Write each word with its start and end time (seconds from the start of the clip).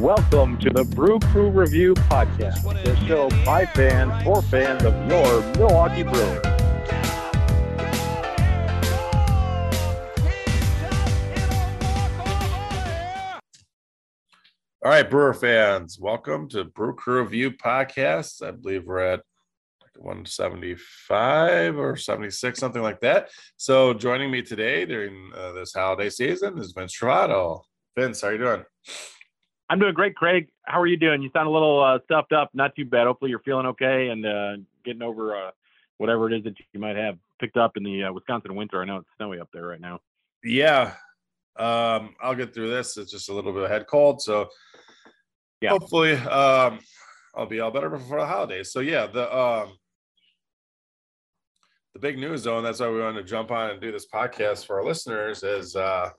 Welcome 0.00 0.58
to 0.58 0.70
the 0.70 0.84
Brew 0.84 1.20
Crew 1.20 1.50
Review 1.50 1.94
Podcast, 1.94 2.64
the 2.84 2.96
show 3.06 3.30
by 3.44 3.64
fans 3.64 4.24
for 4.24 4.42
fans 4.42 4.84
of 4.84 4.92
your 5.08 5.40
Milwaukee 5.56 6.02
Brewers. 6.02 6.44
All 14.82 14.90
right, 14.90 15.08
Brewer 15.08 15.32
fans, 15.32 15.98
welcome 15.98 16.48
to 16.50 16.64
Brew 16.64 16.94
Crew 16.96 17.22
Review 17.22 17.52
Podcast. 17.52 18.46
I 18.46 18.50
believe 18.50 18.84
we're 18.84 18.98
at 18.98 19.20
175 19.96 21.78
or 21.78 21.96
76, 21.96 22.58
something 22.58 22.82
like 22.82 23.00
that. 23.00 23.30
So, 23.56 23.94
joining 23.94 24.30
me 24.32 24.42
today 24.42 24.86
during 24.86 25.30
uh, 25.34 25.52
this 25.52 25.72
holiday 25.72 26.10
season 26.10 26.58
is 26.58 26.72
Vince 26.72 26.98
Travato. 26.98 27.62
Vince, 27.96 28.20
how 28.22 28.28
are 28.28 28.32
you 28.32 28.38
doing? 28.38 28.64
I'm 29.68 29.78
doing 29.78 29.94
great, 29.94 30.14
Craig. 30.14 30.48
How 30.64 30.80
are 30.80 30.86
you 30.86 30.96
doing? 30.96 31.22
You 31.22 31.30
sound 31.32 31.48
a 31.48 31.50
little 31.50 31.82
uh, 31.82 31.98
stuffed 32.04 32.32
up. 32.32 32.50
Not 32.54 32.76
too 32.76 32.84
bad. 32.84 33.06
Hopefully, 33.06 33.30
you're 33.30 33.40
feeling 33.40 33.66
okay 33.66 34.08
and 34.08 34.26
uh, 34.26 34.52
getting 34.84 35.02
over 35.02 35.36
uh, 35.36 35.50
whatever 35.98 36.30
it 36.30 36.36
is 36.36 36.44
that 36.44 36.54
you 36.72 36.80
might 36.80 36.96
have 36.96 37.16
picked 37.40 37.56
up 37.56 37.76
in 37.76 37.82
the 37.82 38.04
uh, 38.04 38.12
Wisconsin 38.12 38.54
winter. 38.54 38.82
I 38.82 38.84
know 38.84 38.98
it's 38.98 39.08
snowy 39.16 39.40
up 39.40 39.48
there 39.52 39.66
right 39.66 39.80
now. 39.80 40.00
Yeah, 40.42 40.92
um, 41.56 42.14
I'll 42.20 42.34
get 42.34 42.52
through 42.52 42.70
this. 42.70 42.96
It's 42.96 43.10
just 43.10 43.28
a 43.28 43.32
little 43.32 43.52
bit 43.52 43.62
of 43.62 43.70
head 43.70 43.86
cold, 43.86 44.20
so 44.20 44.48
yeah. 45.60 45.70
hopefully 45.70 46.12
um, 46.14 46.80
I'll 47.34 47.46
be 47.46 47.60
all 47.60 47.70
better 47.70 47.88
before 47.90 48.20
the 48.20 48.26
holidays. 48.26 48.70
So 48.70 48.80
yeah, 48.80 49.06
the 49.06 49.34
um, 49.34 49.78
the 51.94 52.00
big 52.00 52.18
news 52.18 52.44
though, 52.44 52.58
and 52.58 52.66
that's 52.66 52.80
why 52.80 52.90
we 52.90 53.00
wanted 53.00 53.22
to 53.22 53.28
jump 53.28 53.50
on 53.50 53.70
and 53.70 53.80
do 53.80 53.92
this 53.92 54.06
podcast 54.06 54.66
for 54.66 54.78
our 54.78 54.84
listeners 54.84 55.42
is 55.42 55.76
uh, 55.76 56.10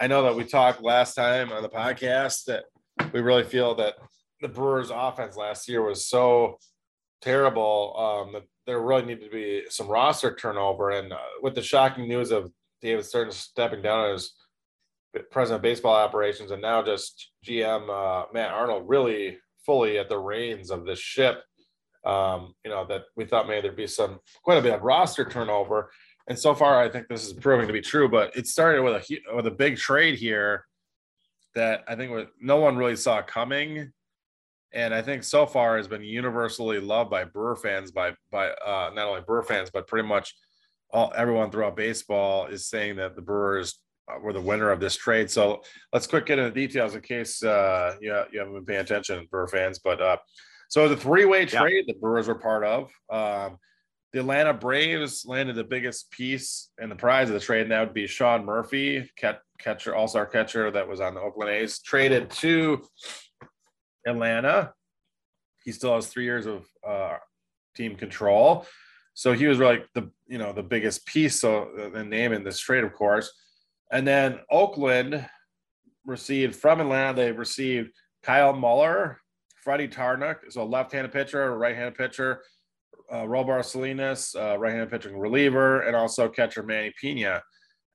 I 0.00 0.06
know 0.06 0.22
that 0.22 0.36
we 0.36 0.44
talked 0.44 0.82
last 0.82 1.14
time 1.14 1.52
on 1.52 1.62
the 1.62 1.68
podcast 1.68 2.44
that 2.44 2.64
we 3.12 3.20
really 3.20 3.44
feel 3.44 3.74
that 3.76 3.94
the 4.40 4.48
Brewers' 4.48 4.90
offense 4.94 5.36
last 5.36 5.68
year 5.68 5.82
was 5.82 6.06
so 6.06 6.58
terrible 7.20 7.94
um, 7.98 8.32
that 8.32 8.44
there 8.66 8.80
really 8.80 9.06
needed 9.06 9.24
to 9.24 9.30
be 9.30 9.64
some 9.70 9.88
roster 9.88 10.34
turnover. 10.34 10.90
And 10.90 11.12
uh, 11.12 11.18
with 11.42 11.54
the 11.54 11.62
shocking 11.62 12.06
news 12.06 12.30
of 12.30 12.52
David 12.80 13.04
Stearns 13.04 13.36
stepping 13.36 13.82
down 13.82 14.14
as 14.14 14.30
president 15.30 15.56
of 15.56 15.62
baseball 15.62 15.96
operations 15.96 16.50
and 16.50 16.62
now 16.62 16.82
just 16.82 17.30
GM 17.44 17.88
uh, 17.88 18.26
Matt 18.32 18.52
Arnold 18.52 18.88
really 18.88 19.38
fully 19.64 19.98
at 19.98 20.08
the 20.08 20.18
reins 20.18 20.70
of 20.70 20.84
this 20.84 21.00
ship, 21.00 21.42
um, 22.04 22.54
you 22.64 22.70
know, 22.70 22.86
that 22.86 23.02
we 23.16 23.24
thought 23.24 23.48
maybe 23.48 23.62
there'd 23.62 23.76
be 23.76 23.86
some 23.86 24.20
quite 24.44 24.58
a 24.58 24.62
bit 24.62 24.74
of 24.74 24.82
roster 24.82 25.24
turnover 25.24 25.90
and 26.28 26.38
so 26.38 26.54
far 26.54 26.80
I 26.82 26.88
think 26.88 27.08
this 27.08 27.26
is 27.26 27.32
proving 27.32 27.66
to 27.66 27.72
be 27.72 27.80
true. 27.80 28.08
But 28.08 28.36
it 28.36 28.46
started 28.46 28.82
with 28.82 29.10
a 29.10 29.34
with 29.34 29.46
a 29.46 29.50
big 29.50 29.76
trade 29.76 30.18
here 30.18 30.64
that 31.54 31.84
I 31.88 31.96
think 31.96 32.28
no 32.40 32.56
one 32.56 32.76
really 32.76 32.96
saw 32.96 33.22
coming, 33.22 33.92
and 34.72 34.94
I 34.94 35.02
think 35.02 35.24
so 35.24 35.46
far 35.46 35.76
has 35.76 35.88
been 35.88 36.02
universally 36.02 36.78
loved 36.78 37.10
by 37.10 37.24
Brewer 37.24 37.56
fans, 37.56 37.90
by 37.90 38.14
by 38.30 38.50
uh, 38.50 38.90
not 38.94 39.08
only 39.08 39.22
Brewer 39.22 39.42
fans 39.42 39.70
but 39.72 39.86
pretty 39.86 40.06
much 40.06 40.34
all 40.90 41.12
everyone 41.16 41.50
throughout 41.50 41.76
baseball 41.76 42.46
is 42.46 42.68
saying 42.68 42.96
that 42.96 43.14
the 43.14 43.22
Brewers 43.22 43.80
were 44.22 44.32
the 44.32 44.40
winner 44.40 44.70
of 44.70 44.80
this 44.80 44.96
trade. 44.96 45.30
So 45.30 45.62
let's 45.92 46.06
quick 46.06 46.26
get 46.26 46.38
into 46.38 46.50
the 46.50 46.66
details 46.66 46.94
in 46.94 47.02
case 47.02 47.42
uh, 47.42 47.96
you, 48.00 48.14
you 48.32 48.38
haven't 48.38 48.54
been 48.54 48.64
paying 48.64 48.80
attention, 48.80 49.26
Brewer 49.30 49.48
fans. 49.48 49.78
But 49.78 50.00
uh, 50.00 50.16
so 50.68 50.88
the 50.88 50.96
three 50.96 51.24
way 51.24 51.46
trade 51.46 51.84
yeah. 51.86 51.92
the 51.92 51.98
Brewers 51.98 52.28
were 52.28 52.34
part 52.34 52.64
of. 52.64 52.90
Um, 53.10 53.58
the 54.12 54.20
Atlanta 54.20 54.54
Braves 54.54 55.26
landed 55.26 55.56
the 55.56 55.64
biggest 55.64 56.10
piece 56.10 56.70
in 56.80 56.88
the 56.88 56.96
prize 56.96 57.28
of 57.28 57.34
the 57.34 57.40
trade, 57.40 57.62
and 57.62 57.72
that 57.72 57.80
would 57.80 57.94
be 57.94 58.06
Sean 58.06 58.44
Murphy, 58.44 59.10
catcher, 59.58 59.94
all 59.94 60.08
star 60.08 60.24
catcher 60.24 60.70
that 60.70 60.88
was 60.88 61.00
on 61.00 61.14
the 61.14 61.20
Oakland 61.20 61.50
A's, 61.50 61.80
traded 61.80 62.30
to 62.30 62.82
Atlanta. 64.06 64.72
He 65.64 65.72
still 65.72 65.94
has 65.94 66.06
three 66.06 66.24
years 66.24 66.46
of 66.46 66.64
uh, 66.86 67.18
team 67.76 67.96
control, 67.96 68.66
so 69.12 69.32
he 69.32 69.46
was 69.46 69.58
like 69.58 69.86
the 69.94 70.10
you 70.26 70.38
know 70.38 70.52
the 70.54 70.62
biggest 70.62 71.04
piece. 71.04 71.40
So 71.40 71.68
uh, 71.78 71.90
the 71.90 72.04
name 72.04 72.32
in 72.32 72.44
this 72.44 72.58
trade, 72.58 72.84
of 72.84 72.94
course, 72.94 73.30
and 73.92 74.06
then 74.06 74.38
Oakland 74.50 75.28
received 76.06 76.56
from 76.56 76.80
Atlanta. 76.80 77.14
They 77.14 77.32
received 77.32 77.90
Kyle 78.22 78.54
Muller, 78.54 79.20
Freddie 79.62 79.88
Tarnok, 79.88 80.36
so 80.48 80.64
left-handed 80.64 81.12
pitcher, 81.12 81.42
a 81.42 81.56
right-handed 81.58 81.94
pitcher 81.94 82.40
uh, 83.10 83.22
Royber 83.22 83.64
Salinas, 83.64 84.34
uh, 84.34 84.56
right-handed 84.58 84.90
pitching 84.90 85.18
reliever, 85.18 85.80
and 85.82 85.96
also 85.96 86.28
catcher 86.28 86.62
Manny 86.62 86.92
Pena. 87.00 87.42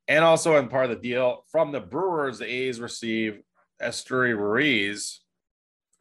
And 0.07 0.23
also 0.23 0.57
in 0.57 0.67
part 0.67 0.85
of 0.85 0.89
the 0.91 1.07
deal 1.09 1.45
from 1.51 1.71
the 1.71 1.79
Brewers, 1.79 2.39
the 2.39 2.45
A's 2.45 2.79
receive 2.79 3.39
Esteury 3.81 4.35
Ruiz, 4.37 5.21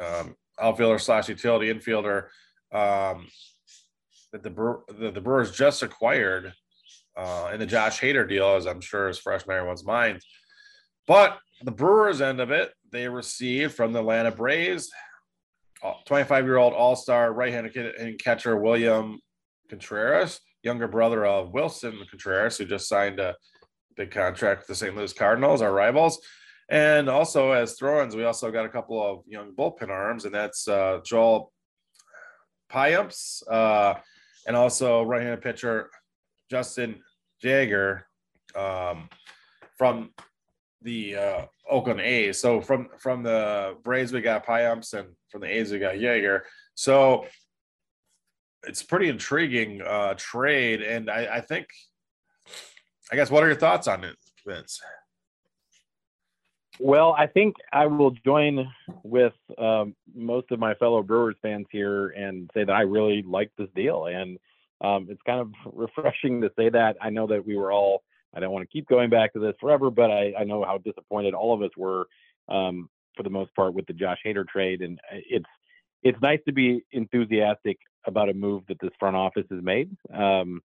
um, 0.01 0.35
outfielder 0.61 0.99
slash 0.99 1.29
utility 1.29 1.73
infielder 1.73 2.25
um, 2.73 3.29
that 4.33 4.43
the, 4.43 4.83
the, 4.99 5.11
the 5.11 5.21
Brewers 5.21 5.53
just 5.53 5.83
acquired 5.83 6.53
uh, 7.17 7.51
in 7.53 7.61
the 7.61 7.67
Josh 7.67 8.01
Hader 8.01 8.29
deal, 8.29 8.55
as 8.55 8.67
I'm 8.67 8.81
sure 8.81 9.09
is 9.09 9.19
fresh 9.19 9.45
in 9.45 9.53
everyone's 9.53 9.85
mind. 9.85 10.21
But 11.07 11.39
the 11.63 11.71
Brewers 11.71 12.21
end 12.21 12.41
of 12.41 12.51
it, 12.51 12.73
they 12.91 13.09
received 13.09 13.75
from 13.75 13.93
the 13.93 14.01
Atlanta 14.01 14.31
Braves 14.31 14.91
25 16.07 16.45
year 16.45 16.57
old 16.57 16.73
all 16.73 16.97
star 16.97 17.33
right 17.33 17.53
handed 17.53 18.19
catcher 18.19 18.57
William 18.57 19.19
Contreras, 19.69 20.41
younger 20.63 20.89
brother 20.89 21.25
of 21.27 21.53
Willson 21.53 21.99
Contreras, 22.09 22.59
who 22.59 22.65
just 22.65 22.89
signed 22.89 23.19
a 23.21 23.35
big 23.97 24.11
contract 24.11 24.61
with 24.61 24.69
the 24.69 24.75
St. 24.75 24.97
Louis 24.97 25.13
Cardinals, 25.13 25.63
our 25.63 25.73
rivals. 25.73 26.21
And 26.69 27.09
also, 27.09 27.53
as 27.53 27.75
throw 27.75 28.03
ins, 28.03 28.17
we 28.17 28.25
also 28.25 28.51
got 28.51 28.65
a 28.65 28.69
couple 28.69 29.03
of 29.03 29.25
young 29.27 29.55
bullpen 29.55 29.91
arms, 29.91 30.25
and 30.25 30.35
that's 30.35 30.67
uh, 30.69 31.01
Joel 31.05 31.53
Payamps 32.71 33.43
uh, 33.51 33.95
and 34.47 34.57
also 34.57 35.03
right 35.03 35.21
handed 35.21 35.43
pitcher 35.43 35.91
Justin 36.51 37.01
Yeager 37.45 38.03
um, 38.55 39.09
from 39.77 40.11
the 40.81 41.17
uh, 41.17 41.45
Oakland 41.73 42.01
A's. 42.01 42.39
So 42.39 42.61
from 42.61 42.89
from 42.99 43.23
the 43.23 43.77
Braves 43.83 44.13
we 44.13 44.21
got 44.21 44.47
Payamps 44.47 44.95
and 44.95 45.09
from 45.31 45.41
the 45.41 45.49
A's 45.49 45.73
we 45.73 45.79
got 45.79 45.95
Yeager. 45.95 46.43
So 46.75 47.27
it's 48.67 48.83
pretty 48.83 49.09
intriguing 49.09 49.83
uh, 49.83 50.15
trade, 50.17 50.83
and 50.83 51.11
I, 51.11 51.37
I 51.37 51.41
think, 51.41 51.67
I 53.11 53.17
guess, 53.17 53.31
what 53.31 53.43
are 53.43 53.49
your 53.49 53.57
thoughts 53.57 53.89
on 53.89 54.05
it, 54.05 54.17
Vince? 54.47 54.81
Well, 56.79 57.15
I 57.19 57.27
think 57.27 57.57
I 57.73 57.87
will 57.87 58.13
join 58.25 58.67
with 59.03 59.35
um, 59.59 59.95
most 60.15 60.51
of 60.51 60.59
my 60.59 60.75
fellow 60.75 61.03
Brewers 61.03 61.37
fans 61.43 61.67
here 61.71 62.09
and 62.11 62.51
say 62.55 62.65
that 62.65 62.73
I 62.73 62.83
really 62.83 63.23
like 63.23 63.51
this 63.59 63.69
deal, 63.75 64.07
and 64.07 64.39
um, 64.81 65.09
it's 65.11 65.23
kind 65.27 65.41
of 65.41 65.53
refreshing 65.73 66.41
to 66.43 66.51
say 66.57 66.69
that. 66.71 66.97
I 67.01 67.11
know 67.11 67.27
that 67.27 67.45
we 67.45 67.57
were 67.57 67.73
all 67.73 68.03
I 68.35 68.41
don't 68.41 68.53
want 68.53 68.63
to 68.63 68.73
keep 68.73 68.89
going 68.89 69.11
back 69.11 69.33
to 69.35 69.39
this 69.39 69.55
forever, 69.61 69.91
but 69.91 70.11
I, 70.11 70.33
I 70.39 70.45
know 70.45 70.65
how 70.65 70.79
disappointed 70.79 71.35
all 71.35 71.55
of 71.55 71.63
us 71.63 71.71
were 71.77 72.07
um, 72.49 72.89
for 73.17 73.23
the 73.23 73.31
most 73.31 73.55
part 73.55 73.75
with 73.75 73.87
the 73.87 73.93
Josh 73.93 74.19
Hader 74.25 74.47
trade, 74.47 74.83
and 74.83 74.99
uh, 75.11 75.19
it's 75.29 75.47
it's 76.03 76.21
nice 76.21 76.41
to 76.47 76.53
be 76.53 76.85
enthusiastic 76.91 77.79
about 78.07 78.29
a 78.29 78.35
move 78.35 78.65
that 78.69 78.79
this 78.81 78.91
front 78.99 79.15
office 79.15 79.47
has 79.51 79.63
made. 79.63 79.91
Um, 80.13 80.61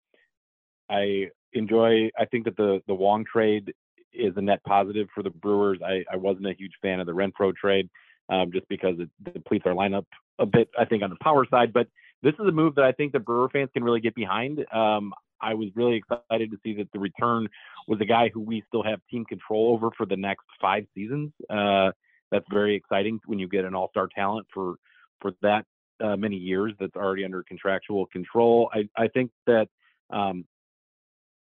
I 0.91 1.29
enjoy. 1.53 2.11
I 2.19 2.25
think 2.27 2.45
that 2.45 2.57
the 2.57 2.83
the 2.87 2.95
Wong 2.95 3.25
trade 3.25 3.73
is 4.13 4.33
a 4.37 4.43
net 4.43 4.63
positive 4.65 5.09
for 5.15 5.23
the 5.23 5.31
Brewers. 5.31 5.79
I, 5.85 6.05
I 6.13 6.17
wasn't 6.17 6.47
a 6.47 6.55
huge 6.55 6.73
fan 6.83 7.01
of 7.01 7.07
the 7.07 7.13
Renfroe 7.13 7.55
trade 7.55 7.89
um, 8.29 8.53
just 8.53 8.69
because 8.69 8.97
it 8.99 9.09
depletes 9.33 9.65
our 9.67 9.73
lineup 9.73 10.05
a 10.39 10.47
bit. 10.47 10.69
I 10.79 10.85
think 10.85 11.03
on 11.03 11.11
the 11.11 11.17
power 11.23 11.47
side, 11.51 11.73
but 11.73 11.87
this 12.23 12.35
is 12.35 12.47
a 12.47 12.53
move 12.53 12.75
that 12.77 12.85
I 12.85 12.93
think 12.93 13.13
the 13.13 13.21
Brewer 13.21 13.49
fans 13.49 13.71
can 13.73 13.83
really 13.83 14.01
get 14.01 14.15
behind. 14.15 14.65
Um, 14.73 15.13
I 15.43 15.55
was 15.55 15.69
really 15.75 15.97
excited 15.97 16.51
to 16.51 16.59
see 16.63 16.75
that 16.75 16.91
the 16.93 16.99
return 16.99 17.49
was 17.89 18.01
a 18.01 18.05
guy 18.05 18.31
who 18.33 18.41
we 18.41 18.63
still 18.69 18.83
have 18.83 19.01
team 19.11 19.25
control 19.25 19.73
over 19.75 19.91
for 19.97 20.07
the 20.07 20.17
next 20.17 20.45
five 20.61 20.85
seasons. 20.95 21.33
Uh, 21.51 21.91
that's 22.31 22.47
very 22.51 22.75
exciting 22.75 23.21
when 23.27 23.39
you 23.39 23.49
get 23.49 23.65
an 23.65 23.75
all-star 23.75 24.09
talent 24.15 24.47
for 24.53 24.77
for 25.21 25.33
that 25.43 25.65
uh, 26.03 26.17
many 26.17 26.37
years. 26.37 26.73
That's 26.81 26.97
already 26.97 27.25
under 27.25 27.43
contractual 27.43 28.07
control. 28.07 28.71
I, 28.73 28.89
I 28.97 29.09
think 29.09 29.31
that 29.47 29.69
um, 30.11 30.45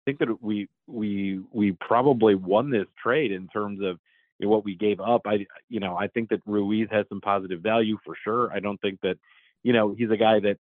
I 0.00 0.10
think 0.10 0.18
that 0.20 0.42
we 0.42 0.68
we 0.86 1.40
we 1.52 1.72
probably 1.72 2.34
won 2.34 2.70
this 2.70 2.86
trade 3.02 3.32
in 3.32 3.48
terms 3.48 3.80
of 3.82 3.98
you 4.38 4.46
know, 4.46 4.48
what 4.48 4.64
we 4.64 4.74
gave 4.74 5.00
up. 5.00 5.22
I 5.26 5.46
you 5.68 5.80
know 5.80 5.96
I 5.96 6.08
think 6.08 6.30
that 6.30 6.40
Ruiz 6.46 6.88
has 6.90 7.04
some 7.08 7.20
positive 7.20 7.60
value 7.60 7.98
for 8.04 8.14
sure. 8.24 8.52
I 8.52 8.60
don't 8.60 8.80
think 8.80 9.00
that 9.02 9.18
you 9.62 9.72
know 9.72 9.94
he's 9.96 10.10
a 10.10 10.16
guy 10.16 10.40
that 10.40 10.56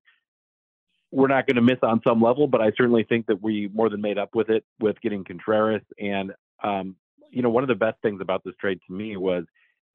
we're 1.15 1.29
not 1.29 1.47
going 1.47 1.55
to 1.55 1.63
miss 1.63 1.79
on 1.83 2.01
some 2.03 2.21
level, 2.21 2.49
but 2.49 2.61
I 2.61 2.73
certainly 2.77 3.05
think 3.05 3.27
that 3.27 3.41
we 3.41 3.71
more 3.73 3.89
than 3.89 4.01
made 4.01 4.19
up 4.19 4.35
with 4.35 4.51
it 4.51 4.65
with 4.81 5.01
getting 5.01 5.23
Contreras. 5.23 5.83
And 6.01 6.33
um, 6.63 6.97
you 7.31 7.41
know, 7.41 7.51
one 7.51 7.63
of 7.63 7.69
the 7.69 7.75
best 7.77 7.97
things 8.03 8.21
about 8.21 8.43
this 8.45 8.55
trade 8.61 8.81
to 8.87 8.93
me 8.93 9.17
was 9.17 9.45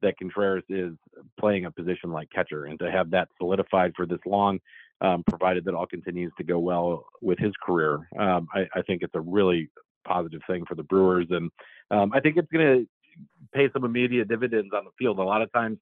that 0.00 0.18
Contreras 0.18 0.64
is 0.70 0.94
playing 1.38 1.66
a 1.66 1.70
position 1.70 2.10
like 2.10 2.30
catcher, 2.34 2.64
and 2.64 2.78
to 2.78 2.90
have 2.90 3.10
that 3.10 3.28
solidified 3.38 3.92
for 3.94 4.06
this 4.06 4.18
long, 4.24 4.60
um, 5.02 5.22
provided 5.28 5.64
that 5.66 5.74
all 5.74 5.86
continues 5.86 6.32
to 6.38 6.44
go 6.44 6.58
well 6.58 7.04
with 7.20 7.38
his 7.38 7.52
career, 7.62 8.08
um, 8.18 8.48
I, 8.54 8.66
I, 8.74 8.82
think 8.82 9.02
it's 9.02 9.14
a 9.14 9.20
really 9.20 9.68
positive 10.06 10.40
thing 10.46 10.64
for 10.66 10.74
the 10.74 10.82
Brewers, 10.82 11.26
and 11.30 11.50
um, 11.90 12.12
I 12.14 12.20
think 12.20 12.36
it's 12.38 12.50
going 12.50 12.66
to 12.66 12.86
pay 13.54 13.70
some 13.72 13.84
immediate 13.84 14.28
dividends 14.28 14.70
on 14.74 14.84
the 14.84 14.90
field. 14.98 15.18
A 15.18 15.22
lot 15.22 15.42
of 15.42 15.52
times, 15.52 15.78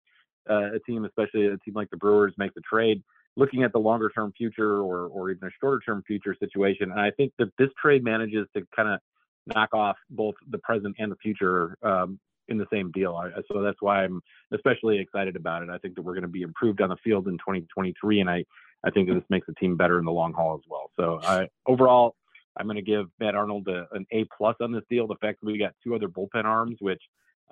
uh, 0.50 0.74
a 0.74 0.78
team, 0.80 1.04
especially 1.04 1.46
a 1.46 1.56
team 1.58 1.74
like 1.74 1.90
the 1.90 1.96
Brewers, 1.96 2.34
makes 2.38 2.56
a 2.56 2.60
trade, 2.60 3.02
looking 3.38 3.62
at 3.62 3.72
the 3.72 3.78
longer 3.78 4.10
term 4.10 4.32
future 4.36 4.82
or 4.82 5.06
or 5.06 5.30
even 5.30 5.48
a 5.48 5.50
shorter 5.60 5.80
term 5.86 6.02
future 6.06 6.36
situation. 6.38 6.90
And 6.90 7.00
I 7.00 7.10
think 7.12 7.32
that 7.38 7.48
this 7.56 7.70
trade 7.80 8.04
manages 8.04 8.46
to 8.54 8.66
kind 8.76 8.88
of 8.88 9.00
knock 9.46 9.72
off 9.72 9.96
both 10.10 10.34
the 10.50 10.58
present 10.58 10.96
and 10.98 11.10
the 11.10 11.16
future 11.16 11.78
um, 11.82 12.18
in 12.48 12.58
the 12.58 12.66
same 12.70 12.90
deal. 12.90 13.14
I, 13.14 13.30
so 13.50 13.62
that's 13.62 13.80
why 13.80 14.04
I'm 14.04 14.20
especially 14.52 14.98
excited 14.98 15.36
about 15.36 15.62
it. 15.62 15.70
I 15.70 15.78
think 15.78 15.94
that 15.94 16.02
we're 16.02 16.14
going 16.14 16.22
to 16.22 16.28
be 16.28 16.42
improved 16.42 16.82
on 16.82 16.90
the 16.90 16.96
field 17.02 17.28
in 17.28 17.34
2023, 17.34 18.20
and 18.20 18.28
I 18.28 18.44
I 18.84 18.90
think 18.90 19.08
that 19.08 19.14
this 19.14 19.24
makes 19.30 19.46
the 19.46 19.54
team 19.54 19.76
better 19.76 19.98
in 19.98 20.04
the 20.04 20.12
long 20.12 20.32
haul 20.32 20.54
as 20.54 20.68
well. 20.68 20.90
So 20.98 21.20
I, 21.22 21.48
overall, 21.66 22.14
I'm 22.56 22.66
going 22.66 22.76
to 22.76 22.82
give 22.82 23.06
Matt 23.20 23.34
Arnold 23.34 23.68
a, 23.68 23.86
an 23.92 24.06
A 24.12 24.26
plus 24.36 24.56
on 24.60 24.72
this 24.72 24.84
deal. 24.90 25.06
The 25.06 25.16
fact 25.16 25.40
that 25.40 25.46
we 25.46 25.58
got 25.58 25.74
two 25.82 25.94
other 25.94 26.08
bullpen 26.08 26.44
arms, 26.44 26.76
which 26.80 27.02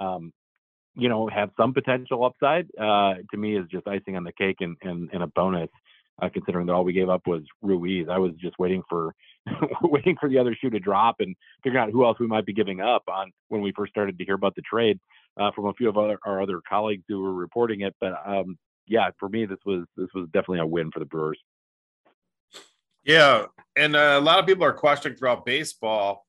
um, 0.01 0.33
you 0.97 1.09
know 1.09 1.29
have 1.29 1.51
some 1.57 1.73
potential 1.73 2.25
upside, 2.25 2.67
uh, 2.81 3.15
to 3.31 3.37
me 3.37 3.57
is 3.57 3.67
just 3.71 3.87
icing 3.87 4.17
on 4.17 4.25
the 4.25 4.33
cake 4.33 4.57
and 4.61 4.77
and, 4.83 5.11
and 5.13 5.23
a 5.23 5.27
bonus. 5.29 5.71
Uh, 6.23 6.31
considering 6.33 6.65
that 6.65 6.73
all 6.73 6.83
we 6.83 6.95
gave 6.95 7.11
up 7.11 7.27
was 7.27 7.43
Ruiz, 7.61 8.07
I 8.11 8.17
was 8.17 8.33
just 8.41 8.59
waiting 8.59 8.83
for 8.89 9.15
waiting 9.83 10.17
for 10.19 10.31
the 10.31 10.39
other 10.39 10.57
shoe 10.59 10.71
to 10.71 10.79
drop 10.79 11.17
and 11.21 11.37
figuring 11.63 11.85
out 11.85 11.93
who 11.93 12.07
else 12.07 12.19
we 12.19 12.27
might 12.27 12.47
be 12.47 12.55
giving 12.55 12.81
up 12.81 13.03
on 13.07 13.31
when 13.49 13.61
we 13.61 13.71
first 13.73 13.93
started 13.93 14.19
to 14.19 14.25
hear 14.25 14.35
about 14.35 14.55
the 14.55 14.63
trade 14.63 14.99
uh, 15.37 15.51
from 15.55 15.67
a 15.67 15.75
few 15.75 15.91
of 15.91 15.99
our, 15.99 16.19
our, 16.25 16.41
other 16.41 16.61
colleagues 16.67 17.05
who 17.07 17.21
were 17.21 17.35
reporting 17.35 17.83
it. 17.83 17.95
But 18.01 18.15
um, 18.25 18.57
yeah, 18.87 19.11
for 19.19 19.29
me, 19.29 19.45
this 19.45 19.59
was 19.67 19.85
this 19.97 20.09
was 20.15 20.27
definitely 20.33 20.61
a 20.61 20.67
win 20.67 20.91
for 20.91 21.01
the 21.01 21.05
Brewers. 21.05 21.39
Yeah, 23.05 23.47
and 23.77 23.95
uh, 23.95 24.17
a 24.19 24.21
lot 24.21 24.39
of 24.39 24.47
people 24.47 24.65
are 24.65 24.73
questioning 24.73 25.17
throughout 25.17 25.45
baseball. 25.45 26.27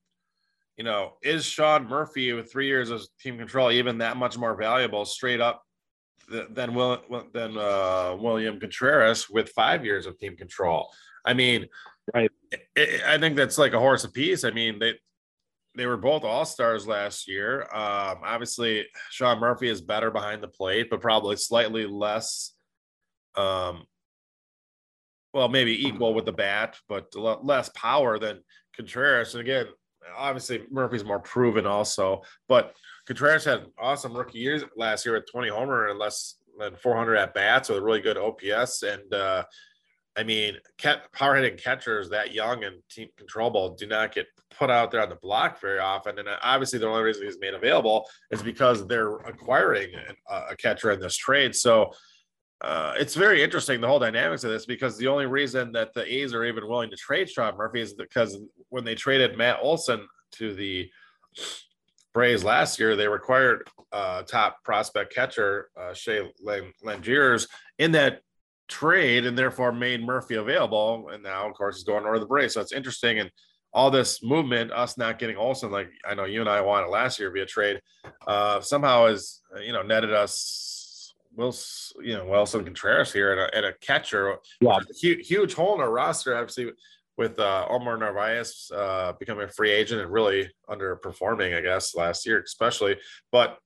You 0.78 0.84
know, 0.84 1.14
is 1.24 1.44
Sean 1.44 1.88
Murphy 1.88 2.34
with 2.34 2.52
three 2.52 2.68
years 2.68 2.92
of 2.92 3.02
team 3.20 3.38
control 3.38 3.72
even 3.72 3.98
that 3.98 4.16
much 4.16 4.38
more 4.38 4.56
valuable 4.56 5.06
straight 5.06 5.42
up 5.42 5.64
than 6.30 6.76
Will 6.76 7.02
than 7.34 7.58
uh, 7.58 8.16
William 8.20 8.60
Contreras 8.60 9.30
with 9.30 9.50
five 9.50 9.84
years 9.84 10.06
of 10.06 10.20
team 10.20 10.38
control? 10.38 10.90
I 11.26 11.34
mean, 11.34 11.66
right? 12.14 12.32
It, 12.76 13.04
I 13.06 13.18
think 13.18 13.36
that's 13.36 13.58
like 13.58 13.74
a 13.74 13.80
horse 13.80 14.04
apiece. 14.04 14.44
I 14.44 14.52
mean, 14.52 14.78
they 14.78 14.94
they 15.76 15.86
were 15.86 15.98
both 15.98 16.24
all 16.24 16.46
stars 16.46 16.88
last 16.88 17.28
year. 17.28 17.62
Um, 17.64 18.20
obviously, 18.24 18.86
Sean 19.10 19.40
Murphy 19.40 19.70
is 19.70 19.82
better 19.82 20.12
behind 20.12 20.42
the 20.44 20.48
plate, 20.48 20.90
but 20.90 21.02
probably 21.02 21.36
slightly 21.38 21.86
less. 21.86 22.54
Um, 23.36 23.86
well, 25.34 25.50
maybe 25.50 25.88
equal 25.88 26.16
with 26.16 26.26
the 26.26 26.32
bat, 26.32 26.78
but 26.90 27.16
less 27.16 27.70
power 27.76 28.18
than 28.18 28.40
Contreras. 28.76 29.36
And 29.36 29.42
again, 29.42 29.68
obviously 30.16 30.64
Murphy's 30.72 31.06
more 31.06 31.20
proven 31.20 31.66
also, 31.66 32.22
but 32.48 32.76
Contreras 33.06 33.46
had 33.46 33.66
awesome 33.80 34.16
rookie 34.16 34.40
years 34.40 34.64
last 34.76 35.06
year 35.06 35.16
with 35.16 35.32
20 35.32 35.50
homer 35.50 35.88
and 35.88 36.00
less 36.00 36.36
than 36.60 36.76
400 36.76 37.16
at 37.16 37.34
bats 37.34 37.70
with 37.70 37.78
a 37.78 37.82
really 37.82 38.02
good 38.02 38.18
OPS 38.18 38.84
and 38.84 39.14
uh, 39.14 39.44
I 40.18 40.24
mean, 40.24 40.56
power 41.14 41.36
hitting 41.36 41.60
catchers 41.60 42.10
that 42.10 42.34
young 42.34 42.64
and 42.64 42.78
team 42.90 43.10
control 43.18 43.52
ball 43.52 43.76
do 43.76 43.86
not 43.86 44.16
get 44.16 44.26
put 44.58 44.72
out 44.72 44.90
there 44.90 45.02
on 45.02 45.10
the 45.10 45.16
block 45.16 45.62
very 45.62 45.78
often. 45.78 46.18
And 46.18 46.28
obviously, 46.42 46.80
the 46.80 46.88
only 46.88 47.04
reason 47.04 47.24
he's 47.24 47.38
made 47.40 47.54
available 47.54 48.10
is 48.32 48.42
because 48.42 48.88
they're 48.88 49.18
acquiring 49.18 49.90
a 50.28 50.56
catcher 50.56 50.90
in 50.90 51.00
this 51.00 51.16
trade. 51.16 51.56
So 51.56 51.94
uh, 52.62 52.94
it's 52.98 53.14
very 53.14 53.44
interesting 53.44 53.80
the 53.80 53.88
whole 53.88 54.00
dynamics 54.00 54.44
of 54.44 54.50
this 54.50 54.66
because 54.66 54.98
the 54.98 55.08
only 55.08 55.28
reason 55.28 55.72
that 55.74 55.94
the 55.94 56.12
A's 56.12 56.34
are 56.34 56.44
even 56.44 56.68
willing 56.68 56.90
to 56.90 56.96
trade 56.96 57.30
Sean 57.30 57.56
Murphy 57.56 57.82
is 57.82 57.94
because 57.94 58.40
when 58.70 58.84
they 58.84 58.96
traded 58.96 59.38
Matt 59.38 59.60
Olson 59.62 60.08
to 60.34 60.54
the 60.54 60.90
Braves 62.14 62.44
last 62.44 62.80
year, 62.80 62.96
they 62.96 63.08
required 63.08 63.68
uh, 63.92 64.24
top 64.24 64.64
prospect 64.64 65.14
catcher 65.14 65.70
uh, 65.80 65.94
Shea 65.94 66.32
Langeliers 66.44 67.48
in 67.78 67.92
that 67.92 68.22
trade 68.68 69.28
and 69.28 69.38
therefore 69.38 69.72
made 69.72 70.04
Murphy 70.04 70.36
available. 70.36 71.10
And 71.14 71.22
now, 71.22 71.48
of 71.48 71.54
course, 71.54 71.76
he's 71.78 71.84
going 71.84 72.06
over 72.06 72.18
the 72.18 72.26
Braves. 72.26 72.56
So 72.56 72.62
it's 72.62 72.74
interesting. 72.74 73.20
And 73.20 73.30
all 73.72 73.92
this 73.92 74.24
movement, 74.24 74.72
us 74.72 74.98
not 74.98 75.20
getting 75.20 75.38
Olson, 75.38 75.70
like 75.70 75.90
I 76.08 76.16
know 76.16 76.26
you 76.26 76.42
and 76.42 76.50
I 76.50 76.62
wanted 76.62 76.88
last 76.88 77.20
year 77.20 77.30
via 77.30 77.46
trade, 77.46 77.80
uh, 78.26 78.62
somehow 78.62 79.08
has, 79.08 79.42
you 79.64 79.74
know, 79.74 79.84
netted 79.84 80.12
us 80.12 80.77
Wilson, 81.38 82.04
you 82.04 82.18
know, 82.18 82.26
Wilson 82.26 82.66
Contreras 82.66 83.14
here 83.14 83.32
at 83.32 83.38
a, 83.38 83.56
and 83.56 83.66
a 83.68 83.74
catcher. 83.74 84.36
Yeah. 84.60 84.80
Huge, 85.00 85.28
huge 85.28 85.54
hole 85.54 85.76
in 85.76 85.82
our 85.82 85.92
roster, 85.92 86.36
obviously, 86.36 86.72
with 87.18 87.40
uh, 87.40 87.66
Omar 87.70 87.98
Narvaez 87.98 88.72
uh, 88.76 89.14
becoming 89.14 89.46
a 89.46 89.48
free 89.48 89.72
agent 89.72 90.02
and 90.02 90.12
really 90.12 90.52
underperforming, 90.70 91.56
I 91.56 91.62
guess, 91.62 91.96
last 91.96 92.26
year, 92.26 92.42
especially. 92.42 92.98
But 93.32 93.60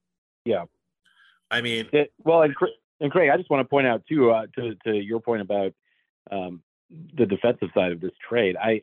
yeah, 0.44 0.64
I 1.50 1.60
mean, 1.60 1.88
it, 1.92 2.12
well, 2.18 2.42
and 2.42 2.54
and 3.00 3.10
Craig, 3.10 3.30
I 3.30 3.36
just 3.36 3.50
want 3.50 3.64
to 3.64 3.68
point 3.68 3.86
out 3.86 4.02
too, 4.08 4.30
uh, 4.30 4.46
to 4.56 4.74
to 4.84 4.92
your 4.92 5.20
point 5.20 5.42
about 5.42 5.72
um, 6.30 6.62
the 7.14 7.26
defensive 7.26 7.68
side 7.74 7.92
of 7.92 8.00
this 8.00 8.12
trade. 8.26 8.56
I, 8.56 8.82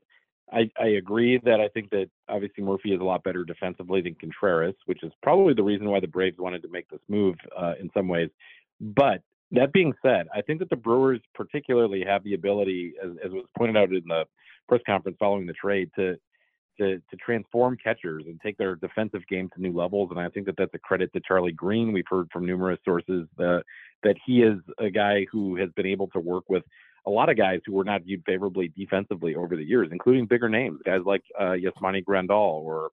I 0.52 0.70
I 0.80 0.88
agree 0.90 1.40
that 1.44 1.60
I 1.60 1.68
think 1.70 1.90
that 1.92 2.10
obviously 2.28 2.64
Murphy 2.64 2.94
is 2.94 3.02
a 3.02 3.04
lot 3.04 3.24
better 3.24 3.44
defensively 3.44 4.02
than 4.02 4.16
Contreras, 4.16 4.76
which 4.86 5.04
is 5.04 5.12
probably 5.24 5.54
the 5.54 5.64
reason 5.64 5.90
why 5.90 6.00
the 6.00 6.08
Braves 6.08 6.38
wanted 6.38 6.62
to 6.64 6.70
make 6.70 6.90
this 6.90 7.02
move 7.08 7.36
uh, 7.58 7.74
in 7.80 7.90
some 7.94 8.08
ways. 8.08 8.30
But 8.80 9.22
that 9.52 9.74
being 9.74 9.94
said, 10.02 10.28
I 10.34 10.42
think 10.42 10.60
that 10.60 10.70
the 10.70 10.76
Brewers 10.76 11.20
particularly 11.34 12.04
have 12.06 12.24
the 12.24 12.34
ability, 12.34 12.94
as, 13.04 13.12
as 13.24 13.32
was 13.32 13.46
pointed 13.58 13.78
out 13.78 13.92
in 13.92 14.04
the 14.08 14.26
press 14.68 14.82
conference 14.86 15.18
following 15.20 15.48
the 15.48 15.54
trade, 15.54 15.90
to 15.96 16.16
to 16.80 16.98
to 16.98 17.18
transform 17.18 17.78
catchers 17.84 18.24
and 18.28 18.40
take 18.42 18.58
their 18.58 18.76
defensive 18.76 19.26
game 19.28 19.50
to 19.54 19.62
new 19.62 19.74
levels. 19.74 20.12
And 20.12 20.20
I 20.20 20.30
think 20.30 20.46
that 20.46 20.56
that's 20.58 20.74
a 20.74 20.80
credit 20.80 21.12
to 21.14 21.22
Charlie 21.28 21.52
Greene. 21.52 21.92
We've 21.92 22.06
heard 22.08 22.30
from 22.32 22.46
numerous 22.46 22.80
sources 22.86 23.28
uh, 23.40 23.60
that 24.04 24.16
he 24.26 24.44
is 24.44 24.60
a 24.78 24.90
guy 24.90 25.26
who 25.32 25.56
has 25.58 25.70
been 25.76 25.86
able 25.86 26.08
to 26.10 26.20
work 26.20 26.46
with 26.48 26.64
a 27.06 27.10
lot 27.10 27.30
of 27.30 27.38
guys 27.38 27.60
who 27.66 27.74
were 27.74 27.84
not 27.84 28.04
viewed 28.04 28.24
favorably 28.26 28.72
defensively 28.78 29.36
over 29.36 29.56
the 29.56 29.64
years, 29.64 29.90
including 29.92 30.26
bigger 30.26 30.50
names, 30.50 30.80
guys 30.86 31.02
like 31.06 31.24
uh, 31.40 31.56
Yasmani 31.56 32.04
Grandal 32.04 32.62
or 32.62 32.92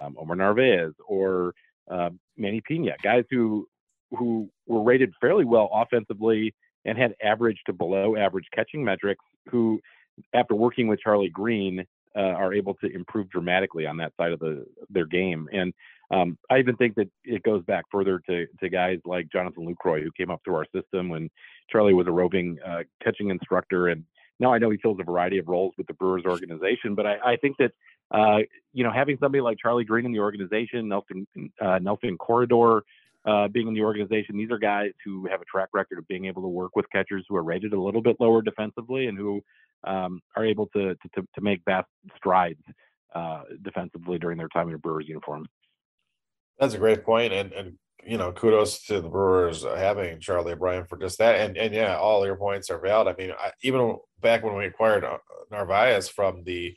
um, 0.00 0.16
Omar 0.18 0.36
Narvaez 0.36 0.92
or 1.06 1.54
uh, 1.90 2.10
Manny 2.36 2.60
Pena, 2.60 2.92
guys 3.02 3.24
who 3.30 3.68
who 4.10 4.48
were 4.66 4.82
rated 4.82 5.12
fairly 5.20 5.44
well 5.44 5.70
offensively 5.72 6.54
and 6.84 6.96
had 6.96 7.14
average 7.22 7.58
to 7.66 7.72
below 7.72 8.16
average 8.16 8.46
catching 8.54 8.84
metrics. 8.84 9.24
Who, 9.50 9.80
after 10.34 10.54
working 10.54 10.88
with 10.88 11.00
Charlie 11.00 11.30
Greene, 11.30 11.84
uh, 12.16 12.20
are 12.20 12.52
able 12.52 12.74
to 12.74 12.86
improve 12.92 13.30
dramatically 13.30 13.86
on 13.86 13.96
that 13.98 14.12
side 14.16 14.32
of 14.32 14.40
the 14.40 14.66
their 14.90 15.06
game. 15.06 15.48
And 15.52 15.72
um, 16.10 16.38
I 16.50 16.58
even 16.58 16.76
think 16.76 16.94
that 16.96 17.08
it 17.24 17.42
goes 17.42 17.62
back 17.64 17.84
further 17.90 18.20
to 18.28 18.46
to 18.60 18.68
guys 18.68 18.98
like 19.04 19.30
Jonathan 19.30 19.66
Lucroy, 19.66 20.02
who 20.02 20.10
came 20.16 20.30
up 20.30 20.40
through 20.44 20.56
our 20.56 20.66
system 20.74 21.08
when 21.08 21.30
Charlie 21.70 21.94
was 21.94 22.06
a 22.06 22.12
roving 22.12 22.58
uh, 22.66 22.82
catching 23.02 23.30
instructor, 23.30 23.88
and 23.88 24.04
now 24.40 24.52
I 24.52 24.58
know 24.58 24.70
he 24.70 24.78
fills 24.78 24.98
a 25.00 25.04
variety 25.04 25.38
of 25.38 25.48
roles 25.48 25.74
with 25.76 25.86
the 25.86 25.94
Brewers 25.94 26.24
organization. 26.24 26.94
But 26.94 27.06
I, 27.06 27.18
I 27.24 27.36
think 27.36 27.56
that 27.58 27.72
uh, 28.10 28.38
you 28.72 28.84
know 28.84 28.92
having 28.92 29.18
somebody 29.20 29.42
like 29.42 29.58
Charlie 29.58 29.84
Greene 29.84 30.06
in 30.06 30.12
the 30.12 30.20
organization, 30.20 30.88
Nelson 30.88 31.26
uh, 31.60 31.78
Nelson 31.78 32.16
Corredor. 32.16 32.84
Uh, 33.24 33.48
being 33.48 33.68
in 33.68 33.74
the 33.74 33.82
organization, 33.82 34.36
these 34.36 34.50
are 34.50 34.58
guys 34.58 34.92
who 35.04 35.26
have 35.26 35.42
a 35.42 35.44
track 35.44 35.68
record 35.74 35.98
of 35.98 36.06
being 36.08 36.26
able 36.26 36.40
to 36.40 36.48
work 36.48 36.74
with 36.76 36.86
catchers 36.90 37.24
who 37.28 37.36
are 37.36 37.42
rated 37.42 37.72
a 37.72 37.80
little 37.80 38.00
bit 38.00 38.16
lower 38.20 38.40
defensively 38.40 39.06
and 39.06 39.18
who 39.18 39.42
um, 39.84 40.20
are 40.36 40.46
able 40.46 40.66
to, 40.68 40.94
to, 40.94 41.22
to 41.34 41.40
make 41.40 41.60
vast 41.66 41.88
strides 42.16 42.62
uh, 43.14 43.42
defensively 43.62 44.18
during 44.18 44.38
their 44.38 44.48
time 44.48 44.68
in 44.68 44.74
a 44.74 44.78
Brewers 44.78 45.06
uniform. 45.08 45.46
That's 46.58 46.74
a 46.74 46.78
great 46.78 47.04
point, 47.04 47.32
and 47.32 47.52
and 47.52 47.78
you 48.04 48.16
know, 48.16 48.32
kudos 48.32 48.84
to 48.86 49.00
the 49.00 49.08
Brewers 49.08 49.64
having 49.64 50.20
Charlie 50.20 50.52
O'Brien 50.52 50.84
for 50.86 50.98
just 50.98 51.18
that. 51.18 51.40
And 51.40 51.56
and 51.56 51.74
yeah, 51.74 51.96
all 51.96 52.24
your 52.24 52.36
points 52.36 52.70
are 52.70 52.80
valid. 52.80 53.08
I 53.08 53.20
mean, 53.20 53.32
I, 53.38 53.52
even 53.62 53.96
back 54.20 54.42
when 54.42 54.56
we 54.56 54.66
acquired 54.66 55.04
uh, 55.04 55.18
Narvaez 55.50 56.08
from 56.08 56.44
the 56.44 56.76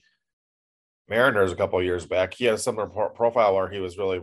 Mariners 1.08 1.52
a 1.52 1.56
couple 1.56 1.82
years 1.82 2.06
back, 2.06 2.34
he 2.34 2.46
had 2.46 2.56
a 2.56 2.60
similar 2.60 2.88
profile 2.88 3.56
where 3.56 3.70
he 3.70 3.80
was 3.80 3.98
really 3.98 4.22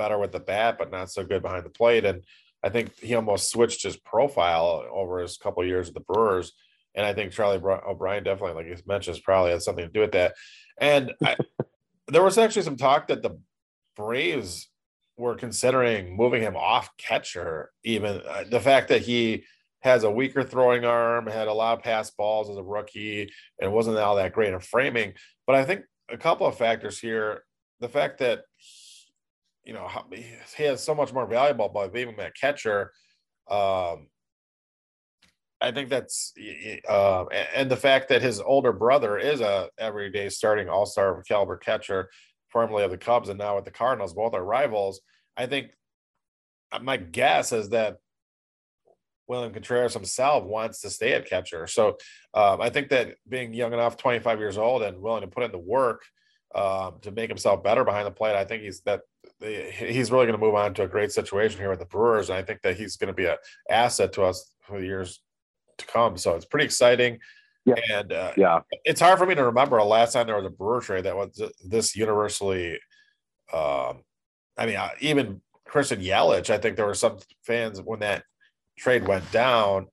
better 0.00 0.18
with 0.18 0.32
the 0.32 0.40
bat, 0.40 0.78
but 0.78 0.90
not 0.90 1.10
so 1.10 1.22
good 1.22 1.42
behind 1.42 1.62
the 1.62 1.70
plate. 1.70 2.06
And 2.06 2.22
I 2.62 2.70
think 2.70 2.98
he 2.98 3.14
almost 3.14 3.50
switched 3.50 3.82
his 3.82 3.98
profile 3.98 4.82
over 4.90 5.18
his 5.18 5.36
couple 5.36 5.62
of 5.62 5.68
years 5.68 5.88
with 5.88 5.94
the 5.94 6.12
Brewers. 6.12 6.52
And 6.94 7.04
I 7.04 7.12
think 7.12 7.32
Charlie 7.32 7.60
O'Brien 7.62 8.24
definitely, 8.24 8.54
like 8.54 8.66
you 8.66 8.82
mentioned, 8.86 9.20
probably 9.22 9.50
had 9.50 9.60
something 9.60 9.84
to 9.84 9.92
do 9.92 10.00
with 10.00 10.12
that. 10.12 10.36
And 10.78 11.12
I, 11.22 11.36
there 12.08 12.22
was 12.22 12.38
actually 12.38 12.62
some 12.62 12.78
talk 12.78 13.08
that 13.08 13.22
the 13.22 13.38
Braves 13.94 14.70
were 15.18 15.34
considering 15.34 16.16
moving 16.16 16.40
him 16.40 16.56
off 16.56 16.96
catcher. 16.96 17.70
Even 17.84 18.22
uh, 18.26 18.44
the 18.48 18.58
fact 18.58 18.88
that 18.88 19.02
he 19.02 19.44
has 19.80 20.02
a 20.02 20.10
weaker 20.10 20.42
throwing 20.42 20.86
arm, 20.86 21.26
had 21.26 21.46
a 21.46 21.52
lot 21.52 21.76
of 21.76 21.84
pass 21.84 22.10
balls 22.10 22.48
as 22.48 22.56
a 22.56 22.62
rookie, 22.62 23.30
and 23.60 23.70
wasn't 23.70 23.98
all 23.98 24.16
that 24.16 24.32
great 24.32 24.54
in 24.54 24.60
framing. 24.60 25.12
But 25.46 25.56
I 25.56 25.64
think 25.66 25.82
a 26.08 26.16
couple 26.16 26.46
of 26.46 26.56
factors 26.56 26.98
here: 26.98 27.44
the 27.80 27.88
fact 27.88 28.18
that 28.20 28.44
you 29.64 29.72
know 29.72 29.88
he 30.56 30.64
has 30.64 30.82
so 30.82 30.94
much 30.94 31.12
more 31.12 31.26
valuable 31.26 31.68
by 31.68 31.88
being 31.88 32.16
that 32.16 32.34
catcher. 32.34 32.92
Um, 33.50 34.08
I 35.60 35.72
think 35.72 35.90
that's 35.90 36.32
uh, 36.88 37.26
and 37.54 37.70
the 37.70 37.76
fact 37.76 38.08
that 38.08 38.22
his 38.22 38.40
older 38.40 38.72
brother 38.72 39.18
is 39.18 39.40
a 39.40 39.68
everyday 39.78 40.28
starting 40.30 40.68
all 40.68 40.86
star 40.86 41.22
caliber 41.22 41.56
catcher, 41.56 42.10
formerly 42.48 42.84
of 42.84 42.90
the 42.90 42.98
Cubs 42.98 43.28
and 43.28 43.38
now 43.38 43.56
with 43.56 43.64
the 43.64 43.70
Cardinals, 43.70 44.14
both 44.14 44.34
are 44.34 44.44
rivals. 44.44 45.00
I 45.36 45.46
think 45.46 45.70
uh, 46.72 46.78
my 46.78 46.96
guess 46.96 47.52
is 47.52 47.70
that 47.70 47.96
William 49.28 49.52
Contreras 49.52 49.94
himself 49.94 50.44
wants 50.44 50.80
to 50.80 50.90
stay 50.90 51.12
at 51.12 51.28
catcher. 51.28 51.66
So 51.66 51.98
um, 52.34 52.60
I 52.60 52.70
think 52.70 52.88
that 52.88 53.14
being 53.28 53.52
young 53.52 53.72
enough, 53.72 53.96
25 53.96 54.38
years 54.40 54.58
old, 54.58 54.82
and 54.82 55.00
willing 55.00 55.20
to 55.20 55.28
put 55.28 55.44
in 55.44 55.52
the 55.52 55.58
work 55.58 56.02
um, 56.54 56.94
to 57.02 57.10
make 57.10 57.28
himself 57.28 57.62
better 57.62 57.84
behind 57.84 58.06
the 58.06 58.10
plate, 58.10 58.36
I 58.36 58.44
think 58.44 58.62
he's 58.62 58.80
that 58.82 59.02
he's 59.40 60.10
really 60.10 60.26
going 60.26 60.38
to 60.38 60.44
move 60.44 60.54
on 60.54 60.74
to 60.74 60.82
a 60.82 60.88
great 60.88 61.12
situation 61.12 61.60
here 61.60 61.70
with 61.70 61.78
the 61.78 61.84
Brewers. 61.84 62.28
And 62.28 62.38
I 62.38 62.42
think 62.42 62.62
that 62.62 62.76
he's 62.76 62.96
going 62.96 63.08
to 63.08 63.14
be 63.14 63.26
an 63.26 63.36
asset 63.68 64.12
to 64.14 64.24
us 64.24 64.52
for 64.62 64.80
the 64.80 64.86
years 64.86 65.20
to 65.78 65.86
come. 65.86 66.16
So 66.16 66.34
it's 66.34 66.44
pretty 66.44 66.64
exciting. 66.64 67.18
Yeah. 67.64 67.74
And 67.92 68.12
uh, 68.12 68.32
yeah, 68.36 68.60
it's 68.84 69.00
hard 69.00 69.18
for 69.18 69.26
me 69.26 69.34
to 69.34 69.44
remember 69.44 69.76
a 69.76 69.84
last 69.84 70.12
time 70.12 70.26
there 70.26 70.36
was 70.36 70.46
a 70.46 70.50
Brewer 70.50 70.80
trade 70.80 71.04
that 71.04 71.16
was 71.16 71.40
this 71.64 71.94
universally. 71.94 72.80
Um, 73.52 74.02
I 74.56 74.66
mean, 74.66 74.76
uh, 74.76 74.90
even 75.00 75.40
Christian 75.64 76.00
Yelich, 76.00 76.50
I 76.50 76.58
think 76.58 76.76
there 76.76 76.86
were 76.86 76.94
some 76.94 77.18
fans 77.42 77.80
when 77.80 78.00
that 78.00 78.24
trade 78.78 79.06
went 79.06 79.30
down 79.30 79.88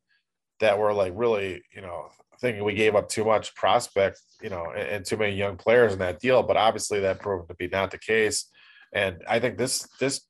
that 0.60 0.80
were 0.80 0.94
like 0.94 1.14
really, 1.16 1.62
you 1.76 1.82
know, 1.82 2.10
thinking 2.40 2.64
we 2.64 2.74
gave 2.74 2.96
up 2.96 3.10
too 3.10 3.26
much 3.26 3.56
prospect, 3.56 4.20
you 4.42 4.50
know, 4.50 4.72
and, 4.76 4.88
and, 4.90 5.06
too 5.06 5.18
many 5.18 5.36
young 5.36 5.58
players 5.58 5.94
in 5.94 6.00
that 6.00 6.20
deal. 6.20 6.44
But 6.44 6.58
obviously, 6.58 7.00
that 7.02 7.20
proved 7.20 7.50
to 7.50 7.56
be 7.56 7.68
not 7.68 7.92
the 7.92 7.98
case. 7.98 8.50
And 8.94 9.24
I 9.28 9.40
think 9.40 9.58
this 9.58 9.88
this 10.00 10.22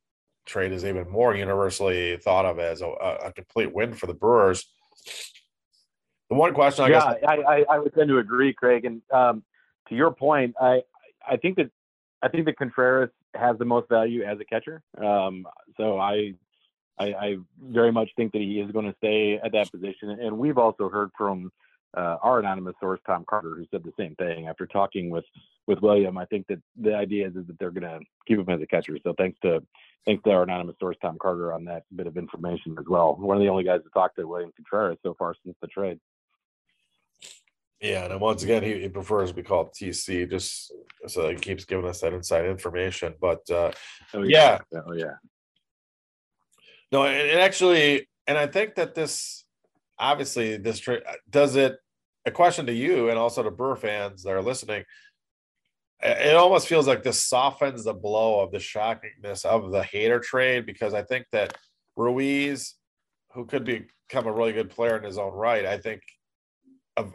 trade 0.46 0.72
is 0.72 0.86
even 0.86 1.10
more 1.10 1.36
universally 1.36 2.18
thought 2.18 2.46
of 2.46 2.60
as 2.60 2.82
a, 2.82 2.88
a 2.88 3.34
complete 3.34 3.74
win 3.74 3.94
for 3.94 4.08
the 4.08 4.14
Brewers. 4.14 4.66
The 6.30 6.36
one 6.36 6.54
question, 6.54 6.86
I 6.86 6.90
yeah, 6.90 7.14
guess, 7.14 7.24
I, 7.28 7.36
I, 7.36 7.66
I 7.70 7.80
would 7.80 7.94
tend 7.94 8.10
to 8.10 8.18
agree, 8.18 8.54
Craig. 8.54 8.86
And 8.86 9.02
um, 9.14 9.44
to 9.90 9.96
your 9.96 10.12
point, 10.12 10.56
I 10.60 10.82
I 11.28 11.38
think 11.38 11.58
that 11.58 11.70
I 12.22 12.28
think 12.30 12.46
that 12.46 12.58
Contreras 12.58 13.10
has 13.36 13.58
the 13.58 13.66
most 13.66 13.90
value 13.90 14.24
as 14.24 14.40
a 14.40 14.46
catcher. 14.46 14.82
Um, 14.98 15.46
so 15.78 16.00
I, 16.00 16.34
I, 16.98 17.06
I 17.06 17.38
very 17.62 17.92
much 17.92 18.10
think 18.16 18.32
that 18.34 18.42
he 18.42 18.60
is 18.60 18.72
going 18.72 18.86
to 18.86 18.96
stay 18.98 19.40
at 19.44 19.52
that 19.52 19.72
position. 19.72 20.10
And 20.10 20.38
we've 20.38 20.58
also 20.58 20.90
heard 20.90 21.12
from 21.18 21.52
uh, 21.98 22.18
our 22.22 22.40
anonymous 22.40 22.76
source, 22.80 23.00
Tom 23.08 23.26
Carter, 23.28 23.56
who 23.56 23.66
said 23.72 23.84
the 23.84 23.94
same 23.98 24.16
thing 24.16 24.48
after 24.48 24.68
talking 24.68 25.10
with 25.10 25.26
with 25.66 25.82
William. 25.82 26.18
I 26.18 26.26
think 26.26 26.46
that 26.48 26.62
the 26.80 26.96
idea 26.96 27.28
is, 27.28 27.36
is 27.36 27.48
that 27.48 27.58
they're 27.58 27.72
going 27.72 27.84
to 27.84 28.00
keep 28.28 28.38
him 28.38 28.50
as 28.50 28.62
a 28.62 28.68
catcher. 28.68 28.98
So 29.04 29.14
thanks 29.18 29.40
to 29.42 29.64
thanks 30.06 30.24
to 30.24 30.32
our 30.32 30.44
anonymous 30.44 30.76
source, 30.80 30.96
Tom 31.02 31.18
Carter, 31.20 31.54
on 31.54 31.66
that 31.66 31.84
bit 31.96 32.06
of 32.06 32.16
information 32.16 32.76
as 32.80 32.86
well. 32.88 33.16
One 33.16 33.36
of 33.36 33.42
the 33.42 33.50
only 33.50 33.64
guys 33.64 33.82
to 33.84 33.90
talk 33.90 34.16
to 34.16 34.28
William 34.28 34.52
Contreras 34.56 35.00
so 35.02 35.16
far 35.18 35.34
since 35.44 35.58
the 35.60 35.68
trade. 35.68 36.00
Yeah, 37.82 38.06
and 38.06 38.22
once 38.22 38.44
again, 38.44 38.64
he, 38.64 38.80
he 38.80 38.90
prefers 38.90 39.30
to 39.30 39.36
be 39.36 39.44
called 39.44 39.72
TC, 39.74 40.30
just 40.30 40.72
so 41.08 41.30
he 41.30 41.36
keeps 41.36 41.66
giving 41.66 41.86
us 41.86 42.02
that 42.02 42.14
inside 42.14 42.46
information. 42.46 43.14
But 43.20 43.50
uh, 43.50 43.72
oh, 44.14 44.24
yeah. 44.24 44.60
yeah. 44.72 44.80
oh 44.88 44.94
yeah, 44.94 45.14
no, 46.92 47.06
and, 47.06 47.30
and 47.30 47.40
actually, 47.40 48.08
and 48.28 48.38
I 48.38 48.48
think 48.48 48.76
that 48.76 48.96
this 48.96 49.46
obviously 50.00 50.58
this 50.58 50.80
trade 50.80 51.02
does 51.30 51.56
it. 51.56 51.78
A 52.28 52.32
question 52.32 52.66
to 52.66 52.74
you 52.74 53.10
and 53.10 53.18
also 53.18 53.42
to 53.42 53.50
Brewer 53.50 53.78
fans 53.78 54.24
that 54.24 54.34
are 54.34 54.42
listening. 54.42 54.84
It 56.04 56.36
almost 56.36 56.68
feels 56.68 56.86
like 56.86 57.02
this 57.02 57.24
softens 57.24 57.86
the 57.86 57.94
blow 57.94 58.42
of 58.42 58.52
the 58.52 58.58
shockingness 58.58 59.46
of 59.46 59.72
the 59.72 59.82
Hader 59.82 60.22
trade 60.22 60.66
because 60.66 60.94
I 60.94 61.04
think 61.04 61.26
that 61.32 61.56
Ruiz, 61.96 62.76
who 63.32 63.46
could 63.46 63.64
become 63.64 64.28
a 64.28 64.32
really 64.34 64.52
good 64.52 64.70
player 64.70 64.98
in 64.98 65.06
his 65.06 65.18
own 65.18 65.32
right, 65.32 65.66
I 65.66 65.78
think 65.78 66.02
a, 66.98 67.06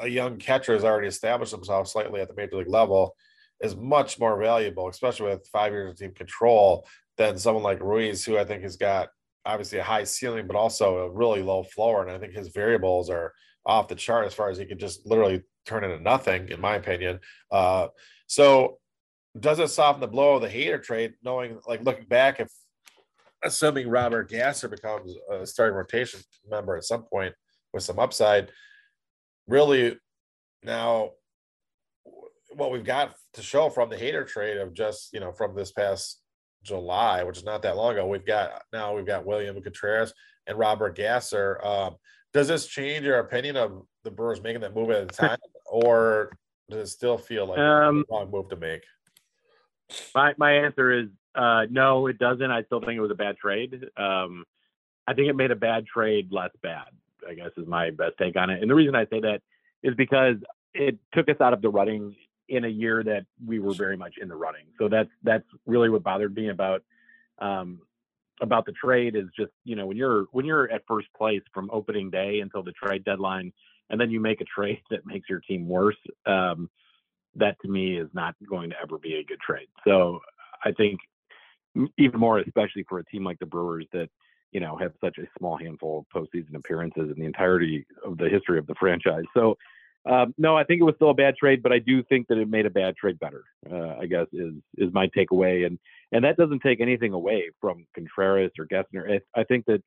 a, 0.00 0.08
young 0.08 0.38
catcher 0.38 0.72
has 0.72 0.82
already 0.82 1.08
established 1.08 1.52
himself 1.52 1.88
slightly 1.88 2.22
at 2.22 2.28
the 2.28 2.34
major 2.34 2.56
league 2.56 2.68
level 2.68 3.14
is 3.60 3.76
much 3.76 4.18
more 4.18 4.40
valuable, 4.40 4.88
especially 4.88 5.28
with 5.28 5.46
five 5.48 5.72
years 5.72 5.90
of 5.90 5.98
team 5.98 6.14
control, 6.14 6.86
than 7.18 7.36
someone 7.36 7.62
like 7.62 7.82
Ruiz, 7.82 8.24
who 8.24 8.38
I 8.38 8.44
think 8.44 8.62
has 8.62 8.76
got 8.76 9.10
obviously 9.44 9.78
a 9.78 9.84
high 9.84 10.04
ceiling, 10.04 10.46
but 10.46 10.56
also 10.56 11.00
a 11.00 11.10
really 11.10 11.42
low 11.42 11.64
floor. 11.64 12.02
And 12.02 12.10
I 12.10 12.18
think 12.18 12.32
his 12.32 12.48
variables 12.48 13.10
are 13.10 13.34
off 13.66 13.88
the 13.88 13.94
chart 13.94 14.26
as 14.26 14.34
far 14.34 14.50
as 14.50 14.58
he 14.58 14.64
can 14.64 14.78
just 14.78 15.06
literally 15.06 15.42
turn 15.66 15.84
into 15.84 16.00
nothing, 16.02 16.48
in 16.48 16.60
my 16.60 16.76
opinion. 16.76 17.20
Uh, 17.50 17.88
so 18.26 18.78
does 19.38 19.58
it 19.58 19.68
soften 19.68 20.00
the 20.00 20.06
blow 20.06 20.36
of 20.36 20.42
the 20.42 20.48
Hader 20.48 20.82
trade, 20.82 21.14
knowing 21.22 21.58
like 21.66 21.82
looking 21.82 22.06
back, 22.06 22.40
if 22.40 22.48
assuming 23.42 23.88
Robert 23.88 24.28
Gasser 24.28 24.68
becomes 24.68 25.14
a 25.30 25.46
starting 25.46 25.76
rotation 25.76 26.20
member 26.48 26.76
at 26.76 26.84
some 26.84 27.02
point 27.02 27.34
with 27.72 27.82
some 27.82 27.98
upside, 27.98 28.50
really 29.46 29.98
now 30.62 31.10
what 32.54 32.70
we've 32.70 32.84
got 32.84 33.14
to 33.34 33.42
show 33.42 33.68
from 33.68 33.90
the 33.90 33.96
Hader 33.96 34.26
trade 34.26 34.58
of 34.58 34.72
just 34.72 35.12
you 35.12 35.20
know 35.20 35.32
from 35.32 35.54
this 35.54 35.72
past 35.72 36.20
July, 36.62 37.22
which 37.24 37.38
is 37.38 37.44
not 37.44 37.62
that 37.62 37.76
long 37.76 37.92
ago, 37.92 38.06
we've 38.06 38.26
got 38.26 38.62
now 38.72 38.94
we've 38.94 39.06
got 39.06 39.26
William 39.26 39.60
Contreras 39.60 40.12
and 40.46 40.58
Robert 40.58 40.96
Gasser. 40.96 41.64
Um, 41.64 41.96
does 42.34 42.48
this 42.48 42.66
change 42.66 43.04
your 43.04 43.20
opinion 43.20 43.56
of 43.56 43.86
the 44.02 44.10
Brewers 44.10 44.42
making 44.42 44.60
that 44.60 44.74
move 44.74 44.90
at 44.90 45.08
the 45.08 45.14
time, 45.14 45.38
or 45.66 46.36
does 46.68 46.88
it 46.88 46.92
still 46.92 47.16
feel 47.16 47.46
like 47.46 47.58
um, 47.58 48.04
a 48.10 48.14
wrong 48.14 48.30
move 48.30 48.48
to 48.50 48.56
make? 48.56 48.82
My 50.14 50.34
my 50.36 50.52
answer 50.52 50.90
is 50.92 51.08
uh, 51.34 51.66
no, 51.70 52.08
it 52.08 52.18
doesn't. 52.18 52.50
I 52.50 52.64
still 52.64 52.80
think 52.80 52.92
it 52.92 53.00
was 53.00 53.10
a 53.10 53.16
bad 53.16 53.36
trade. 53.36 53.86
Um, 53.96 54.44
I 55.06 55.14
think 55.14 55.28
it 55.28 55.36
made 55.36 55.50
a 55.52 55.56
bad 55.56 55.86
trade 55.86 56.28
less 56.30 56.50
bad. 56.62 56.86
I 57.28 57.34
guess 57.34 57.50
is 57.56 57.66
my 57.66 57.90
best 57.90 58.14
take 58.18 58.36
on 58.36 58.50
it. 58.50 58.60
And 58.60 58.70
the 58.70 58.74
reason 58.74 58.94
I 58.94 59.04
say 59.06 59.20
that 59.20 59.40
is 59.82 59.94
because 59.94 60.36
it 60.74 60.98
took 61.12 61.28
us 61.28 61.40
out 61.40 61.52
of 61.52 61.62
the 61.62 61.68
running 61.68 62.16
in 62.48 62.64
a 62.64 62.68
year 62.68 63.02
that 63.02 63.24
we 63.46 63.58
were 63.58 63.72
very 63.72 63.96
much 63.96 64.14
in 64.20 64.28
the 64.28 64.36
running. 64.36 64.66
So 64.78 64.88
that's 64.88 65.08
that's 65.22 65.46
really 65.66 65.88
what 65.88 66.02
bothered 66.02 66.34
me 66.34 66.48
about 66.48 66.82
um, 67.38 67.80
about 68.40 68.66
the 68.66 68.72
trade 68.72 69.16
is 69.16 69.26
just 69.36 69.52
you 69.64 69.76
know 69.76 69.86
when 69.86 69.96
you're 69.96 70.26
when 70.32 70.44
you're 70.44 70.70
at 70.70 70.82
first 70.88 71.08
place 71.16 71.42
from 71.52 71.70
opening 71.72 72.10
day 72.10 72.40
until 72.40 72.62
the 72.62 72.72
trade 72.72 73.04
deadline, 73.04 73.52
and 73.90 74.00
then 74.00 74.10
you 74.10 74.20
make 74.20 74.40
a 74.40 74.44
trade 74.44 74.80
that 74.90 75.06
makes 75.06 75.28
your 75.28 75.40
team 75.40 75.68
worse. 75.68 75.96
Um, 76.26 76.70
that 77.36 77.56
to 77.62 77.68
me 77.68 77.98
is 77.98 78.08
not 78.12 78.36
going 78.48 78.70
to 78.70 78.76
ever 78.80 78.96
be 78.96 79.14
a 79.14 79.24
good 79.24 79.40
trade. 79.40 79.66
So 79.84 80.20
I 80.64 80.70
think 80.70 81.00
even 81.98 82.20
more, 82.20 82.38
especially 82.38 82.84
for 82.88 83.00
a 83.00 83.04
team 83.06 83.24
like 83.24 83.40
the 83.40 83.46
Brewers 83.46 83.86
that 83.92 84.08
you 84.54 84.60
know, 84.60 84.76
have 84.76 84.92
such 85.02 85.18
a 85.18 85.26
small 85.36 85.58
handful 85.58 85.98
of 85.98 86.22
postseason 86.22 86.54
appearances 86.54 87.10
in 87.10 87.18
the 87.18 87.26
entirety 87.26 87.84
of 88.04 88.16
the 88.16 88.28
history 88.28 88.56
of 88.56 88.66
the 88.66 88.74
franchise. 88.78 89.24
So, 89.34 89.58
um, 90.06 90.34
no, 90.36 90.56
I 90.56 90.64
think 90.64 90.80
it 90.80 90.84
was 90.84 90.94
still 90.96 91.10
a 91.10 91.14
bad 91.14 91.36
trade, 91.36 91.62
but 91.62 91.72
I 91.72 91.78
do 91.78 92.02
think 92.02 92.28
that 92.28 92.38
it 92.38 92.48
made 92.48 92.66
a 92.66 92.70
bad 92.70 92.96
trade 92.96 93.18
better. 93.18 93.44
Uh, 93.70 93.96
I 94.00 94.06
guess 94.06 94.26
is 94.32 94.54
is 94.76 94.92
my 94.92 95.08
takeaway, 95.08 95.66
and 95.66 95.78
and 96.12 96.24
that 96.24 96.36
doesn't 96.36 96.60
take 96.60 96.80
anything 96.80 97.12
away 97.12 97.50
from 97.60 97.86
Contreras 97.94 98.52
or 98.58 98.66
Gessner. 98.66 99.20
I, 99.36 99.40
I 99.40 99.44
think 99.44 99.64
that 99.66 99.82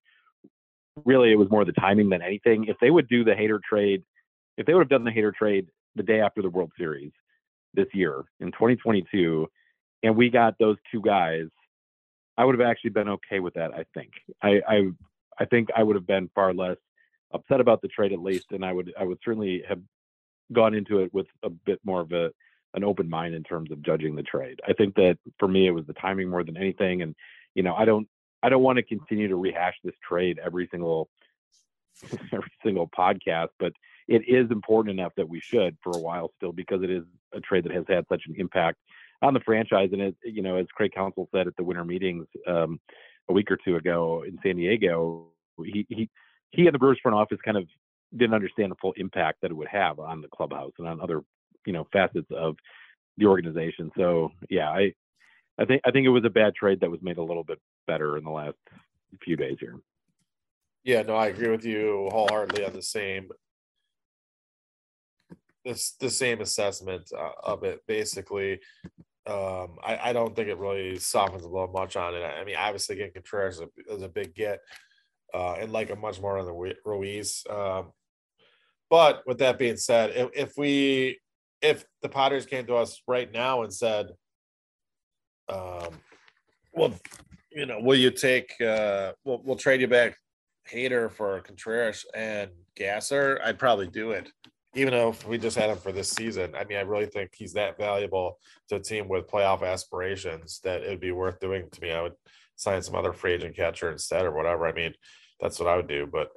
really 1.05 1.31
it 1.31 1.37
was 1.37 1.51
more 1.51 1.65
the 1.65 1.73
timing 1.73 2.09
than 2.09 2.21
anything. 2.21 2.65
If 2.65 2.77
they 2.81 2.89
would 2.89 3.07
do 3.07 3.23
the 3.23 3.31
Hader 3.31 3.59
trade, 3.61 4.03
if 4.57 4.65
they 4.65 4.73
would 4.73 4.81
have 4.81 4.89
done 4.89 5.03
the 5.03 5.11
Hader 5.11 5.33
trade 5.33 5.67
the 5.95 6.03
day 6.03 6.19
after 6.21 6.41
the 6.41 6.49
World 6.49 6.71
Series 6.77 7.11
this 7.73 7.87
year 7.93 8.23
in 8.39 8.51
2022, 8.51 9.47
and 10.03 10.15
we 10.15 10.29
got 10.29 10.55
those 10.59 10.77
two 10.91 11.01
guys 11.01 11.47
I 12.37 12.45
would 12.45 12.57
have 12.57 12.67
actually 12.67 12.91
been 12.91 13.09
okay 13.09 13.39
with 13.39 13.55
that. 13.55 13.73
I 13.73 13.83
think. 13.93 14.11
I, 14.41 14.61
I 14.67 14.89
I 15.39 15.45
think 15.45 15.69
I 15.75 15.83
would 15.83 15.95
have 15.95 16.07
been 16.07 16.29
far 16.35 16.53
less 16.53 16.77
upset 17.33 17.59
about 17.59 17.81
the 17.81 17.87
trade 17.87 18.13
at 18.13 18.21
least, 18.21 18.47
and 18.51 18.63
I 18.63 18.71
would 18.71 18.93
I 18.99 19.03
would 19.03 19.19
certainly 19.23 19.63
have 19.67 19.79
gone 20.53 20.73
into 20.73 20.99
it 20.99 21.13
with 21.13 21.27
a 21.43 21.49
bit 21.49 21.79
more 21.83 22.01
of 22.01 22.11
a 22.11 22.31
an 22.73 22.83
open 22.83 23.09
mind 23.09 23.33
in 23.33 23.43
terms 23.43 23.71
of 23.71 23.81
judging 23.81 24.15
the 24.15 24.23
trade. 24.23 24.59
I 24.67 24.73
think 24.73 24.95
that 24.95 25.17
for 25.39 25.47
me 25.47 25.67
it 25.67 25.71
was 25.71 25.85
the 25.87 25.93
timing 25.93 26.29
more 26.29 26.43
than 26.43 26.57
anything, 26.57 27.01
and 27.01 27.15
you 27.55 27.63
know 27.63 27.75
I 27.75 27.85
don't 27.85 28.07
I 28.43 28.49
don't 28.49 28.63
want 28.63 28.77
to 28.77 28.83
continue 28.83 29.27
to 29.27 29.35
rehash 29.35 29.75
this 29.83 29.95
trade 30.07 30.39
every 30.43 30.67
single 30.71 31.09
every 32.31 32.51
single 32.63 32.87
podcast, 32.87 33.49
but 33.59 33.73
it 34.07 34.23
is 34.27 34.49
important 34.51 34.97
enough 34.99 35.13
that 35.17 35.27
we 35.27 35.39
should 35.39 35.77
for 35.83 35.91
a 35.95 35.99
while 35.99 36.31
still 36.37 36.51
because 36.51 36.83
it 36.83 36.89
is 36.89 37.03
a 37.33 37.41
trade 37.41 37.63
that 37.65 37.73
has 37.73 37.85
had 37.87 38.05
such 38.07 38.23
an 38.27 38.35
impact 38.37 38.77
on 39.21 39.33
the 39.33 39.39
franchise. 39.41 39.89
And 39.91 40.01
it, 40.01 40.15
you 40.23 40.41
know, 40.41 40.55
as 40.57 40.67
Craig 40.73 40.91
Counsell 40.95 41.27
said 41.33 41.47
at 41.47 41.55
the 41.57 41.63
winter 41.63 41.83
meetings 41.83 42.25
um, 42.47 42.79
a 43.29 43.33
week 43.33 43.51
or 43.51 43.57
two 43.57 43.75
ago 43.75 44.23
in 44.25 44.37
San 44.43 44.55
Diego, 44.55 45.27
he 45.63 45.85
he 45.89 46.09
he 46.51 46.65
and 46.67 46.73
the 46.73 46.79
Brewers 46.79 46.99
front 47.01 47.17
office 47.17 47.39
kind 47.43 47.57
of 47.57 47.67
didn't 48.15 48.35
understand 48.35 48.71
the 48.71 48.77
full 48.81 48.93
impact 48.97 49.39
that 49.41 49.51
it 49.51 49.55
would 49.55 49.67
have 49.67 49.99
on 49.99 50.21
the 50.21 50.27
clubhouse 50.29 50.71
and 50.77 50.87
on 50.87 51.01
other 51.01 51.21
you 51.65 51.73
know 51.73 51.87
facets 51.91 52.27
of 52.31 52.55
the 53.17 53.25
organization. 53.25 53.91
So 53.97 54.31
yeah, 54.49 54.69
I 54.69 54.93
I 55.59 55.65
think 55.65 55.81
I 55.85 55.91
think 55.91 56.05
it 56.05 56.09
was 56.09 56.25
a 56.25 56.29
bad 56.29 56.55
trade 56.55 56.79
that 56.81 56.91
was 56.91 57.01
made 57.01 57.17
a 57.17 57.23
little 57.23 57.43
bit 57.43 57.59
better 57.87 58.17
in 58.17 58.23
the 58.23 58.31
last 58.31 58.57
few 59.23 59.35
days 59.35 59.57
here. 59.59 59.75
Yeah, 60.83 61.01
no, 61.01 61.15
I 61.15 61.27
agree 61.27 61.49
with 61.49 61.65
you 61.65 62.09
wholeheartedly 62.11 62.65
on 62.65 62.73
the 62.73 62.81
same 62.81 63.29
this 65.65 65.91
the 65.99 66.09
same 66.09 66.39
assessment 66.39 67.11
uh, 67.17 67.31
of 67.43 67.63
it 67.63 67.81
basically 67.87 68.59
um, 69.27 69.77
I, 69.83 69.99
I, 70.01 70.13
don't 70.13 70.33
think 70.33 70.47
it 70.47 70.57
really 70.57 70.97
softens 70.99 71.43
the 71.43 71.49
blow 71.49 71.67
much 71.67 71.97
on 71.97 72.15
it. 72.15 72.21
I 72.21 72.45
mean, 72.45 72.55
obviously, 72.57 72.95
getting 72.95 73.11
Contreras 73.11 73.55
is 73.55 73.61
a, 73.61 73.93
is 73.93 74.01
a 74.01 74.07
big 74.07 74.33
get, 74.33 74.59
uh, 75.33 75.55
and 75.55 75.73
like 75.73 75.89
a 75.89 75.97
much 75.97 76.21
more 76.21 76.37
on 76.37 76.45
the 76.45 76.75
Ruiz. 76.85 77.43
Um, 77.49 77.91
but 78.89 79.23
with 79.25 79.39
that 79.39 79.57
being 79.57 79.77
said, 79.77 80.11
if, 80.15 80.29
if, 80.33 80.57
we 80.57 81.19
if 81.61 81.85
the 82.01 82.09
Padres 82.09 82.45
came 82.45 82.65
to 82.67 82.75
us 82.75 83.01
right 83.07 83.31
now 83.31 83.63
and 83.63 83.73
said, 83.73 84.07
um, 85.49 85.89
"Well, 86.73 86.93
you 87.51 87.65
know, 87.65 87.79
will 87.79 87.97
you 87.97 88.11
take? 88.11 88.53
Uh, 88.61 89.13
we'll, 89.23 89.41
we'll 89.43 89.55
trade 89.55 89.81
you 89.81 89.87
back 89.87 90.17
Hader 90.67 91.11
for 91.11 91.39
Contreras 91.41 92.05
and 92.13 92.51
Gasser, 92.75 93.39
I'd 93.43 93.59
probably 93.59 93.87
do 93.87 94.11
it. 94.11 94.31
Even 94.75 94.93
if 94.93 95.27
we 95.27 95.37
just 95.37 95.57
had 95.57 95.69
him 95.69 95.77
for 95.77 95.91
this 95.91 96.11
season, 96.11 96.53
I 96.55 96.63
mean, 96.65 96.77
I 96.77 96.81
really 96.81 97.07
think 97.07 97.31
he's 97.33 97.53
that 97.53 97.77
valuable 97.77 98.37
to 98.69 98.75
a 98.75 98.79
team 98.79 99.07
with 99.07 99.27
playoff 99.27 99.63
aspirations 99.63 100.59
that 100.63 100.83
it'd 100.83 100.99
be 100.99 101.11
worth 101.11 101.39
doing 101.39 101.67
to 101.71 101.81
me. 101.81 101.91
I 101.91 102.01
would 102.03 102.13
sign 102.55 102.81
some 102.81 102.95
other 102.95 103.13
free 103.13 103.33
agent 103.33 103.55
catcher 103.55 103.89
instead 103.89 104.25
or 104.25 104.31
whatever. 104.31 104.67
I 104.67 104.73
mean, 104.73 104.93
that's 105.39 105.59
what 105.59 105.69
I 105.69 105.77
would 105.77 105.87
do. 105.87 106.05
But 106.05 106.29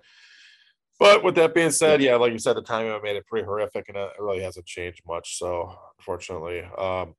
but 1.01 1.25
with 1.25 1.35
that 1.37 1.55
being 1.55 1.71
said, 1.71 2.03
yeah, 2.03 2.15
like 2.17 2.31
you 2.33 2.39
said, 2.39 2.57
the 2.57 2.63
timing 2.63 2.97
made 3.03 3.17
it 3.17 3.27
pretty 3.27 3.47
horrific, 3.47 3.89
and 3.89 3.97
it 3.97 4.11
really 4.19 4.43
hasn't 4.43 4.67
changed 4.67 5.01
much. 5.07 5.39
So 5.39 5.75
unfortunately, 5.99 6.63
um, 6.79 7.15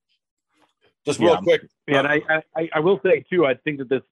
just 1.04 1.20
real 1.20 1.32
Yeah. 1.34 1.42
quick, 1.42 1.62
Yeah, 1.88 2.00
and 2.00 2.08
I, 2.08 2.44
I, 2.56 2.70
I 2.76 2.80
will 2.80 3.00
say 3.04 3.26
too, 3.30 3.46
I 3.46 3.56
think 3.56 3.80
that 3.80 3.90
this 3.90 4.04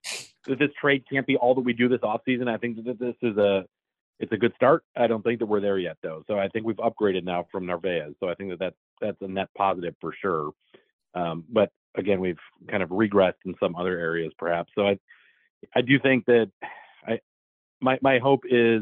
that 0.48 0.58
this 0.58 0.72
trade 0.82 1.04
can't 1.08 1.28
be 1.28 1.38
all 1.38 1.54
that 1.54 1.62
we 1.62 1.74
do 1.74 1.88
this 1.88 2.00
offseason. 2.00 2.48
I 2.50 2.58
think 2.58 2.84
that 2.84 2.98
this 3.00 3.16
is 3.22 3.38
a 3.38 3.66
it's 4.20 4.32
a 4.34 4.38
good 4.38 4.54
start. 4.56 4.84
I 4.98 5.08
don't 5.08 5.22
think 5.24 5.40
that 5.40 5.46
we're 5.46 5.62
there 5.62 5.78
yet 5.78 5.98
though. 6.02 6.24
So 6.28 6.38
I 6.40 6.50
think 6.50 6.66
we've 6.66 6.76
upgraded 6.78 7.24
now 7.24 7.46
from 7.52 7.68
Narvaez. 7.68 8.16
So 8.20 8.28
I 8.28 8.34
think 8.34 8.50
that 8.50 8.60
that's 8.60 8.76
that's 9.00 9.22
a 9.22 9.28
net 9.28 9.50
positive 9.56 9.96
for 10.02 10.14
sure. 10.20 10.52
Um, 11.14 11.46
but 11.48 11.72
again, 11.96 12.20
we've 12.20 12.40
kind 12.68 12.82
of 12.82 12.90
regressed 12.90 13.42
in 13.46 13.56
some 13.60 13.76
other 13.76 14.00
areas 14.00 14.34
perhaps. 14.40 14.72
So 14.74 14.88
I 14.88 14.98
I 15.76 15.82
do 15.82 16.00
think 16.00 16.26
that 16.26 16.50
I 17.06 17.20
my 17.82 18.00
my 18.02 18.18
hope 18.18 18.42
is 18.50 18.82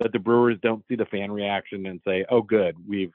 that 0.00 0.12
the 0.12 0.18
Brewers 0.18 0.58
don't 0.62 0.84
see 0.88 0.96
the 0.96 1.06
fan 1.06 1.30
reaction 1.30 1.86
and 1.86 2.00
say, 2.04 2.24
"Oh, 2.28 2.42
good, 2.42 2.76
we've 2.86 3.12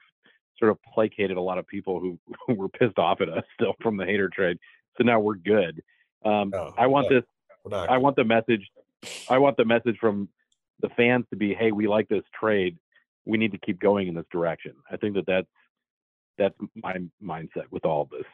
sort 0.58 0.70
of 0.70 0.78
placated 0.82 1.36
a 1.36 1.40
lot 1.40 1.58
of 1.58 1.66
people 1.66 2.00
who, 2.00 2.18
who 2.46 2.54
were 2.54 2.68
pissed 2.68 2.98
off 2.98 3.20
at 3.20 3.28
us 3.28 3.44
still 3.54 3.74
from 3.82 3.96
the 3.96 4.04
Hader 4.04 4.32
trade, 4.32 4.58
so 4.96 5.04
now 5.04 5.20
we're 5.20 5.34
good." 5.36 5.82
Um, 6.24 6.50
No, 6.50 6.74
I 6.76 6.86
want 6.86 7.08
this. 7.08 7.24
I 7.88 7.98
want 7.98 8.16
the 8.16 8.24
message. 8.24 8.68
I 9.28 9.38
want 9.38 9.56
the 9.56 9.64
message 9.64 9.98
from 9.98 10.28
the 10.80 10.88
fans 10.90 11.26
to 11.30 11.36
be, 11.36 11.54
"Hey, 11.54 11.72
we 11.72 11.86
like 11.86 12.08
this 12.08 12.24
trade. 12.38 12.78
We 13.24 13.38
need 13.38 13.52
to 13.52 13.58
keep 13.58 13.78
going 13.78 14.08
in 14.08 14.14
this 14.14 14.26
direction." 14.32 14.74
I 14.90 14.96
think 14.96 15.14
that 15.14 15.26
that's 15.26 15.46
that's 16.38 16.54
my 16.74 16.96
mindset 17.22 17.64
with 17.70 17.84
all 17.84 18.02
of 18.02 18.10
this. 18.10 18.24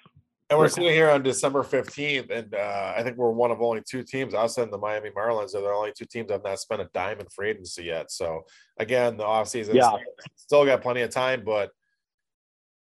And 0.51 0.59
we're 0.59 0.69
sitting 0.69 0.91
here 0.91 1.09
on 1.09 1.23
December 1.23 1.63
15th, 1.63 2.31
and 2.31 2.55
uh, 2.55 2.93
I 2.95 3.03
think 3.03 3.17
we're 3.17 3.31
one 3.31 3.51
of 3.51 3.63
only 3.63 3.81
two 3.89 4.03
teams 4.03 4.35
outside 4.35 4.71
the 4.71 4.77
Miami 4.77 5.09
Marlins. 5.11 5.53
They're 5.53 5.63
the 5.63 5.69
only 5.69 5.93
two 5.97 6.05
teams 6.05 6.29
that 6.29 6.35
have 6.35 6.45
not 6.45 6.61
spent 6.61 6.83
a 6.83 6.91
dime 6.93 7.19
in 7.19 7.27
free 7.29 7.49
agency 7.51 7.85
yet. 7.85 8.11
So, 8.11 8.45
again, 8.79 9.17
the 9.17 9.25
offseason 9.25 9.75
Yeah. 9.75 9.97
still 10.37 10.67
got 10.67 10.83
plenty 10.83 11.01
of 11.01 11.09
time, 11.11 11.45
but 11.45 11.71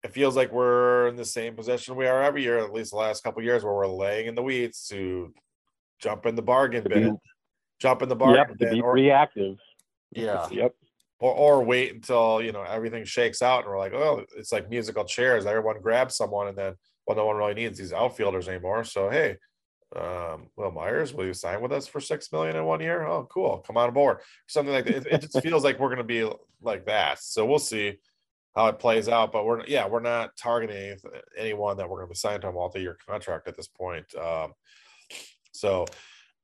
it 0.03 0.12
feels 0.12 0.36
like 0.36 0.51
we're 0.51 1.08
in 1.10 1.15
the 1.15 1.24
same 1.25 1.56
position 1.56 1.96
we 1.96 2.08
are 2.08 2.24
every 2.24 2.41
year, 2.41 2.58
at 2.58 2.74
least 2.74 2.91
the 2.91 2.98
last 2.98 3.24
couple 3.24 3.41
of 3.41 3.46
years, 3.46 3.63
where 3.63 3.74
we're 3.75 3.86
laying 3.88 4.25
in 4.25 4.34
the 4.34 4.41
weeds 4.41 4.88
to 4.88 5.32
jump 6.00 6.25
in 6.25 6.34
the 6.34 6.41
bargain 6.41 6.84
bin, 6.84 7.15
jump 7.80 8.01
in 8.01 8.10
the 8.10 8.15
bargain 8.15 8.38
Yep, 8.50 8.58
to 8.58 8.65
bin, 8.65 8.74
be 8.74 8.82
or, 8.82 8.94
reactive. 8.94 9.58
yeah, 10.10 10.48
Yep. 10.50 10.74
Or, 11.22 11.34
or 11.34 11.63
wait 11.63 11.94
until 11.94 12.42
you 12.42 12.51
know 12.51 12.63
everything 12.63 13.06
shakes 13.06 13.42
out 13.42 13.63
and 13.63 13.68
we're 13.68 13.78
like, 13.78 13.94
oh, 13.94 14.25
it's 14.36 14.51
like 14.51 14.70
musical 14.70 15.06
chairs. 15.06 15.46
Everyone 15.46 15.80
grabs 15.80 16.18
someone, 16.18 16.48
and 16.48 16.58
then 16.58 16.74
well, 17.08 17.16
no 17.16 17.28
one 17.28 17.38
really 17.38 17.54
needs 17.54 17.78
these 17.78 17.94
outfielders 17.94 18.50
anymore. 18.50 18.84
So 18.84 19.10
hey, 19.10 19.38
um, 19.96 20.48
Wil 20.56 20.72
Myers, 20.72 21.13
will 21.13 21.25
you 21.25 21.34
sign 21.34 21.62
with 21.62 21.72
us 21.72 21.88
for 21.88 22.00
six 22.00 22.32
million 22.32 22.56
in 22.56 22.66
one 22.66 22.82
year? 22.82 23.06
Oh, 23.06 23.28
cool, 23.32 23.60
come 23.60 23.78
on 23.78 23.94
board. 23.94 24.18
Something 24.48 24.74
like 24.74 24.86
that. 24.86 24.96
It, 24.96 25.08
it 25.08 25.22
just 25.22 25.42
feels 25.44 25.63
like 25.63 25.80
we're 25.80 25.90
gonna 25.90 26.04
be 26.04 26.30
like 26.62 26.86
that. 26.88 27.20
So 27.22 27.46
we'll 27.46 27.60
see 27.60 28.00
how 28.56 28.68
it 28.68 28.80
plays 28.80 29.08
out. 29.08 29.32
But 29.32 29.46
we're 29.46 29.63
yeah, 29.68 29.88
we're 29.88 30.00
not 30.00 30.36
targeting 30.38 30.98
anyone 31.38 31.78
that 31.78 31.88
we're 31.88 32.00
gonna 32.00 32.10
be 32.10 32.16
signed 32.16 32.42
to 32.42 32.50
a 32.50 32.51
multi-year 32.51 32.98
contract 33.08 33.48
at 33.48 33.56
this 33.56 33.68
point. 33.68 34.06
Um, 34.16 34.54
so 35.51 35.86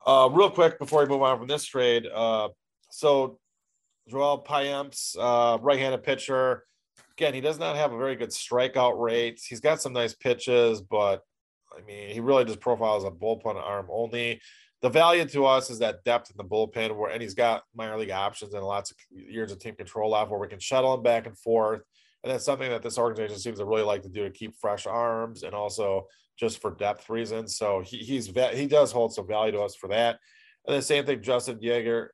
uh, 0.06 0.30
real 0.32 0.52
quick 0.52 0.78
before 0.78 1.02
we 1.02 1.10
move 1.10 1.24
on 1.24 1.40
from 1.40 1.48
this 1.48 1.66
trade, 1.66 2.06
uh, 2.14 2.50
so 2.92 3.40
Joel 4.08 4.44
Payamps, 4.48 5.16
uh, 5.20 5.58
right-handed 5.62 6.04
pitcher. 6.04 6.64
Again, 7.18 7.34
he 7.34 7.42
does 7.42 7.60
not 7.60 7.76
have 7.76 7.94
a 7.94 7.98
very 7.98 8.16
good 8.16 8.30
strikeout 8.30 9.00
rate. 9.00 9.42
He's 9.48 9.60
got 9.60 9.82
some 9.82 9.94
nice 9.94 10.14
pitches, 10.14 10.82
but 10.82 11.22
I 11.78 11.82
mean, 11.82 12.10
he 12.10 12.20
really 12.20 12.46
just 12.46 12.60
profiles 12.60 13.04
a 13.04 13.12
bullpen 13.12 13.56
arm 13.56 13.88
only. 13.90 14.42
The 14.82 14.90
value 14.90 15.26
to 15.26 15.46
us 15.46 15.70
is 15.70 15.80
that 15.80 16.04
depth 16.04 16.30
in 16.30 16.38
the 16.38 16.44
bullpen, 16.44 16.96
where 16.96 17.10
and 17.10 17.22
he's 17.22 17.34
got 17.34 17.64
minor 17.76 17.98
league 17.98 18.12
options 18.12 18.54
and 18.54 18.64
lots 18.64 18.92
of 18.92 18.98
years 19.10 19.52
of 19.52 19.60
team 19.60 19.76
control 19.76 20.12
left, 20.12 20.30
where 20.30 20.40
we 20.40 20.48
can 20.48 20.60
shuttle 20.60 20.94
him 20.94 21.02
back 21.02 21.26
and 21.26 21.38
forth. 21.38 21.82
And 22.24 22.32
that's 22.32 22.46
something 22.46 22.70
that 22.70 22.84
this 22.84 22.98
organization 22.98 23.40
seems 23.40 23.60
to 23.60 23.66
really 23.66 23.84
like 23.84 24.04
to 24.04 24.10
do 24.10 24.24
to 24.24 24.30
keep 24.30 24.56
fresh 24.56 24.86
arms 24.86 25.44
and 25.44 25.54
also 25.54 26.08
just 26.38 26.62
for 26.62 26.72
depth 26.76 27.10
reasons. 27.10 27.58
So 27.58 27.82
he, 27.82 27.98
he's 27.98 28.28
he 28.28 28.68
does 28.68 28.92
hold 28.92 29.14
some 29.14 29.28
value 29.28 29.54
to 29.54 29.62
us 29.62 29.76
for 29.76 29.90
that. 29.90 30.20
And 30.68 30.76
the 30.76 30.82
same 30.82 31.06
thing, 31.06 31.24
Justin 31.24 31.60
Yeager, 31.60 32.10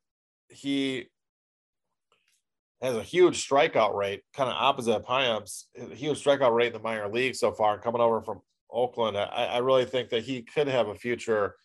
he 0.50 1.08
has 2.84 2.98
a 2.98 3.02
huge 3.02 3.48
strikeout 3.48 3.96
rate, 3.96 4.24
kind 4.36 4.50
of 4.50 4.56
opposite 4.60 4.94
of 4.94 5.06
Payamps, 5.06 5.66
a 5.78 5.84
eh, 5.84 5.96
huge 5.96 6.22
strikeout 6.22 6.54
rate 6.54 6.68
in 6.68 6.74
the 6.74 6.80
minor 6.80 7.08
league 7.08 7.34
so 7.34 7.52
far. 7.54 7.80
Coming 7.80 8.02
over 8.02 8.22
from 8.22 8.42
Oakland, 8.70 9.18
I, 9.18 9.24
I 9.24 9.58
really 9.60 9.86
think 9.86 10.10
that 10.10 10.24
he 10.24 10.42
could 10.42 10.68
have 10.68 10.90
a 10.90 10.96
future, 10.96 11.56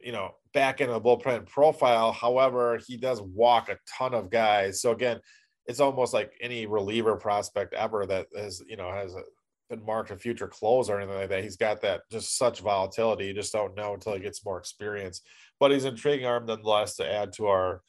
you 0.00 0.10
know, 0.10 0.30
back 0.54 0.80
into 0.80 0.94
the 0.94 1.00
bullpen 1.00 1.46
profile. 1.46 2.12
However, 2.12 2.80
he 2.86 2.96
does 2.96 3.20
walk 3.20 3.68
a 3.68 3.76
ton 3.98 4.14
of 4.14 4.30
guys. 4.30 4.80
So 4.80 4.92
again, 4.92 5.20
it's 5.66 5.80
almost 5.80 6.14
like 6.14 6.32
any 6.40 6.64
reliever 6.66 7.16
prospect 7.16 7.74
ever 7.74 8.06
that 8.06 8.26
has, 8.34 8.62
you 8.66 8.76
know, 8.76 8.90
has 8.90 9.14
a, 9.14 9.20
been 9.68 9.84
marked 9.84 10.10
a 10.10 10.16
future 10.16 10.48
close 10.48 10.88
or 10.88 10.98
anything 10.98 11.16
like 11.16 11.28
that. 11.28 11.44
He's 11.44 11.56
got 11.58 11.82
that 11.82 12.02
just 12.10 12.38
such 12.38 12.60
volatility. 12.60 13.26
You 13.26 13.34
just 13.34 13.52
don't 13.52 13.76
know 13.76 13.92
until 13.94 14.14
he 14.14 14.20
gets 14.20 14.44
more 14.46 14.58
experience. 14.58 15.20
But 15.60 15.72
he's 15.72 15.84
intriguing 15.84 16.26
arm 16.26 16.46
nonetheless 16.46 16.96
to 16.96 17.10
add 17.10 17.34
to 17.34 17.46
our 17.46 17.82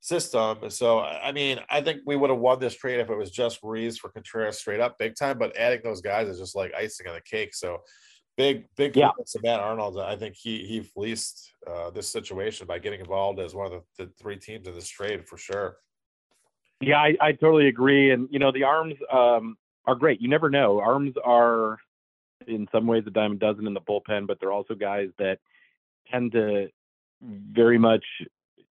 system. 0.00 0.70
So 0.70 1.00
I 1.00 1.32
mean, 1.32 1.60
I 1.68 1.80
think 1.80 2.00
we 2.06 2.16
would 2.16 2.30
have 2.30 2.38
won 2.38 2.58
this 2.58 2.76
trade 2.76 3.00
if 3.00 3.10
it 3.10 3.16
was 3.16 3.30
just 3.30 3.62
Ruiz 3.62 3.98
for 3.98 4.10
Contreras 4.10 4.58
straight 4.58 4.80
up 4.80 4.98
big 4.98 5.14
time. 5.14 5.38
But 5.38 5.56
adding 5.56 5.80
those 5.84 6.00
guys 6.00 6.28
is 6.28 6.38
just 6.38 6.56
like 6.56 6.72
icing 6.74 7.06
on 7.06 7.14
the 7.14 7.20
cake. 7.20 7.54
So 7.54 7.78
big, 8.36 8.66
big 8.76 8.96
Yeah. 8.96 9.10
to 9.10 9.40
Matt 9.42 9.60
Arnold. 9.60 9.98
I 9.98 10.16
think 10.16 10.34
he 10.36 10.64
he 10.64 10.80
fleeced 10.80 11.54
uh, 11.66 11.90
this 11.90 12.08
situation 12.08 12.66
by 12.66 12.78
getting 12.78 13.00
involved 13.00 13.38
as 13.38 13.54
one 13.54 13.70
of 13.70 13.82
the, 13.98 14.04
the 14.04 14.12
three 14.18 14.36
teams 14.36 14.66
in 14.66 14.74
this 14.74 14.88
trade 14.88 15.26
for 15.28 15.36
sure. 15.36 15.76
Yeah, 16.80 16.98
I, 16.98 17.16
I 17.20 17.32
totally 17.32 17.68
agree. 17.68 18.10
And 18.10 18.28
you 18.30 18.38
know, 18.38 18.52
the 18.52 18.64
arms 18.64 18.94
um, 19.12 19.56
are 19.86 19.94
great. 19.94 20.20
You 20.20 20.28
never 20.28 20.48
know. 20.48 20.80
Arms 20.80 21.14
are 21.22 21.78
in 22.46 22.66
some 22.72 22.86
ways 22.86 23.04
a 23.06 23.10
dime 23.10 23.32
a 23.32 23.36
dozen 23.36 23.66
in 23.66 23.74
the 23.74 23.80
bullpen, 23.82 24.26
but 24.26 24.38
they're 24.40 24.52
also 24.52 24.74
guys 24.74 25.10
that 25.18 25.38
tend 26.10 26.32
to 26.32 26.68
very 27.22 27.76
much 27.76 28.04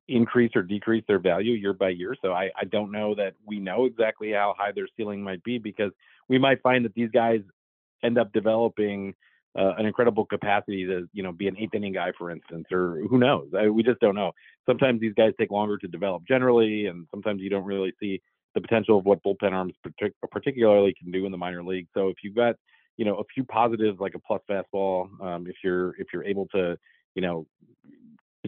increase 0.10 0.52
or 0.56 0.64
decrease 0.64 1.04
their 1.08 1.20
value 1.20 1.54
year 1.54 1.74
by 1.74 1.90
year. 1.90 2.16
So 2.22 2.34
I, 2.34 2.50
I 2.60 2.66
don't 2.66 2.92
know 2.92 3.16
that 3.16 3.34
we 3.46 3.60
know 3.60 3.86
exactly 3.86 4.32
how 4.32 4.56
high 4.58 4.72
their 4.72 4.88
ceiling 4.98 5.24
might 5.24 5.44
be 5.44 5.58
because 5.58 5.92
we 6.28 6.38
might 6.38 6.62
find 6.62 6.84
that 6.86 6.94
these 6.94 7.12
guys 7.12 7.42
end 8.04 8.18
up 8.18 8.32
developing 8.34 9.14
uh, 9.58 9.74
an 9.78 9.86
incredible 9.86 10.26
capacity 10.26 10.86
to, 10.86 11.08
you 11.14 11.24
know, 11.24 11.32
be 11.32 11.48
an 11.48 11.58
eighth 11.58 11.74
inning 11.74 11.94
guy, 11.94 12.12
for 12.18 12.30
instance, 12.32 12.66
or 12.72 13.02
who 13.10 13.18
knows? 13.18 13.48
I, 13.58 13.68
we 13.68 13.84
just 13.84 14.00
don't 14.00 14.16
know. 14.16 14.32
Sometimes 14.66 15.02
these 15.02 15.14
guys 15.16 15.34
take 15.40 15.52
longer 15.52 15.78
to 15.78 15.88
develop 15.88 16.24
generally, 16.28 16.86
and 16.86 17.08
sometimes 17.12 17.42
you 17.42 17.50
don't 17.50 17.66
really 17.66 17.94
see 18.00 18.22
the 18.56 18.62
potential 18.62 19.00
of 19.00 19.06
what 19.06 19.24
bullpen 19.24 19.52
arms 19.52 19.74
partic- 19.86 20.14
particularly 20.32 20.94
can 21.02 21.12
do 21.12 21.26
in 21.26 21.32
the 21.32 21.38
minor 21.38 21.64
league. 21.64 21.88
So 21.94 22.10
if 22.10 22.18
you've 22.24 22.36
got, 22.36 22.56
you 22.98 23.06
know, 23.06 23.16
a 23.16 23.24
few 23.34 23.44
positives 23.44 24.00
like 24.00 24.16
a 24.16 24.20
plus 24.20 24.42
fastball, 24.50 25.08
um, 25.22 25.48
if 25.48 25.56
you're 25.64 25.96
if 25.98 26.08
you're 26.14 26.24
able 26.24 26.48
to, 26.54 26.78
you 27.16 27.22
know, 27.22 27.48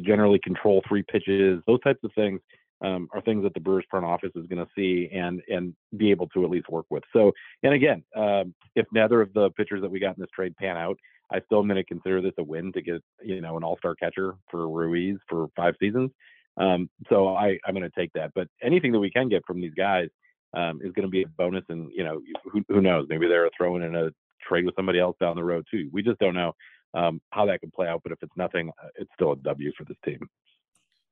generally 0.01 0.39
control 0.39 0.81
three 0.87 1.03
pitches, 1.03 1.61
those 1.67 1.81
types 1.81 1.99
of 2.03 2.11
things 2.13 2.39
um, 2.83 3.07
are 3.13 3.21
things 3.21 3.43
that 3.43 3.53
the 3.53 3.59
Brewers 3.59 3.85
front 3.89 4.05
office 4.05 4.31
is 4.35 4.47
going 4.47 4.63
to 4.63 4.71
see 4.75 5.09
and 5.13 5.41
and 5.47 5.75
be 5.97 6.11
able 6.11 6.27
to 6.29 6.43
at 6.43 6.49
least 6.49 6.69
work 6.69 6.85
with. 6.89 7.03
So, 7.13 7.31
and 7.63 7.73
again, 7.73 8.03
um, 8.15 8.53
if 8.75 8.85
neither 8.91 9.21
of 9.21 9.33
the 9.33 9.51
pitchers 9.51 9.81
that 9.81 9.91
we 9.91 9.99
got 9.99 10.17
in 10.17 10.21
this 10.21 10.29
trade 10.33 10.55
pan 10.57 10.77
out, 10.77 10.97
I 11.31 11.41
still 11.45 11.59
am 11.59 11.67
going 11.67 11.75
to 11.75 11.83
consider 11.83 12.21
this 12.21 12.33
a 12.39 12.43
win 12.43 12.71
to 12.73 12.81
get 12.81 13.03
you 13.23 13.41
know 13.41 13.57
an 13.57 13.63
All 13.63 13.77
Star 13.77 13.95
catcher 13.95 14.35
for 14.49 14.67
Ruiz 14.67 15.17
for 15.29 15.47
five 15.55 15.75
seasons. 15.79 16.11
Um, 16.57 16.89
so 17.09 17.35
I 17.35 17.57
I'm 17.65 17.75
going 17.75 17.89
to 17.89 17.99
take 17.99 18.13
that. 18.13 18.31
But 18.33 18.47
anything 18.63 18.91
that 18.93 18.99
we 18.99 19.11
can 19.11 19.29
get 19.29 19.43
from 19.45 19.61
these 19.61 19.73
guys 19.75 20.09
um, 20.55 20.81
is 20.83 20.91
going 20.93 21.07
to 21.07 21.11
be 21.11 21.23
a 21.23 21.27
bonus, 21.27 21.63
and 21.69 21.91
you 21.95 22.03
know 22.03 22.21
who 22.51 22.63
who 22.67 22.81
knows? 22.81 23.05
Maybe 23.09 23.27
they're 23.27 23.49
throwing 23.55 23.83
in 23.83 23.95
a 23.95 24.09
trade 24.47 24.65
with 24.65 24.75
somebody 24.75 24.99
else 24.99 25.15
down 25.19 25.35
the 25.35 25.43
road 25.43 25.65
too. 25.69 25.89
We 25.93 26.01
just 26.01 26.19
don't 26.19 26.33
know 26.33 26.53
um, 26.93 27.21
how 27.29 27.45
that 27.45 27.61
could 27.61 27.73
play 27.73 27.87
out. 27.87 28.01
But 28.03 28.11
if 28.11 28.19
it's 28.21 28.35
nothing, 28.35 28.69
uh, 28.69 28.87
it's 28.95 29.11
still 29.13 29.33
a 29.33 29.37
W 29.37 29.71
for 29.77 29.85
this 29.85 29.97
team. 30.05 30.19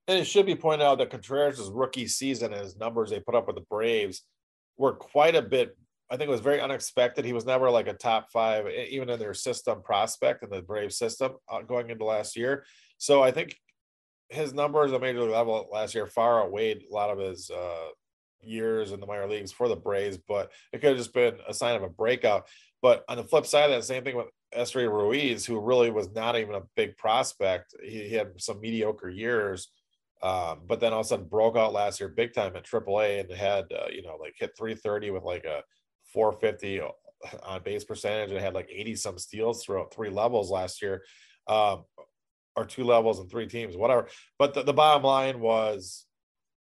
And 0.07 0.17
it 0.17 0.25
should 0.25 0.45
be 0.45 0.55
pointed 0.55 0.83
out 0.83 0.97
that 0.97 1.11
Contreras' 1.11 1.69
rookie 1.69 2.07
season 2.07 2.51
and 2.53 2.63
his 2.63 2.77
numbers 2.77 3.11
they 3.11 3.19
put 3.19 3.35
up 3.35 3.47
with 3.47 3.55
the 3.55 3.65
Braves 3.69 4.23
were 4.77 4.93
quite 4.93 5.35
a 5.35 5.41
bit. 5.41 5.77
I 6.09 6.17
think 6.17 6.29
it 6.29 6.31
was 6.31 6.41
very 6.41 6.59
unexpected. 6.59 7.25
He 7.25 7.33
was 7.33 7.45
never 7.45 7.69
like 7.69 7.87
a 7.87 7.93
top 7.93 8.31
five, 8.31 8.65
even 8.67 9.09
in 9.09 9.19
their 9.19 9.35
system 9.35 9.83
prospect 9.83 10.43
in 10.43 10.49
the 10.49 10.63
Brave 10.63 10.91
system 10.91 11.33
uh, 11.47 11.61
going 11.61 11.91
into 11.91 12.05
last 12.05 12.35
year. 12.35 12.65
So 12.97 13.21
I 13.21 13.29
think 13.29 13.55
his 14.29 14.53
numbers 14.53 14.91
at 14.91 15.01
major 15.01 15.21
league 15.21 15.31
level 15.31 15.69
last 15.71 15.93
year 15.93 16.07
far 16.07 16.41
outweighed 16.41 16.83
a 16.89 16.93
lot 16.93 17.11
of 17.11 17.19
his 17.19 17.51
uh, 17.51 17.89
years 18.41 18.91
in 18.91 18.99
the 18.99 19.05
minor 19.05 19.27
leagues 19.27 19.51
for 19.51 19.67
the 19.67 19.75
Braves, 19.75 20.17
but 20.17 20.51
it 20.73 20.81
could 20.81 20.89
have 20.89 20.97
just 20.97 21.13
been 21.13 21.37
a 21.47 21.53
sign 21.53 21.75
of 21.75 21.83
a 21.83 21.89
breakout. 21.89 22.47
But 22.81 23.03
on 23.07 23.17
the 23.17 23.23
flip 23.23 23.45
side 23.45 23.69
of 23.69 23.71
that, 23.71 23.83
same 23.83 24.03
thing 24.03 24.15
with 24.15 24.27
Esteury 24.57 24.87
Ruiz, 24.89 25.45
who 25.45 25.59
really 25.59 25.91
was 25.91 26.11
not 26.11 26.37
even 26.37 26.55
a 26.55 26.63
big 26.75 26.97
prospect. 26.97 27.75
He, 27.83 28.09
he 28.09 28.15
had 28.15 28.41
some 28.41 28.59
mediocre 28.61 29.09
years 29.09 29.69
Um, 30.21 30.61
but 30.67 30.79
then 30.79 30.91
all 30.91 30.99
of 30.99 31.05
a 31.05 31.09
sudden 31.09 31.27
broke 31.27 31.55
out 31.55 31.71
last 31.73 31.99
year 31.99 32.09
big 32.09 32.33
time 32.33 32.55
at 32.55 32.65
AAA 32.65 33.21
and 33.21 33.31
had 33.31 33.65
uh, 33.71 33.87
you 33.91 34.01
know 34.03 34.17
like 34.19 34.35
hit 34.37 34.51
330 34.57 35.11
with 35.11 35.23
like 35.23 35.45
a 35.45 35.63
450 36.13 36.81
on 37.43 37.63
base 37.63 37.83
percentage 37.85 38.31
and 38.31 38.39
had 38.39 38.53
like 38.53 38.69
80 38.73 38.95
some 38.95 39.17
steals 39.17 39.63
throughout 39.63 39.93
three 39.93 40.09
levels 40.09 40.51
last 40.51 40.81
year, 40.81 41.03
um, 41.47 41.83
or 42.55 42.65
two 42.65 42.83
levels 42.83 43.19
and 43.19 43.29
three 43.29 43.47
teams, 43.47 43.77
whatever. 43.77 44.07
But 44.37 44.53
the, 44.53 44.63
the 44.63 44.73
bottom 44.73 45.03
line 45.03 45.39
was 45.39 46.05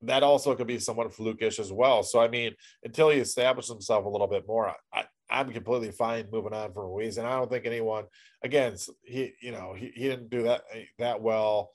that 0.03 0.23
also 0.23 0.55
could 0.55 0.67
be 0.67 0.79
somewhat 0.79 1.11
flukish 1.11 1.59
as 1.59 1.71
well. 1.71 2.03
So 2.03 2.19
I 2.21 2.27
mean, 2.27 2.53
until 2.83 3.09
he 3.09 3.19
established 3.19 3.69
himself 3.69 4.05
a 4.05 4.09
little 4.09 4.27
bit 4.27 4.47
more, 4.47 4.73
I, 4.93 5.05
I'm 5.31 5.51
completely 5.51 5.91
fine 5.91 6.27
moving 6.31 6.53
on 6.53 6.73
from 6.73 6.83
Ruiz, 6.83 7.17
and 7.17 7.25
I 7.25 7.37
don't 7.37 7.49
think 7.49 7.65
anyone, 7.65 8.05
again, 8.43 8.75
he 9.03 9.33
you 9.41 9.51
know 9.51 9.73
he, 9.75 9.91
he 9.95 10.03
didn't 10.03 10.29
do 10.29 10.43
that 10.43 10.63
eh, 10.73 10.83
that 10.99 11.21
well 11.21 11.71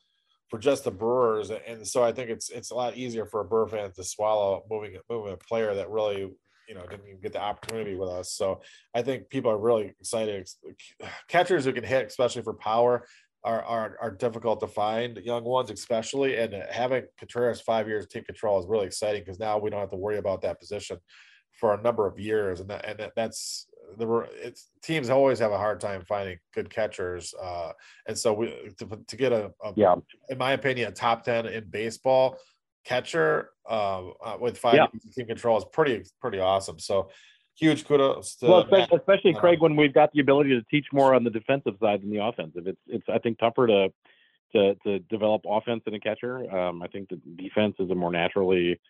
for 0.49 0.59
just 0.59 0.85
the 0.85 0.91
Brewers, 0.91 1.51
and 1.51 1.87
so 1.87 2.05
I 2.05 2.13
think 2.13 2.31
it's 2.31 2.51
it's 2.51 2.71
a 2.71 2.75
lot 2.75 2.97
easier 2.97 3.27
for 3.27 3.41
a 3.41 3.45
Brewer 3.45 3.69
fan 3.69 3.91
to 3.93 4.05
swallow 4.05 4.65
moving 4.71 4.97
moving 5.09 5.33
a 5.33 5.37
player 5.37 5.75
that 5.75 5.91
really 5.91 6.31
you 6.69 6.75
know 6.75 6.83
didn't 6.83 7.07
even 7.09 7.21
get 7.21 7.33
the 7.33 7.41
opportunity 7.41 7.95
with 7.95 8.11
us. 8.11 8.33
So 8.33 8.61
I 8.95 9.03
think 9.03 9.31
people 9.31 9.51
are 9.51 9.59
really 9.59 9.95
excited. 9.99 10.49
Catchers 11.29 11.65
who 11.65 11.73
can 11.73 11.85
hit, 11.85 12.07
especially 12.07 12.43
for 12.43 12.55
power, 12.55 13.07
are 13.43 13.63
are, 13.63 13.97
are 14.03 14.11
difficult 14.11 14.61
to 14.61 14.67
find. 14.67 15.17
Young 15.19 15.45
ones, 15.45 15.71
especially, 15.71 16.37
and 16.37 16.55
uh, 16.55 16.63
having 16.71 17.05
Contreras 17.19 17.61
five 17.61 17.89
years 17.89 18.07
take 18.07 18.27
control 18.27 18.61
is 18.61 18.67
really 18.67 18.87
exciting 18.87 19.23
because 19.23 19.41
now 19.41 19.59
we 19.59 19.71
don't 19.71 19.81
have 19.81 19.91
to 19.91 19.97
worry 19.97 20.19
about 20.19 20.43
that 20.43 20.61
position 20.61 20.99
for 21.59 21.75
a 21.75 21.83
number 21.83 22.07
of 22.07 22.19
years, 22.19 22.61
and 22.61 22.71
that, 22.71 22.85
and 22.85 22.99
that, 22.99 23.13
that's 23.17 23.67
the 23.99 24.29
it's 24.43 24.71
teams 24.83 25.11
always 25.11 25.39
have 25.39 25.53
a 25.53 25.59
hard 25.59 25.81
time 25.81 26.05
finding 26.07 26.39
good 26.55 26.71
catchers, 26.71 27.35
uh, 27.43 27.73
and 28.07 28.17
so 28.17 28.33
we 28.33 28.47
to, 28.79 29.01
to 29.07 29.17
get 29.17 29.33
a, 29.33 29.53
a, 29.65 29.73
yeah, 29.77 29.95
in 30.29 30.39
my 30.39 30.53
opinion, 30.53 30.89
a 30.89 30.93
top 30.93 31.25
ten 31.25 31.47
in 31.47 31.65
baseball 31.71 32.37
catcher 32.85 33.51
uh, 33.69 34.09
uh, 34.25 34.37
with 34.41 34.59
five 34.59 34.75
yeah. 34.75 34.87
team 35.15 35.27
control 35.27 35.59
is 35.59 35.65
pretty 35.73 36.05
pretty 36.21 36.39
awesome. 36.39 36.79
So 36.79 37.11
huge 37.59 37.87
kudos 37.87 38.37
to 38.37 38.47
well, 38.47 38.61
especially, 38.61 38.99
especially 38.99 39.35
uh, 39.35 39.41
Craig 39.41 39.61
when 39.61 39.77
we've 39.77 39.95
got 39.95 40.13
the 40.13 40.21
ability 40.21 40.51
to 40.51 40.63
teach 40.71 40.87
more 40.93 41.15
on 41.15 41.25
the 41.25 41.31
defensive 41.31 41.75
side 41.81 42.03
than 42.03 42.11
the 42.11 42.23
offensive. 42.23 42.67
It's 42.67 42.81
it's 42.87 43.07
I 43.09 43.19
think 43.19 43.39
tougher 43.39 43.67
to 43.67 43.89
to 44.53 44.75
to 44.85 44.99
develop 45.01 45.43
offense 45.49 45.83
in 45.87 45.95
a 45.95 46.01
catcher. 46.01 46.51
Um, 46.55 46.83
I 46.83 46.89
think 46.89 47.09
the 47.09 47.21
defense 47.37 47.77
is 47.79 47.91
a 47.91 47.95
more 47.95 48.13
naturally 48.13 48.81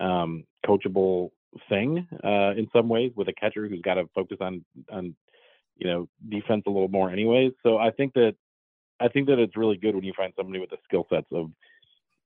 um, 0.00 0.44
coachable 0.66 1.30
thing 1.68 2.06
uh, 2.24 2.52
in 2.56 2.68
some 2.72 2.88
ways 2.88 3.12
with 3.16 3.28
a 3.28 3.32
catcher 3.32 3.68
who's 3.68 3.82
got 3.82 3.94
to 3.94 4.08
focus 4.14 4.38
on 4.40 4.64
on 4.90 5.14
you 5.76 5.86
know 5.86 6.08
defense 6.28 6.64
a 6.66 6.70
little 6.70 6.88
more 6.88 7.10
anyways. 7.10 7.52
So 7.62 7.78
I 7.78 7.90
think 7.90 8.14
that 8.14 8.34
I 9.00 9.08
think 9.08 9.28
that 9.28 9.38
it's 9.38 9.56
really 9.56 9.76
good 9.76 9.94
when 9.94 10.04
you 10.04 10.12
find 10.16 10.32
somebody 10.36 10.60
with 10.60 10.70
the 10.70 10.78
skill 10.84 11.06
sets 11.10 11.26
of 11.32 11.50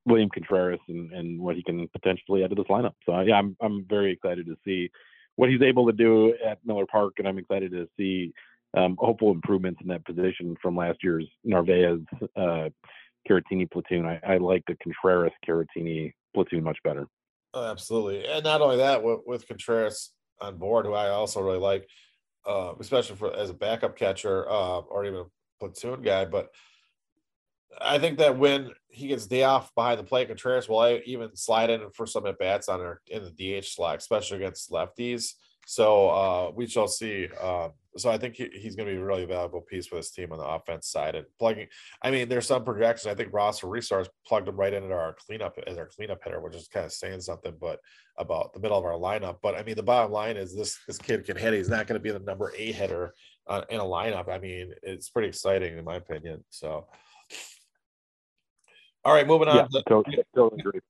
William 0.04 0.28
Contreras 0.28 0.80
and, 0.88 1.12
and 1.12 1.40
what 1.40 1.56
he 1.56 1.62
can 1.62 1.88
potentially 1.88 2.44
add 2.44 2.50
to 2.50 2.56
this 2.56 2.66
lineup. 2.66 2.94
So 3.04 3.18
yeah, 3.20 3.36
I'm 3.36 3.56
I'm 3.60 3.84
very 3.88 4.12
excited 4.12 4.46
to 4.46 4.56
see 4.64 4.90
what 5.36 5.50
he's 5.50 5.62
able 5.62 5.86
to 5.86 5.92
do 5.92 6.34
at 6.44 6.58
Miller 6.64 6.86
Park, 6.86 7.14
and 7.18 7.28
I'm 7.28 7.38
excited 7.38 7.72
to 7.72 7.88
see 7.96 8.32
um, 8.76 8.96
hopeful 8.98 9.30
improvements 9.30 9.80
in 9.82 9.88
that 9.88 10.04
position 10.04 10.56
from 10.60 10.76
last 10.76 10.98
year's 11.02 11.26
Narvaez 11.44 12.00
uh, 12.36 12.68
Caratini 13.28 13.70
platoon. 13.70 14.06
I, 14.06 14.20
I 14.26 14.36
like 14.38 14.64
the 14.66 14.76
Contreras 14.82 15.32
Caratini 15.46 16.12
platoon 16.34 16.62
much 16.62 16.78
better. 16.84 17.06
Oh, 17.56 17.64
absolutely, 17.64 18.26
and 18.26 18.44
not 18.44 18.60
only 18.60 18.76
that, 18.76 19.02
with, 19.02 19.20
with, 19.24 19.48
Contreras 19.48 20.10
on 20.42 20.58
board, 20.58 20.84
who 20.84 20.92
I 20.92 21.08
also 21.08 21.40
really 21.40 21.56
like, 21.56 21.88
uh, 22.46 22.74
especially 22.78 23.16
for 23.16 23.34
as 23.34 23.48
a 23.48 23.54
backup 23.54 23.96
catcher 23.96 24.46
uh, 24.46 24.80
or 24.80 25.06
even 25.06 25.20
a 25.20 25.24
platoon 25.58 26.02
guy. 26.02 26.26
But 26.26 26.50
I 27.80 27.98
think 27.98 28.18
that 28.18 28.36
when 28.36 28.72
he 28.88 29.08
gets 29.08 29.26
day 29.26 29.44
off 29.44 29.74
behind 29.74 29.98
the 29.98 30.04
plate, 30.04 30.28
Contreras 30.28 30.68
will 30.68 31.00
even 31.06 31.34
slide 31.34 31.70
in 31.70 31.88
for 31.92 32.06
some 32.06 32.26
at 32.26 32.38
bats 32.38 32.68
on 32.68 32.80
her 32.80 33.00
in 33.06 33.24
the 33.24 33.30
DH 33.30 33.64
slot, 33.64 33.96
especially 33.96 34.36
against 34.36 34.70
lefties. 34.70 35.32
So 35.66 36.10
uh, 36.10 36.50
we 36.54 36.66
shall 36.66 36.88
see. 36.88 37.26
So 37.96 38.10
I 38.10 38.18
think 38.18 38.34
he, 38.34 38.48
he's 38.52 38.76
going 38.76 38.88
to 38.88 38.94
be 38.94 39.00
a 39.00 39.04
really 39.04 39.24
valuable 39.24 39.60
piece 39.60 39.86
for 39.86 39.96
this 39.96 40.10
team 40.10 40.32
on 40.32 40.38
the 40.38 40.44
offense 40.44 40.88
side 40.88 41.14
and 41.14 41.26
plugging. 41.38 41.66
I 42.02 42.10
mean, 42.10 42.28
there's 42.28 42.46
some 42.46 42.64
projections. 42.64 43.10
I 43.10 43.14
think 43.14 43.32
Roster 43.32 43.66
Resource 43.66 44.08
plugged 44.26 44.48
him 44.48 44.56
right 44.56 44.72
into 44.72 44.92
our 44.92 45.14
cleanup 45.14 45.58
as 45.66 45.78
our 45.78 45.86
cleanup 45.86 46.22
hitter, 46.22 46.40
which 46.40 46.54
is 46.54 46.68
kind 46.68 46.86
of 46.86 46.92
saying 46.92 47.20
something, 47.20 47.54
but 47.60 47.80
about 48.18 48.52
the 48.52 48.60
middle 48.60 48.78
of 48.78 48.84
our 48.84 48.92
lineup. 48.92 49.38
But 49.42 49.56
I 49.56 49.62
mean, 49.62 49.76
the 49.76 49.82
bottom 49.82 50.12
line 50.12 50.36
is 50.36 50.54
this 50.54 50.78
this 50.86 50.98
kid 50.98 51.24
can 51.24 51.36
hit. 51.36 51.54
He's 51.54 51.68
not 51.68 51.86
going 51.86 51.98
to 51.98 52.02
be 52.02 52.10
the 52.10 52.18
number 52.18 52.52
eight 52.56 52.74
hitter 52.74 53.14
uh, 53.46 53.62
in 53.68 53.80
a 53.80 53.84
lineup. 53.84 54.28
I 54.28 54.38
mean, 54.38 54.72
it's 54.82 55.10
pretty 55.10 55.28
exciting 55.28 55.76
in 55.78 55.84
my 55.84 55.96
opinion. 55.96 56.44
So. 56.50 56.86
All 59.04 59.14
right, 59.14 59.26
moving 59.26 59.46
on. 59.46 59.56
Yeah, 59.56 59.66
to, 59.70 59.82
totally, 59.88 60.18
totally 60.34 60.60
agree. 60.60 60.80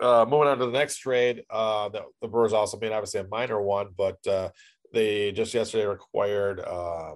Uh, 0.00 0.26
moving 0.28 0.48
on 0.48 0.58
to 0.58 0.66
the 0.66 0.72
next 0.72 0.98
trade, 0.98 1.44
uh, 1.50 1.88
the, 1.90 2.04
the 2.22 2.28
Brewers 2.28 2.52
also 2.52 2.78
made 2.78 2.92
obviously 2.92 3.20
a 3.20 3.28
minor 3.28 3.60
one, 3.60 3.88
but 3.96 4.18
uh, 4.26 4.48
they 4.92 5.32
just 5.32 5.54
yesterday 5.54 5.86
required 5.86 6.60
uh, 6.60 7.14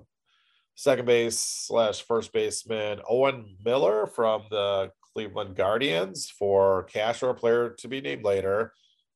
second 0.74 1.06
base 1.06 1.38
slash 1.38 2.02
first 2.02 2.32
baseman 2.32 3.00
Owen 3.08 3.56
Miller 3.64 4.06
from 4.06 4.42
the 4.50 4.90
Cleveland 5.12 5.56
Guardians 5.56 6.30
for 6.30 6.84
cash 6.84 7.22
or 7.22 7.30
a 7.30 7.34
player 7.34 7.70
to 7.78 7.88
be 7.88 8.00
named 8.00 8.24
later. 8.24 8.72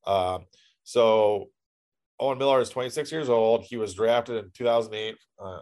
Um, 0.06 0.44
so 0.84 1.50
Owen 2.20 2.38
Miller 2.38 2.60
is 2.60 2.70
26 2.70 3.12
years 3.12 3.28
old. 3.28 3.64
He 3.64 3.76
was 3.76 3.94
drafted 3.94 4.44
in 4.44 4.50
2008, 4.52 5.16
uh, 5.40 5.58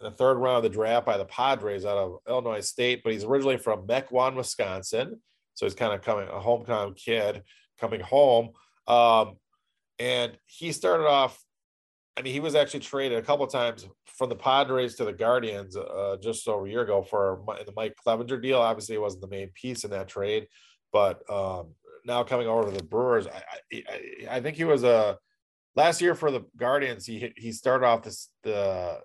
in 0.00 0.04
the 0.04 0.16
third 0.16 0.34
round 0.34 0.58
of 0.58 0.62
the 0.64 0.76
draft 0.76 1.06
by 1.06 1.16
the 1.16 1.24
Padres 1.24 1.84
out 1.84 1.98
of 1.98 2.18
Illinois 2.28 2.60
State, 2.60 3.02
but 3.04 3.12
he's 3.12 3.24
originally 3.24 3.58
from 3.58 3.86
Mequon, 3.86 4.36
Wisconsin. 4.36 5.20
So 5.54 5.66
he's 5.66 5.74
kind 5.74 5.92
of 5.92 6.02
coming 6.02 6.28
a 6.28 6.40
hometown 6.40 6.96
kid 6.96 7.42
coming 7.80 8.00
home. 8.00 8.50
Um, 8.88 9.36
and 9.98 10.36
he 10.46 10.72
started 10.72 11.06
off 11.06 11.40
I 12.16 12.22
mean, 12.22 12.32
he 12.32 12.40
was 12.40 12.54
actually 12.54 12.80
traded 12.80 13.18
a 13.18 13.22
couple 13.22 13.46
times 13.46 13.88
from 14.06 14.28
the 14.28 14.36
Padres 14.36 14.94
to 14.96 15.04
the 15.04 15.12
Guardians 15.12 15.76
uh, 15.76 16.16
just 16.22 16.46
over 16.46 16.66
a 16.66 16.70
year 16.70 16.82
ago 16.82 17.02
for 17.02 17.42
the 17.66 17.72
Mike 17.74 17.96
Clevinger 18.04 18.40
deal. 18.40 18.60
Obviously, 18.60 18.94
he 18.94 19.00
wasn't 19.00 19.22
the 19.22 19.28
main 19.28 19.50
piece 19.54 19.84
in 19.84 19.90
that 19.90 20.06
trade, 20.06 20.46
but 20.92 21.28
um, 21.28 21.74
now 22.04 22.22
coming 22.22 22.46
over 22.46 22.70
to 22.70 22.76
the 22.76 22.84
Brewers, 22.84 23.26
I, 23.26 23.42
I, 23.72 24.36
I 24.36 24.40
think 24.40 24.56
he 24.56 24.64
was 24.64 24.84
a 24.84 25.18
last 25.74 26.00
year 26.00 26.14
for 26.14 26.30
the 26.30 26.44
Guardians. 26.56 27.04
He 27.04 27.32
he 27.36 27.50
started 27.50 27.86
off 27.86 28.02
this 28.02 28.28
the 28.44 29.00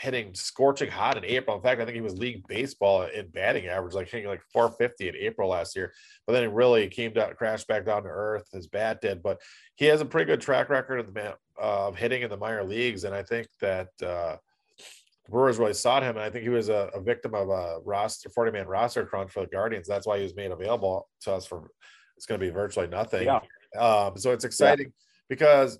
hitting 0.00 0.34
scorching 0.34 0.90
hot 0.90 1.16
in 1.16 1.24
April. 1.24 1.56
In 1.56 1.62
fact, 1.62 1.80
I 1.80 1.84
think 1.84 1.94
he 1.94 2.00
was 2.00 2.18
league 2.18 2.46
baseball 2.48 3.02
in 3.02 3.28
batting 3.28 3.66
average, 3.66 3.94
like 3.94 4.08
hitting 4.08 4.28
like 4.28 4.42
450 4.52 5.08
in 5.08 5.16
April 5.16 5.48
last 5.48 5.76
year. 5.76 5.92
But 6.26 6.32
then 6.32 6.44
it 6.44 6.52
really 6.52 6.88
came 6.88 7.12
down, 7.12 7.34
crashed 7.34 7.68
back 7.68 7.84
down 7.86 8.02
to 8.02 8.08
earth. 8.08 8.48
His 8.52 8.66
bat 8.66 9.00
did, 9.00 9.22
but 9.22 9.40
he 9.76 9.86
has 9.86 10.00
a 10.00 10.04
pretty 10.04 10.26
good 10.26 10.40
track 10.40 10.68
record 10.68 11.00
of 11.00 11.12
the 11.12 11.36
of 11.56 11.96
hitting 11.96 12.22
in 12.22 12.30
the 12.30 12.36
minor 12.36 12.64
leagues, 12.64 13.04
and 13.04 13.14
I 13.14 13.22
think 13.22 13.46
that 13.60 13.88
uh, 14.04 14.36
Brewers 15.28 15.58
really 15.58 15.74
sought 15.74 16.02
him, 16.02 16.16
and 16.16 16.24
I 16.24 16.30
think 16.30 16.42
he 16.42 16.50
was 16.50 16.68
a, 16.68 16.90
a 16.94 17.00
victim 17.00 17.34
of 17.34 17.48
a 17.48 17.78
roster 17.84 18.28
40 18.28 18.52
man 18.52 18.66
roster 18.66 19.06
crunch 19.06 19.30
for 19.30 19.40
the 19.40 19.46
Guardians. 19.46 19.86
That's 19.86 20.06
why 20.06 20.18
he 20.18 20.24
was 20.24 20.34
made 20.34 20.50
available 20.50 21.08
to 21.22 21.32
us 21.32 21.46
for 21.46 21.70
it's 22.16 22.26
going 22.26 22.40
to 22.40 22.46
be 22.46 22.52
virtually 22.52 22.86
nothing. 22.86 23.26
Yeah. 23.26 23.40
Um, 23.78 24.16
so 24.16 24.32
it's 24.32 24.44
exciting 24.44 24.86
yeah. 24.86 24.92
because 25.28 25.78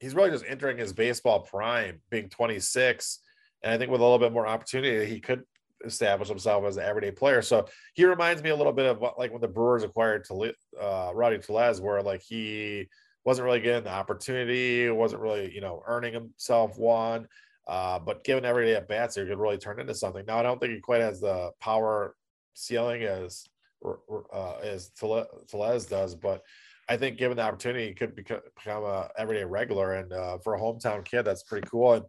he's 0.00 0.14
really 0.14 0.30
just 0.30 0.44
entering 0.48 0.78
his 0.78 0.92
baseball 0.92 1.40
prime, 1.40 2.00
being 2.10 2.28
26 2.28 3.20
and 3.62 3.72
I 3.72 3.78
think 3.78 3.90
with 3.90 4.00
a 4.00 4.04
little 4.04 4.18
bit 4.18 4.32
more 4.32 4.46
opportunity, 4.46 5.06
he 5.06 5.20
could 5.20 5.44
establish 5.84 6.28
himself 6.28 6.64
as 6.64 6.76
an 6.76 6.84
everyday 6.84 7.10
player. 7.10 7.42
So 7.42 7.66
he 7.94 8.04
reminds 8.04 8.42
me 8.42 8.50
a 8.50 8.56
little 8.56 8.72
bit 8.72 8.86
of 8.86 8.98
what, 8.98 9.18
like 9.18 9.32
when 9.32 9.40
the 9.40 9.48
Brewers 9.48 9.82
acquired 9.82 10.24
to 10.26 10.52
uh, 10.80 11.10
Rowdy 11.14 11.38
Tellez, 11.38 11.80
where 11.80 12.02
like 12.02 12.22
he 12.22 12.88
wasn't 13.24 13.44
really 13.44 13.60
getting 13.60 13.84
the 13.84 13.90
opportunity, 13.90 14.88
wasn't 14.90 15.22
really, 15.22 15.52
you 15.54 15.60
know, 15.60 15.82
earning 15.86 16.14
himself 16.14 16.78
one. 16.78 17.26
Uh, 17.66 17.98
but 17.98 18.24
given 18.24 18.44
everyday 18.44 18.74
at 18.74 18.88
bats, 18.88 19.14
he 19.14 19.24
could 19.24 19.38
really 19.38 19.58
turn 19.58 19.78
into 19.78 19.94
something. 19.94 20.24
Now, 20.26 20.38
I 20.38 20.42
don't 20.42 20.60
think 20.60 20.72
he 20.72 20.80
quite 20.80 21.00
has 21.00 21.20
the 21.20 21.52
power 21.60 22.16
ceiling 22.54 23.04
as 23.04 23.46
uh, 23.84 24.56
as 24.62 24.90
Tellez 24.90 25.86
does, 25.86 26.14
but 26.14 26.42
I 26.88 26.96
think 26.96 27.18
given 27.18 27.36
the 27.36 27.42
opportunity, 27.44 27.86
he 27.86 27.94
could 27.94 28.14
become, 28.14 28.40
become 28.56 28.84
a 28.84 29.08
everyday 29.16 29.44
regular. 29.44 29.94
And 29.94 30.12
uh, 30.12 30.38
for 30.38 30.54
a 30.54 30.60
hometown 30.60 31.04
kid, 31.04 31.22
that's 31.22 31.44
pretty 31.44 31.66
cool. 31.68 31.94
And 31.94 32.04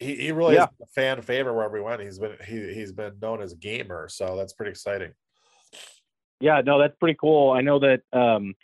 he, 0.00 0.16
he 0.16 0.32
really 0.32 0.54
yeah. 0.54 0.64
is 0.64 0.70
a 0.82 0.86
fan 0.86 1.20
favorite 1.22 1.54
wherever 1.54 1.76
he 1.76 1.82
went. 1.82 2.00
He's 2.00 2.18
been 2.18 2.36
he 2.46 2.72
he's 2.72 2.90
been 2.90 3.12
known 3.20 3.42
as 3.42 3.52
a 3.52 3.56
gamer, 3.56 4.08
so 4.08 4.34
that's 4.36 4.54
pretty 4.54 4.70
exciting. 4.70 5.12
Yeah, 6.40 6.62
no, 6.64 6.78
that's 6.78 6.96
pretty 6.98 7.18
cool. 7.20 7.52
I 7.52 7.60
know 7.60 7.78
that 7.80 8.00
um, 8.12 8.54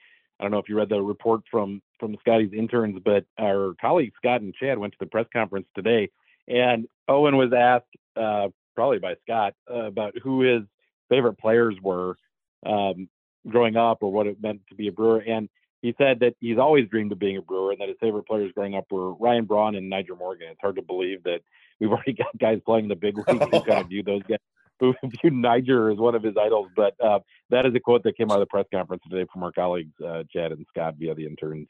I 0.40 0.44
don't 0.44 0.51
know 0.51 0.59
if 0.59 0.68
you 0.68 0.77
read 0.77 0.88
the 0.88 1.01
report 1.01 1.42
from 1.51 1.83
from 2.01 2.16
Scotty's 2.20 2.55
interns, 2.55 2.99
but 3.05 3.27
our 3.38 3.75
colleagues 3.81 4.14
Scott 4.16 4.40
and 4.40 4.55
Chad 4.55 4.79
went 4.79 4.94
to 4.94 4.99
the 4.99 5.07
press 5.07 5.27
conference 5.31 5.66
today, 5.75 6.11
and 6.49 6.88
Owen 7.07 7.37
was 7.37 7.53
asked 7.53 7.85
uh, 8.16 8.49
probably 8.75 8.99
by 8.99 9.14
Scott 9.22 9.55
uh, 9.70 9.85
about 9.85 10.14
who 10.22 10.40
his 10.40 10.62
favorite 11.11 11.38
players 11.38 11.77
were 11.83 12.16
um, 12.64 13.09
growing 13.46 13.77
up 13.77 13.99
or 14.03 14.11
what 14.11 14.27
it 14.27 14.42
meant 14.42 14.62
to 14.70 14.75
be 14.75 14.88
a 14.88 14.92
Brewer, 14.92 15.18
and 15.18 15.51
he 15.82 15.94
said 15.98 16.20
that 16.20 16.34
he's 16.40 16.58
always 16.58 16.88
dreamed 16.88 17.12
of 17.12 17.18
being 17.18 17.36
a 17.36 17.42
Brewer 17.42 17.72
and 17.72 17.80
that 17.80 17.88
his 17.88 17.98
favorite 18.00 18.26
players 18.26 18.52
growing 18.54 18.74
up 18.74 18.86
were 18.90 19.14
Ryan 19.14 19.44
Braun 19.44 19.74
and 19.74 19.92
Nyjer 19.92 20.18
Morgan. 20.18 20.48
It's 20.50 20.60
hard 20.60 20.76
to 20.76 20.82
believe 20.82 21.22
that 21.24 21.40
we've 21.80 21.90
already 21.92 22.12
got 22.12 22.36
guys 22.38 22.60
playing 22.64 22.88
the 22.88 22.96
big 22.96 23.16
league 23.16 23.26
who 23.28 23.60
kind 23.62 23.80
of 23.80 23.88
view 23.88 24.02
those 24.02 24.22
guys 24.22 24.38
who 24.78 24.94
viewed 25.02 25.32
Nyjer 25.32 25.92
as 25.92 25.98
one 25.98 26.14
of 26.14 26.22
his 26.22 26.36
idols. 26.36 26.68
But 26.76 26.94
uh, 27.02 27.20
that 27.50 27.66
is 27.66 27.74
a 27.74 27.80
quote 27.80 28.02
that 28.04 28.16
came 28.16 28.30
out 28.30 28.34
of 28.34 28.40
the 28.40 28.46
press 28.46 28.66
conference 28.72 29.02
today 29.08 29.26
from 29.32 29.42
our 29.42 29.52
colleagues 29.52 29.92
uh, 30.04 30.24
Chad 30.30 30.52
and 30.52 30.66
Scott 30.68 30.96
via 30.98 31.14
the 31.14 31.26
interns. 31.26 31.68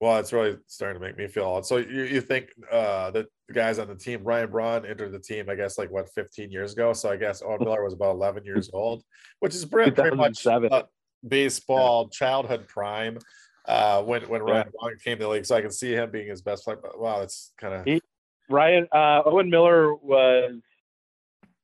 Well, 0.00 0.18
it's 0.18 0.32
really 0.32 0.58
starting 0.66 1.00
to 1.00 1.06
make 1.06 1.16
me 1.16 1.28
feel 1.28 1.44
old. 1.44 1.64
So 1.64 1.78
you, 1.78 2.02
you 2.02 2.20
think 2.20 2.50
uh, 2.70 3.10
the 3.10 3.26
guys 3.52 3.78
on 3.78 3.88
the 3.88 3.94
team, 3.94 4.22
Ryan 4.22 4.50
Braun 4.50 4.84
entered 4.84 5.12
the 5.12 5.18
team, 5.20 5.48
I 5.48 5.54
guess, 5.54 5.78
like 5.78 5.90
what, 5.90 6.10
15 6.10 6.50
years 6.50 6.72
ago. 6.72 6.92
So 6.92 7.10
I 7.10 7.16
guess 7.16 7.42
Owen 7.42 7.58
Miller 7.60 7.82
was 7.82 7.94
about 7.94 8.14
11 8.14 8.44
years 8.44 8.68
old, 8.72 9.02
which 9.40 9.54
is 9.54 9.64
pretty, 9.64 9.92
pretty 9.92 10.16
much 10.16 10.46
uh, 10.46 10.82
baseball 11.26 12.08
childhood 12.08 12.68
prime 12.68 13.18
uh, 13.66 14.02
when 14.02 14.22
when 14.22 14.42
Ryan 14.42 14.70
yeah. 14.82 14.88
Came 15.02 15.18
to 15.18 15.24
the 15.24 15.30
league. 15.30 15.46
So 15.46 15.56
I 15.56 15.60
can 15.60 15.70
see 15.70 15.92
him 15.92 16.10
being 16.10 16.28
his 16.28 16.42
best 16.42 16.64
player. 16.64 16.78
But 16.82 17.00
wow, 17.00 17.22
it's 17.22 17.52
kind 17.58 17.74
of 17.74 18.00
Ryan 18.48 18.86
uh, 18.92 19.22
Owen 19.24 19.50
Miller 19.50 19.94
was 19.94 20.60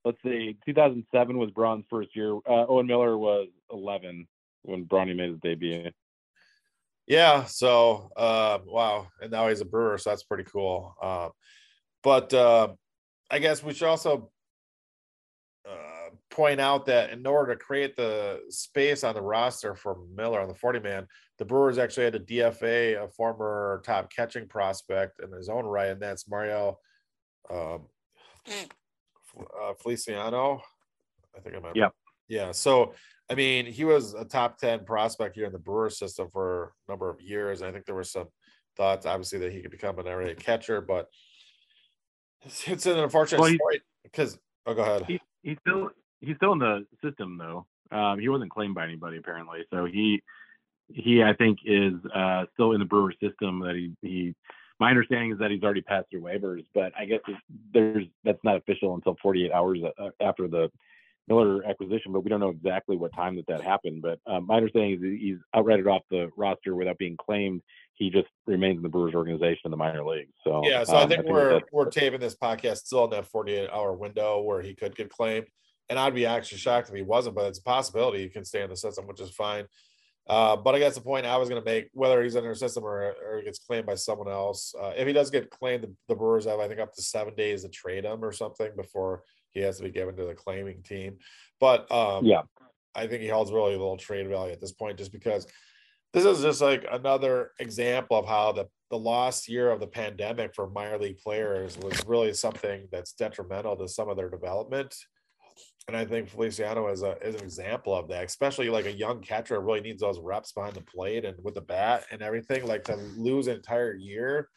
let's 0.05 0.19
see, 0.23 0.57
2007 0.65 1.39
was 1.39 1.51
Braun's 1.51 1.85
first 1.91 2.15
year. 2.15 2.35
Uh, 2.35 2.67
Owen 2.69 2.87
Miller 2.87 3.19
was 3.19 3.49
11 3.73 4.27
when 4.63 4.85
Bronny 4.87 5.15
made 5.17 5.31
his 5.31 5.41
debut. 5.41 5.91
Yeah. 7.07 7.45
So, 7.45 8.11
uh, 8.17 8.59
wow. 8.65 9.09
And 9.21 9.31
now 9.31 9.49
he's 9.49 9.61
a 9.61 9.65
brewer. 9.65 9.99
So 9.99 10.11
that's 10.11 10.23
pretty 10.23 10.45
cool. 10.45 10.95
Uh, 11.01 11.31
but 12.03 12.33
uh, 12.33 12.69
I 13.31 13.39
guess 13.39 13.63
we 13.63 13.75
should 13.75 13.89
also 13.89 14.31
point 16.31 16.61
out 16.61 16.87
that 16.87 17.11
in 17.11 17.27
order 17.27 17.55
to 17.55 17.59
create 17.59 17.97
the 17.97 18.41
space 18.49 19.05
on 19.05 19.15
the 19.15 19.23
roster 19.23 19.75
for 19.75 19.99
Miller 20.15 20.41
on 20.41 20.49
the 20.49 20.55
40 20.55 20.81
man, 20.81 21.07
the 21.39 21.45
Brewers 21.45 21.79
actually 21.79 22.05
had 22.05 22.13
to 22.13 22.21
DFA 22.21 23.03
a 23.03 23.09
former 23.09 23.83
top 23.85 24.13
catching 24.13 24.47
prospect 24.47 25.21
in 25.23 25.33
his 25.33 25.49
own 25.49 25.65
right, 25.65 25.89
and 25.89 26.01
that's 26.01 26.29
Mario 26.29 26.79
um, 27.51 27.87
uh, 29.39 29.75
Feliciano. 29.81 30.63
I 31.37 31.41
think 31.41 31.57
I 31.57 31.59
might. 31.59 31.77
Yeah. 31.77 31.89
Yeah. 32.29 32.53
So, 32.53 32.95
I 33.29 33.35
mean, 33.35 33.67
he 33.67 33.85
was 33.85 34.15
a 34.15 34.25
top 34.25 34.59
10 34.59 34.85
prospect 34.85 35.35
here 35.35 35.47
in 35.47 35.53
the 35.53 35.59
Brewer 35.59 35.91
system 35.91 36.29
for 36.33 36.75
a 36.87 36.93
number 36.93 37.11
of 37.11 37.21
years. 37.21 37.63
I 37.63 37.73
think 37.73 37.87
there 37.87 37.95
were 37.95 38.05
some 38.05 38.29
thoughts, 38.77 39.05
obviously, 39.05 39.41
that 39.41 39.53
he 39.53 39.61
could 39.63 39.71
become 39.71 39.99
an 39.99 40.07
area 40.07 40.35
catcher, 40.35 40.81
but 40.81 41.09
it's, 42.43 42.69
it's 42.69 42.87
an 42.87 42.99
unfortunate 42.99 43.41
well, 43.41 43.53
story 43.53 43.83
because, 44.05 44.39
oh, 44.67 44.75
go 44.75 44.83
ahead. 44.83 45.05
He, 45.07 45.21
he's 45.43 45.59
still 45.67 45.91
he's 46.21 46.37
still 46.37 46.53
in 46.53 46.59
the 46.59 46.87
system 47.03 47.39
though. 47.39 47.67
Um, 47.97 48.19
he 48.19 48.29
wasn't 48.29 48.51
claimed 48.51 48.75
by 48.75 48.85
anybody 48.85 49.19
apparently, 49.19 49.61
so 49.73 49.85
he 49.85 50.23
he 50.89 51.23
I 51.23 51.35
think 51.35 51.59
is 51.65 51.95
uh, 52.15 52.45
still 52.55 52.73
in 52.73 52.81
the 52.81 52.87
Brewer 52.87 53.15
system. 53.21 53.61
That 53.61 53.75
he 53.75 53.93
he 54.03 54.35
my 54.79 54.91
understanding 54.91 55.33
is 55.33 55.39
that 55.39 55.51
he's 55.51 55.63
already 55.63 55.83
passed 55.83 56.09
through 56.11 56.23
waivers, 56.23 56.65
but 56.75 56.93
I 56.99 57.05
guess 57.05 57.21
there's 57.73 58.07
that's 58.25 58.43
not 58.45 58.57
official 58.57 58.95
until 58.95 59.17
48 59.23 59.53
hours 59.53 59.79
uh, 59.85 60.09
after 60.21 60.49
the 60.49 60.71
Miller 61.29 61.65
acquisition. 61.67 62.13
But 62.13 62.21
we 62.21 62.31
don't 62.31 62.41
know 62.41 62.49
exactly 62.49 62.97
what 62.97 63.15
time 63.15 63.37
that 63.37 63.47
that 63.49 63.63
happened. 63.63 64.03
But 64.03 64.21
um, 64.27 64.47
my 64.47 64.57
understanding 64.57 64.95
is 64.95 65.21
he's 65.21 65.37
outrighted 65.55 65.87
off 65.87 66.03
the 66.11 66.31
roster 66.37 66.75
without 66.75 66.99
being 66.99 67.17
claimed. 67.17 67.61
He 67.95 68.09
just 68.09 68.29
remains 68.47 68.79
in 68.79 68.83
the 68.83 68.89
Brewers 68.89 69.15
organization 69.15 69.61
in 69.67 69.71
the 69.71 69.77
minor 69.77 70.03
leagues. 70.03 70.33
So 70.45 70.63
yeah, 70.65 70.85
so 70.85 70.97
um, 70.97 71.05
I 71.05 71.09
think, 71.09 71.21
I 71.21 71.23
think 71.23 71.35
we're 71.35 71.61
we're 71.73 71.91
taping 71.91 72.21
this 72.21 72.37
podcast 72.37 72.79
still 72.79 73.05
in 73.05 73.11
that 73.11 73.27
48 73.27 73.69
hour 73.71 73.93
window 73.93 74.41
where 74.41 74.63
he 74.63 74.75
could 74.75 74.97
get 74.97 75.11
claimed. 75.11 75.47
And 75.91 75.99
I'd 75.99 76.15
be 76.15 76.25
actually 76.25 76.59
shocked 76.59 76.89
if 76.89 76.95
he 76.95 77.03
wasn't, 77.03 77.37
but 77.37 77.47
it's 77.47 77.59
a 77.59 77.63
possibility 77.63 78.23
he 78.23 78.29
can 78.31 78.45
stay 78.45 78.63
in 78.63 78.71
the 78.71 78.77
system, 78.77 79.07
which 79.07 79.21
is 79.21 79.31
fine. 79.31 79.67
Uh, 80.27 80.55
but 80.55 80.75
I 80.75 80.79
guess 80.79 80.95
the 80.95 81.01
point 81.01 81.27
I 81.27 81.37
was 81.37 81.49
going 81.49 81.61
to 81.61 81.69
make, 81.69 81.89
whether 81.93 82.23
he's 82.23 82.37
under 82.37 82.53
a 82.53 82.57
system 82.57 82.85
or, 82.85 83.15
or 83.29 83.43
gets 83.43 83.59
claimed 83.59 83.87
by 83.87 83.97
someone 83.97 84.29
else, 84.29 84.73
uh, 84.81 84.93
if 84.97 85.07
he 85.07 85.13
does 85.13 85.29
get 85.29 85.51
claimed, 85.51 85.83
the, 85.83 85.93
the, 86.09 86.15
Brewers 86.15 86.47
have, 86.47 86.61
I 86.61 86.69
think, 86.69 86.79
up 86.79 86.95
to 86.95 87.03
seven 87.03 87.35
days 87.35 87.63
to 87.63 87.69
trade 87.69 88.05
him 88.05 88.25
or 88.25 88.31
something 88.31 88.71
before 88.77 89.25
he 89.51 89.61
has 89.61 89.79
to 89.79 89.83
be 89.83 89.91
given 89.91 90.15
to 90.17 90.25
the 90.25 90.35
claiming 90.35 90.83
team. 90.83 91.17
But 91.59 91.91
um, 91.91 92.25
yeah, 92.25 92.43
I 92.95 93.09
think 93.09 93.23
he 93.23 93.29
holds 93.29 93.51
really 93.51 93.73
little 93.73 93.97
trade 93.97 94.29
value 94.29 94.53
at 94.53 94.61
this 94.61 94.73
point, 94.73 94.99
just 94.99 95.13
because 95.13 95.47
this 96.13 96.25
is 96.25 96.43
just 96.43 96.61
like 96.61 96.87
another 96.91 97.51
example 97.59 98.17
of 98.17 98.27
how 98.27 98.53
the 98.53 98.69
the 98.91 98.99
lost 98.99 99.49
year 99.49 99.71
of 99.71 99.79
the 99.79 99.87
pandemic 99.87 100.55
for 100.55 100.69
minor 100.69 100.99
league 100.99 101.19
players 101.19 101.79
was 101.79 102.05
really 102.07 102.35
something 102.35 102.89
that's 102.91 103.13
detrimental 103.13 103.77
to 103.77 103.89
some 103.89 104.09
of 104.09 104.17
their 104.17 104.29
development. 104.29 104.95
And 105.89 105.97
I 105.97 106.05
think 106.05 106.29
Feliciano 106.29 106.87
is 106.89 107.03
a 107.03 107.17
is 107.27 107.35
an 107.35 107.43
example 107.43 107.95
of 107.95 108.09
that, 108.09 108.25
especially 108.25 108.71
like 108.71 108.87
a 108.87 108.93
young 108.93 109.21
catcher 109.21 109.61
really 109.61 109.81
needs 109.81 110.01
those 110.01 110.21
reps 110.21 110.53
behind 110.53 110.75
the 110.75 110.83
plate 110.83 111.25
and 111.25 111.37
with 111.43 111.55
the 111.55 111.61
bat 111.61 112.05
and 112.11 112.23
everything. 112.23 112.67
Like 112.67 112.85
to 112.85 112.97
lose 113.17 113.49
an 113.49 113.57
entire 113.57 113.95
year, 113.95 114.49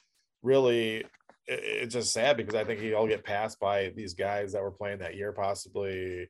really, 0.44 1.06
it's 1.48 1.94
just 1.94 2.14
sad 2.14 2.38
because 2.38 2.56
I 2.56 2.64
think 2.64 2.82
he'll 2.82 3.08
get 3.08 3.26
passed 3.26 3.60
by 3.60 3.92
these 3.96 4.14
guys 4.14 4.54
that 4.54 4.62
were 4.62 4.72
playing 4.72 5.00
that 5.00 5.16
year, 5.16 5.32
possibly 5.32 6.30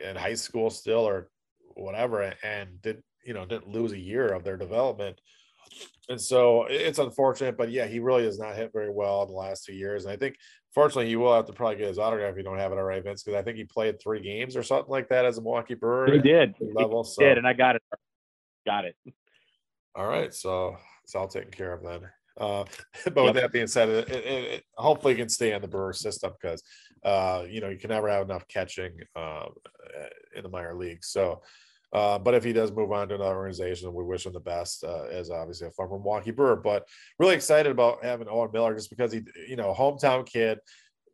in 0.00 0.16
high 0.16 0.34
school 0.34 0.70
still 0.70 1.00
or 1.00 1.28
whatever, 1.74 2.34
and 2.42 2.80
did 2.82 3.02
you 3.24 3.34
know 3.34 3.44
didn't 3.44 3.68
lose 3.68 3.92
a 3.92 3.98
year 3.98 4.28
of 4.28 4.44
their 4.44 4.56
development. 4.56 5.20
And 6.08 6.20
so 6.20 6.66
it's 6.70 7.00
unfortunate, 7.00 7.56
but 7.56 7.70
yeah, 7.70 7.86
he 7.86 7.98
really 7.98 8.24
has 8.24 8.38
not 8.38 8.54
hit 8.54 8.70
very 8.72 8.90
well 8.90 9.22
in 9.22 9.28
the 9.28 9.34
last 9.34 9.64
two 9.64 9.74
years. 9.74 10.04
And 10.04 10.12
I 10.12 10.16
think 10.16 10.36
Fortunately, 10.76 11.08
he 11.08 11.16
will 11.16 11.34
have 11.34 11.46
to 11.46 11.54
probably 11.54 11.76
get 11.76 11.88
his 11.88 11.98
autograph 11.98 12.32
if 12.32 12.36
you 12.36 12.42
don't 12.42 12.58
have 12.58 12.70
it 12.70 12.74
already, 12.74 13.00
Vince, 13.00 13.22
because 13.22 13.40
I 13.40 13.42
think 13.42 13.56
he 13.56 13.64
played 13.64 13.98
three 13.98 14.20
games 14.20 14.58
or 14.58 14.62
something 14.62 14.90
like 14.90 15.08
that 15.08 15.24
as 15.24 15.38
a 15.38 15.40
Milwaukee 15.40 15.72
Brewer. 15.72 16.12
He 16.12 16.18
did. 16.18 16.54
Level, 16.60 17.02
he 17.02 17.12
so. 17.12 17.22
did, 17.22 17.38
and 17.38 17.46
I 17.46 17.54
got 17.54 17.76
it. 17.76 17.82
Got 18.66 18.84
it. 18.84 18.94
All 19.94 20.06
right, 20.06 20.34
so 20.34 20.76
it's 21.02 21.14
all 21.14 21.28
taken 21.28 21.50
care 21.50 21.72
of 21.72 21.82
then. 21.82 22.00
Uh, 22.38 22.64
but 23.14 23.24
with 23.24 23.36
that 23.36 23.52
being 23.52 23.66
said, 23.66 23.88
it, 23.88 24.10
it, 24.10 24.24
it, 24.26 24.64
hopefully 24.76 25.14
he 25.14 25.18
can 25.18 25.30
stay 25.30 25.54
in 25.54 25.62
the 25.62 25.66
Brewer 25.66 25.94
system 25.94 26.34
because 26.38 26.62
uh, 27.02 27.44
you 27.48 27.62
know 27.62 27.70
you 27.70 27.78
can 27.78 27.88
never 27.88 28.10
have 28.10 28.26
enough 28.28 28.46
catching 28.46 28.98
uh, 29.16 29.46
in 30.34 30.42
the 30.42 30.50
minor 30.50 30.74
leagues. 30.74 31.08
So 31.08 31.40
uh, 31.92 32.18
but 32.18 32.34
if 32.34 32.44
he 32.44 32.52
does 32.52 32.72
move 32.72 32.92
on 32.92 33.08
to 33.08 33.14
another 33.14 33.36
organization, 33.36 33.94
we 33.94 34.04
wish 34.04 34.26
him 34.26 34.32
the 34.32 34.40
best 34.40 34.84
uh, 34.84 35.04
as 35.04 35.30
obviously 35.30 35.68
a 35.68 35.70
former 35.70 35.96
Milwaukee 35.96 36.32
Brewer. 36.32 36.56
But 36.56 36.86
really 37.18 37.34
excited 37.34 37.70
about 37.70 38.04
having 38.04 38.28
Owen 38.28 38.50
Miller 38.52 38.74
just 38.74 38.90
because 38.90 39.12
he, 39.12 39.22
you 39.48 39.56
know, 39.56 39.72
hometown 39.72 40.26
kid, 40.26 40.58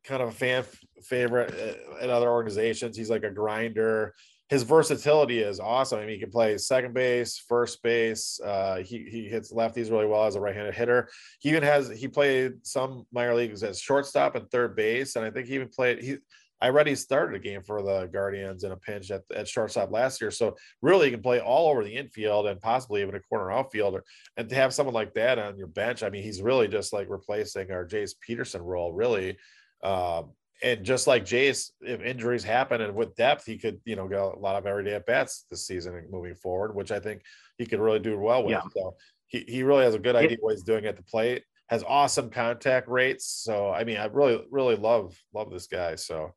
kind 0.05 0.23
of 0.23 0.31
a 0.31 0.33
fan 0.33 0.65
favorite 1.05 1.55
at 2.01 2.11
other 2.11 2.31
organizations. 2.31 2.97
He's 2.97 3.11
like 3.11 3.25
a 3.25 3.31
grinder. 3.31 4.15
His 4.49 4.65
versatility 4.65 5.39
is 5.39 5.61
awesome. 5.61 5.99
I 5.99 6.03
mean, 6.03 6.11
he 6.11 6.19
can 6.19 6.31
play 6.31 6.59
second 6.59 6.93
base, 6.93 7.43
first 7.49 7.83
base. 7.83 8.39
Uh, 8.45 8.79
he 8.79 9.07
he 9.11 9.29
hits 9.29 9.53
lefties 9.53 9.91
really 9.91 10.07
well 10.07 10.25
as 10.25 10.37
a 10.37 10.41
right-handed 10.41 10.75
hitter. 10.75 11.09
He 11.39 11.51
even 11.51 11.63
has 11.63 11.89
he 11.89 12.09
played 12.09 12.67
some 12.67 13.07
minor 13.13 13.35
leagues 13.35 13.63
as 13.63 13.81
shortstop 13.81 14.35
and 14.35 14.51
third 14.51 14.77
base, 14.77 15.17
and 15.17 15.25
I 15.25 15.31
think 15.31 15.49
he 15.49 15.55
even 15.55 15.69
played 15.69 16.03
he 16.03 16.17
I 16.63 16.69
read 16.69 16.87
he 16.87 16.95
started 16.95 17.35
a 17.35 17.41
game 17.41 17.63
for 17.63 17.83
the 17.83 18.07
Guardians 18.07 18.63
in 18.63 18.71
a 18.71 18.77
pinch 18.77 19.11
at, 19.11 19.23
at 19.35 19.49
shortstop 19.49 19.91
last 19.91 20.21
year. 20.21 20.31
So 20.31 20.57
really, 20.81 21.07
you 21.07 21.13
can 21.13 21.23
play 21.23 21.41
all 21.41 21.69
over 21.69 21.83
the 21.83 21.97
infield 21.97 22.47
and 22.47 22.61
possibly 22.61 23.03
even 23.03 23.17
a 23.17 23.21
corner 23.21 23.51
outfielder. 23.51 24.05
And 24.37 24.49
to 24.49 24.55
have 24.55 24.73
someone 24.73 24.95
like 24.95 25.13
that 25.15 25.41
on 25.41 25.59
your 25.59 25.67
bench, 25.67 26.05
I 26.05 26.09
mean, 26.09 26.23
he's 26.23 26.41
really 26.41 26.69
just 26.69 26.93
like 26.93 27.11
replacing 27.11 27.73
our 27.73 27.85
Jace 27.85 28.13
Peterson 28.21 28.63
role, 28.63 28.93
really. 28.93 29.39
Um, 29.83 30.31
and 30.63 30.85
just 30.85 31.09
like 31.09 31.25
Jace, 31.25 31.73
if 31.81 32.01
injuries 32.01 32.45
happen 32.45 32.81
and 32.81 32.95
with 32.95 33.17
depth, 33.17 33.45
he 33.45 33.59
could, 33.59 33.81
you 33.85 33.97
know, 33.97 34.07
get 34.07 34.21
a 34.21 34.39
lot 34.39 34.55
of 34.55 34.65
everyday 34.65 34.95
at 34.95 35.05
bats 35.05 35.47
this 35.51 35.67
season 35.67 35.97
and 35.97 36.09
moving 36.13 36.37
forward, 36.37 36.77
which 36.77 36.93
I 36.93 37.01
think 37.01 37.23
he 37.59 37.67
could 37.67 37.81
really 37.81 37.99
do 37.99 38.17
well 38.17 38.45
with. 38.45 38.53
Yeah. 38.53 38.63
So 38.73 38.95
he, 39.27 39.45
he 39.49 39.63
really 39.65 39.83
has 39.83 39.97
a 39.97 39.99
good 39.99 40.15
idea 40.15 40.37
what 40.39 40.55
he's 40.55 40.63
doing 40.63 40.87
at 40.87 40.97
the 40.97 41.03
plate, 41.03 41.43
has 41.69 41.83
awesome 41.83 42.31
contact 42.31 42.87
rates. 42.87 43.27
So 43.27 43.71
I 43.71 43.83
mean, 43.83 43.97
I 43.97 44.05
really, 44.05 44.45
really 44.53 44.77
love 44.77 45.19
love 45.35 45.51
this 45.51 45.67
guy. 45.67 45.97
So 45.97 46.33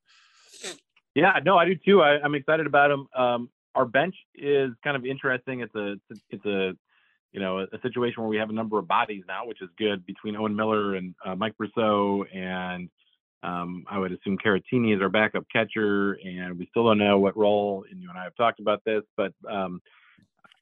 yeah, 1.16 1.40
no, 1.44 1.58
I 1.58 1.66
do 1.66 1.76
too. 1.76 2.02
I, 2.02 2.24
am 2.24 2.36
excited 2.36 2.68
about 2.68 2.92
him. 2.92 3.08
Um, 3.16 3.50
our 3.74 3.86
bench 3.86 4.16
is 4.36 4.72
kind 4.84 4.96
of 4.96 5.06
interesting. 5.06 5.62
It's 5.62 5.76
a 5.76 5.96
it's 6.30 6.46
a 6.46 6.74
you 7.32 7.40
know 7.40 7.60
a, 7.60 7.82
situation 7.82 8.22
where 8.22 8.30
we 8.30 8.38
have 8.38 8.50
a 8.50 8.54
number 8.54 8.78
of 8.78 8.88
bodies 8.88 9.24
now, 9.28 9.46
which 9.46 9.62
is 9.62 9.70
good 9.78 10.06
between 10.06 10.36
Owen 10.36 10.56
Miller 10.56 10.96
and 10.96 11.16
uh, 11.26 11.36
Mike 11.36 11.56
Brosseau 11.58 12.26
and 12.34 12.90
um, 13.46 13.86
I 13.88 14.00
would 14.00 14.12
assume 14.12 14.38
Caratini 14.44 14.96
is 14.96 15.02
our 15.02 15.10
backup 15.10 15.46
catcher, 15.52 16.14
and 16.14 16.58
we 16.58 16.68
still 16.72 16.86
don't 16.86 16.98
know 16.98 17.20
what 17.20 17.38
role. 17.38 17.86
And 17.90 18.02
you 18.02 18.10
and 18.10 18.18
I 18.18 18.24
have 18.24 18.36
talked 18.36 18.60
about 18.60 18.82
this, 18.86 19.04
but 19.16 19.34
um, 19.50 19.82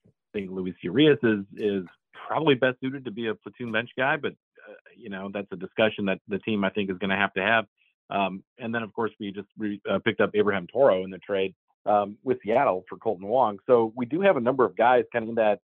I 0.03 0.07
think 0.33 0.51
Luis 0.51 0.75
Urias 0.81 1.19
is 1.23 1.45
is 1.55 1.83
probably 2.27 2.55
best 2.55 2.79
suited 2.81 3.05
to 3.05 3.11
be 3.11 3.27
a 3.27 3.35
platoon 3.35 3.71
bench 3.71 3.91
guy. 3.97 4.17
But 4.17 4.33
uh, 4.69 4.73
you 4.97 5.09
know 5.09 5.29
that's 5.33 5.47
a 5.51 5.55
discussion 5.55 6.05
that 6.05 6.19
the 6.27 6.39
team 6.39 6.65
I 6.65 6.71
think 6.71 6.89
is 6.89 6.97
going 6.97 7.11
to 7.11 7.15
have 7.15 7.33
to 7.35 7.41
have. 7.41 7.65
Um, 8.13 8.43
and 8.59 8.73
then, 8.73 8.83
of 8.83 8.93
course, 8.93 9.11
we 9.19 9.31
just 9.31 9.47
re, 9.57 9.81
uh, 9.89 9.99
picked 9.99 10.21
up 10.21 10.31
Abraham 10.35 10.67
Toro 10.67 11.03
in 11.03 11.09
the 11.09 11.17
trade 11.17 11.53
um, 11.85 12.17
with 12.23 12.37
Seattle 12.43 12.85
for 12.87 12.97
Kolten 12.97 13.27
Wong. 13.27 13.57
So 13.67 13.91
we 13.95 14.05
do 14.05 14.21
have 14.21 14.37
a 14.37 14.41
number 14.41 14.63
of 14.63 14.77
guys 14.77 15.03
kind 15.11 15.23
of 15.23 15.29
in 15.29 15.35
that 15.35 15.59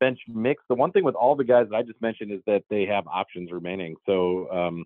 bench 0.00 0.18
mix. 0.26 0.62
The 0.68 0.74
one 0.74 0.92
thing 0.92 1.04
with 1.04 1.14
all 1.14 1.36
the 1.36 1.44
guys 1.44 1.66
that 1.70 1.76
I 1.76 1.82
just 1.82 2.00
mentioned 2.00 2.32
is 2.32 2.40
that 2.46 2.64
they 2.70 2.86
have 2.86 3.06
options 3.06 3.52
remaining. 3.52 3.94
So, 4.06 4.50
um, 4.50 4.84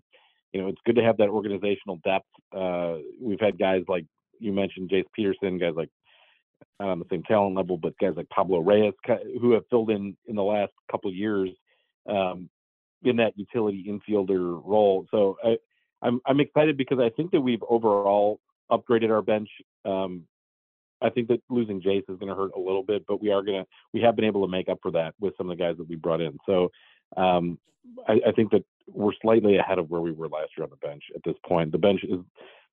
you 0.51 0.61
know, 0.61 0.67
it's 0.67 0.81
good 0.85 0.95
to 0.97 1.03
have 1.03 1.17
that 1.17 1.29
organizational 1.29 1.99
depth. 2.03 2.27
Uh, 2.55 2.95
we've 3.21 3.39
had 3.39 3.57
guys 3.57 3.83
like 3.87 4.05
you 4.39 4.51
mentioned, 4.51 4.89
Jace 4.89 5.05
Peterson, 5.15 5.57
guys 5.57 5.73
like 5.75 5.89
not 6.79 6.89
on 6.89 6.99
the 6.99 7.05
same 7.09 7.23
talent 7.23 7.55
level, 7.55 7.77
but 7.77 7.97
guys 7.99 8.13
like 8.15 8.29
Pablo 8.29 8.59
Reyes 8.59 8.93
who 9.41 9.51
have 9.51 9.63
filled 9.69 9.89
in 9.89 10.15
in 10.27 10.35
the 10.35 10.43
last 10.43 10.73
couple 10.91 11.13
years 11.13 11.49
um, 12.09 12.49
in 13.03 13.15
that 13.17 13.33
utility 13.37 13.85
infielder 13.87 14.61
role. 14.63 15.05
So 15.11 15.37
I, 15.43 15.57
I'm 16.05 16.21
I'm 16.25 16.39
excited 16.39 16.77
because 16.77 16.99
I 16.99 17.09
think 17.09 17.31
that 17.31 17.41
we've 17.41 17.63
overall 17.67 18.39
upgraded 18.71 19.09
our 19.09 19.21
bench. 19.21 19.49
Um, 19.83 20.23
I 21.01 21.09
think 21.09 21.27
that 21.29 21.41
losing 21.49 21.81
Jace 21.81 22.09
is 22.09 22.17
going 22.19 22.27
to 22.27 22.35
hurt 22.35 22.51
a 22.55 22.59
little 22.59 22.83
bit, 22.83 23.05
but 23.07 23.21
we 23.21 23.31
are 23.31 23.41
going 23.41 23.63
to 23.63 23.67
we 23.93 24.01
have 24.01 24.15
been 24.15 24.25
able 24.25 24.45
to 24.45 24.51
make 24.51 24.69
up 24.69 24.79
for 24.81 24.91
that 24.91 25.15
with 25.19 25.33
some 25.37 25.49
of 25.49 25.57
the 25.57 25.63
guys 25.63 25.77
that 25.77 25.89
we 25.89 25.95
brought 25.95 26.21
in. 26.21 26.37
So 26.45 26.71
um, 27.17 27.57
I, 28.07 28.19
I, 28.27 28.31
think 28.31 28.51
that 28.51 28.63
we're 28.87 29.11
slightly 29.21 29.57
ahead 29.57 29.77
of 29.77 29.89
where 29.89 30.01
we 30.01 30.11
were 30.11 30.27
last 30.27 30.51
year 30.57 30.63
on 30.63 30.69
the 30.69 30.87
bench 30.87 31.03
at 31.13 31.21
this 31.23 31.35
point. 31.45 31.71
The 31.71 31.77
bench 31.77 32.01
is 32.03 32.19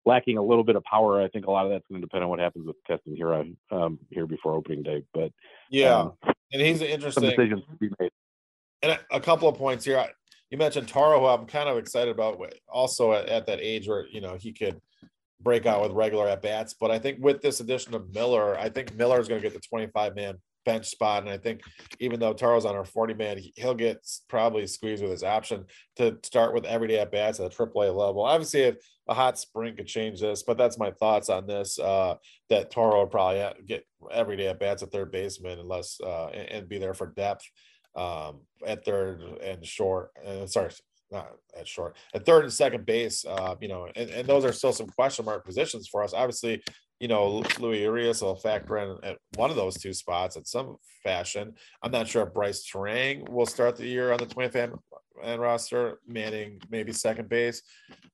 lacking 0.07 0.38
a 0.38 0.42
little 0.42 0.64
bit 0.64 0.77
of 0.77 0.85
power. 0.85 1.21
I 1.21 1.29
think 1.29 1.47
a 1.47 1.51
lot 1.51 1.66
of 1.66 1.73
that's 1.73 1.85
going 1.88 2.01
to 2.01 2.07
depend 2.07 2.25
on 2.25 2.31
what 2.31 2.38
happens 2.38 2.66
with 2.66 2.77
Keston 2.87 3.16
Hiura 3.16 3.55
um, 3.71 3.99
here 4.11 4.27
before 4.27 4.55
opening 4.55 4.83
day. 4.83 5.03
But 5.12 5.33
yeah, 5.71 5.97
um, 5.97 6.12
and 6.53 6.62
he's 6.62 6.81
an 6.81 6.88
interesting 6.88 7.23
some 7.23 7.31
decisions 7.31 7.62
to 7.71 7.77
be 7.77 7.90
made. 7.99 8.11
And 8.83 8.99
a 9.11 9.21
couple 9.21 9.49
of 9.49 9.57
points 9.57 9.85
here. 9.85 10.05
You 10.53 10.59
mentioned 10.59 10.87
Toro, 10.87 11.19
who 11.19 11.27
I'm 11.27 11.47
kind 11.47 11.67
of 11.67 11.79
excited 11.79 12.11
about. 12.11 12.38
Also 12.69 13.15
at, 13.15 13.27
at 13.27 13.47
that 13.47 13.59
age 13.62 13.88
where 13.88 14.07
you 14.07 14.21
know 14.21 14.37
he 14.38 14.53
could 14.53 14.79
break 15.41 15.65
out 15.65 15.81
with 15.81 15.93
regular 15.93 16.29
at 16.29 16.43
bats. 16.43 16.75
But 16.79 16.91
I 16.91 16.99
think 16.99 17.25
with 17.25 17.41
this 17.41 17.61
addition 17.61 17.95
of 17.95 18.15
Miller, 18.15 18.59
I 18.59 18.69
think 18.69 18.95
Miller 18.95 19.19
is 19.19 19.29
going 19.29 19.41
to 19.41 19.49
get 19.49 19.55
the 19.55 19.67
25 19.67 20.15
man 20.15 20.35
bench 20.67 20.87
spot. 20.87 21.23
And 21.23 21.33
I 21.33 21.38
think 21.38 21.62
even 22.01 22.21
though 22.21 22.35
Toro's 22.35 22.67
on 22.67 22.77
our 22.77 22.85
40 22.85 23.15
man, 23.15 23.41
he'll 23.57 23.75
get 23.75 24.07
probably 24.29 24.67
squeezed 24.67 25.03
with 25.03 25.11
his 25.11 25.25
option 25.25 25.65
to 25.97 26.19
start 26.23 26.53
with 26.53 26.67
everyday 26.67 26.99
at 26.99 27.11
bats 27.11 27.41
at 27.41 27.51
the 27.51 27.57
AAA 27.57 27.97
level. 27.97 28.23
Obviously, 28.23 28.61
if 28.61 28.77
a 29.09 29.15
hot 29.15 29.38
spring 29.38 29.75
could 29.75 29.87
change 29.87 30.21
this, 30.21 30.43
but 30.43 30.59
that's 30.59 30.79
my 30.79 30.91
thoughts 30.91 31.31
on 31.31 31.47
this. 31.47 31.79
Uh, 31.79 32.17
that 32.51 32.71
Toro 32.71 33.01
would 33.01 33.11
probably 33.11 33.43
get 33.67 33.87
everyday 34.11 34.49
at 34.49 34.61
bats 34.61 34.83
at 34.83 34.93
third 34.93 35.11
baseman 35.11 35.59
unless 35.59 35.99
uh, 36.05 36.27
and 36.27 36.69
be 36.69 36.77
there 36.77 36.95
for 36.95 37.07
depth 37.07 37.49
um, 37.94 38.40
at 38.66 38.85
third 38.85 39.22
and 39.42 39.64
short. 39.66 40.11
Uh, 40.24 40.46
sorry, 40.46 40.70
not 41.11 41.33
at 41.59 41.68
short, 41.68 41.96
at 42.14 42.24
third 42.24 42.44
and 42.44 42.52
second 42.52 42.87
base. 42.87 43.24
Uh, 43.24 43.55
you 43.61 43.68
know, 43.68 43.88
and, 43.94 44.11
and 44.11 44.28
those 44.28 44.44
are 44.44 44.52
still 44.52 44.72
some 44.72 44.88
question 44.88 45.24
mark 45.24 45.44
positions 45.44 45.88
for 45.88 46.02
us. 46.02 46.14
Obviously, 46.14 46.62
you 47.00 47.09
know, 47.09 47.42
Luis 47.59 47.81
Urias 47.81 48.22
will 48.22 48.37
factor 48.37 48.78
in 48.78 48.96
at 49.02 49.18
one 49.35 49.50
of 49.50 49.57
those 49.57 49.76
two 49.76 49.92
spots 49.92 50.37
in 50.37 50.44
some 50.44 50.76
fashion. 51.02 51.52
I'm 51.83 51.90
not 51.90 52.07
sure 52.07 52.22
if 52.22 52.33
Brice 52.33 52.64
Turang 52.70 53.28
will 53.28 53.46
start 53.46 53.76
the 53.76 53.88
year 53.88 54.12
on 54.12 54.18
the 54.18 54.26
20th 54.26 54.78
and 55.22 55.40
roster, 55.40 55.98
manning 56.07 56.61
maybe 56.70 56.92
second 56.92 57.28
base. 57.28 57.62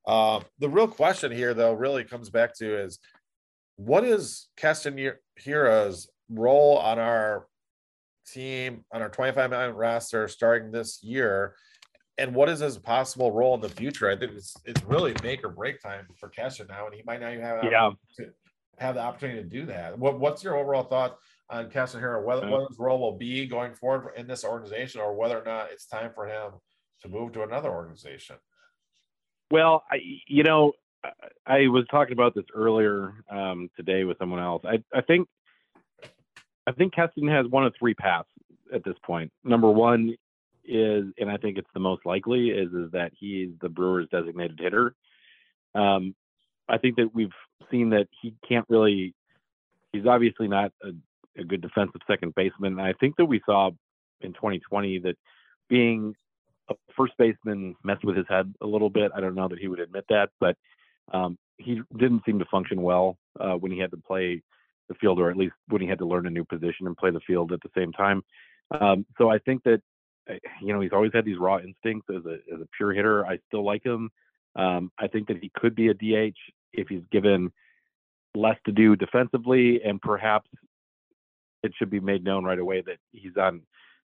Uh, 0.06 0.40
the 0.58 0.70
real 0.70 0.88
question 0.88 1.30
here, 1.30 1.52
though, 1.52 1.74
really 1.74 2.02
comes 2.02 2.30
back 2.30 2.54
to 2.56 2.78
is 2.82 2.98
what 3.76 4.04
is 4.04 4.48
Keston 4.56 4.98
Hiura's 5.38 6.08
role 6.30 6.78
on 6.78 6.98
our 6.98 7.46
team 8.30 8.84
on 8.92 9.02
our 9.02 9.08
25 9.08 9.50
man 9.50 9.74
roster 9.74 10.28
starting 10.28 10.70
this 10.70 11.02
year? 11.02 11.54
And 12.16 12.34
what 12.34 12.48
is 12.48 12.60
his 12.60 12.76
possible 12.76 13.30
role 13.30 13.54
in 13.54 13.60
the 13.60 13.68
future? 13.68 14.10
I 14.10 14.16
think 14.16 14.32
it's 14.32 14.56
it's 14.64 14.82
really 14.82 15.14
make 15.22 15.44
or 15.44 15.50
break 15.50 15.80
time 15.80 16.06
for 16.18 16.28
Keston 16.28 16.66
now, 16.68 16.86
and 16.86 16.94
he 16.94 17.02
might 17.06 17.20
not 17.20 17.32
even 17.32 17.44
have 17.44 17.64
yeah. 17.64 17.90
to 18.16 18.30
have 18.78 18.96
the 18.96 19.00
opportunity 19.00 19.42
to 19.42 19.48
do 19.48 19.66
that. 19.66 19.98
What, 19.98 20.18
what's 20.18 20.42
your 20.42 20.56
overall 20.56 20.82
thought 20.82 21.16
on 21.50 21.70
Keston 21.70 22.00
Hiura, 22.00 22.24
whether 22.24 22.48
what 22.48 22.68
his 22.68 22.78
role 22.78 22.98
will 22.98 23.16
be 23.16 23.46
going 23.46 23.74
forward 23.74 24.12
in 24.16 24.26
this 24.26 24.44
organization, 24.44 25.00
or 25.00 25.14
whether 25.14 25.38
or 25.38 25.44
not 25.44 25.70
it's 25.72 25.86
time 25.86 26.10
for 26.14 26.26
him 26.26 26.52
to 27.02 27.08
move 27.08 27.32
to 27.32 27.42
another 27.42 27.70
organization? 27.70 28.36
Well, 29.50 29.84
I, 29.90 29.98
you 30.26 30.42
know, 30.42 30.72
I 31.46 31.68
was 31.68 31.84
talking 31.90 32.12
about 32.12 32.34
this 32.34 32.44
earlier 32.54 33.14
um, 33.30 33.70
today 33.76 34.04
with 34.04 34.18
someone 34.18 34.40
else. 34.40 34.62
I, 34.66 34.82
I 34.94 35.00
think 35.00 35.28
I 36.68 36.72
think 36.72 36.94
Keston 36.94 37.28
has 37.28 37.46
one 37.46 37.64
of 37.64 37.72
three 37.78 37.94
paths 37.94 38.28
at 38.74 38.84
this 38.84 38.96
point. 39.02 39.32
Number 39.42 39.70
one 39.70 40.14
is, 40.66 41.04
and 41.18 41.30
I 41.30 41.38
think 41.38 41.56
it's 41.56 41.70
the 41.72 41.80
most 41.80 42.04
likely, 42.04 42.50
is 42.50 42.70
is 42.74 42.90
that 42.92 43.12
he's 43.18 43.48
the 43.62 43.70
Brewers' 43.70 44.06
designated 44.12 44.60
hitter. 44.60 44.94
Um, 45.74 46.14
I 46.68 46.76
think 46.76 46.96
that 46.96 47.14
we've 47.14 47.32
seen 47.70 47.90
that 47.90 48.08
he 48.20 48.34
can't 48.46 48.66
really. 48.68 49.14
He's 49.94 50.04
obviously 50.04 50.46
not 50.46 50.72
a, 50.82 50.90
a 51.40 51.44
good 51.44 51.62
defensive 51.62 52.02
second 52.06 52.34
baseman. 52.34 52.78
And 52.78 52.82
I 52.82 52.92
think 53.00 53.16
that 53.16 53.24
we 53.24 53.40
saw 53.46 53.70
in 54.20 54.34
2020 54.34 54.98
that 54.98 55.16
being 55.70 56.14
a 56.68 56.74
first 56.94 57.14
baseman 57.16 57.76
messed 57.82 58.04
with 58.04 58.14
his 58.14 58.26
head 58.28 58.52
a 58.60 58.66
little 58.66 58.90
bit. 58.90 59.10
I 59.16 59.20
don't 59.20 59.34
know 59.34 59.48
that 59.48 59.58
he 59.58 59.68
would 59.68 59.80
admit 59.80 60.04
that, 60.10 60.28
but 60.38 60.54
um, 61.14 61.38
he 61.56 61.80
didn't 61.96 62.24
seem 62.26 62.38
to 62.40 62.44
function 62.50 62.82
well 62.82 63.16
uh, 63.40 63.54
when 63.54 63.72
he 63.72 63.78
had 63.78 63.92
to 63.92 63.96
play 63.96 64.42
the 64.88 64.94
field, 64.94 65.20
or 65.20 65.30
at 65.30 65.36
least 65.36 65.54
when 65.68 65.82
he 65.82 65.88
had 65.88 65.98
to 65.98 66.06
learn 66.06 66.26
a 66.26 66.30
new 66.30 66.44
position 66.44 66.86
and 66.86 66.96
play 66.96 67.10
the 67.10 67.20
field 67.20 67.52
at 67.52 67.60
the 67.62 67.70
same 67.76 67.92
time. 67.92 68.22
Um, 68.70 69.06
so 69.16 69.30
I 69.30 69.38
think 69.38 69.62
that 69.64 69.80
uh, 70.28 70.34
you 70.60 70.72
know 70.72 70.80
he's 70.80 70.92
always 70.92 71.12
had 71.14 71.24
these 71.24 71.38
raw 71.38 71.58
instincts 71.58 72.08
as 72.10 72.24
a 72.26 72.38
as 72.52 72.60
a 72.60 72.68
pure 72.76 72.92
hitter. 72.92 73.26
I 73.26 73.38
still 73.48 73.64
like 73.64 73.84
him. 73.84 74.10
Um, 74.56 74.90
I 74.98 75.06
think 75.06 75.28
that 75.28 75.38
he 75.40 75.50
could 75.54 75.74
be 75.74 75.88
a 75.88 75.94
DH 75.94 76.36
if 76.72 76.88
he's 76.88 77.02
given 77.10 77.52
less 78.34 78.56
to 78.66 78.72
do 78.72 78.96
defensively, 78.96 79.80
and 79.82 80.00
perhaps 80.00 80.50
it 81.62 81.72
should 81.78 81.90
be 81.90 82.00
made 82.00 82.24
known 82.24 82.44
right 82.44 82.58
away 82.58 82.82
that 82.82 82.98
he's 83.12 83.36
on, 83.36 83.62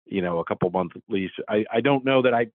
you 0.06 0.22
know, 0.22 0.38
a 0.38 0.44
couple 0.44 0.70
months 0.70 0.96
leash. 1.08 1.32
I 1.48 1.64
I 1.72 1.80
don't 1.80 2.04
know 2.04 2.22
that 2.22 2.34
I. 2.34 2.48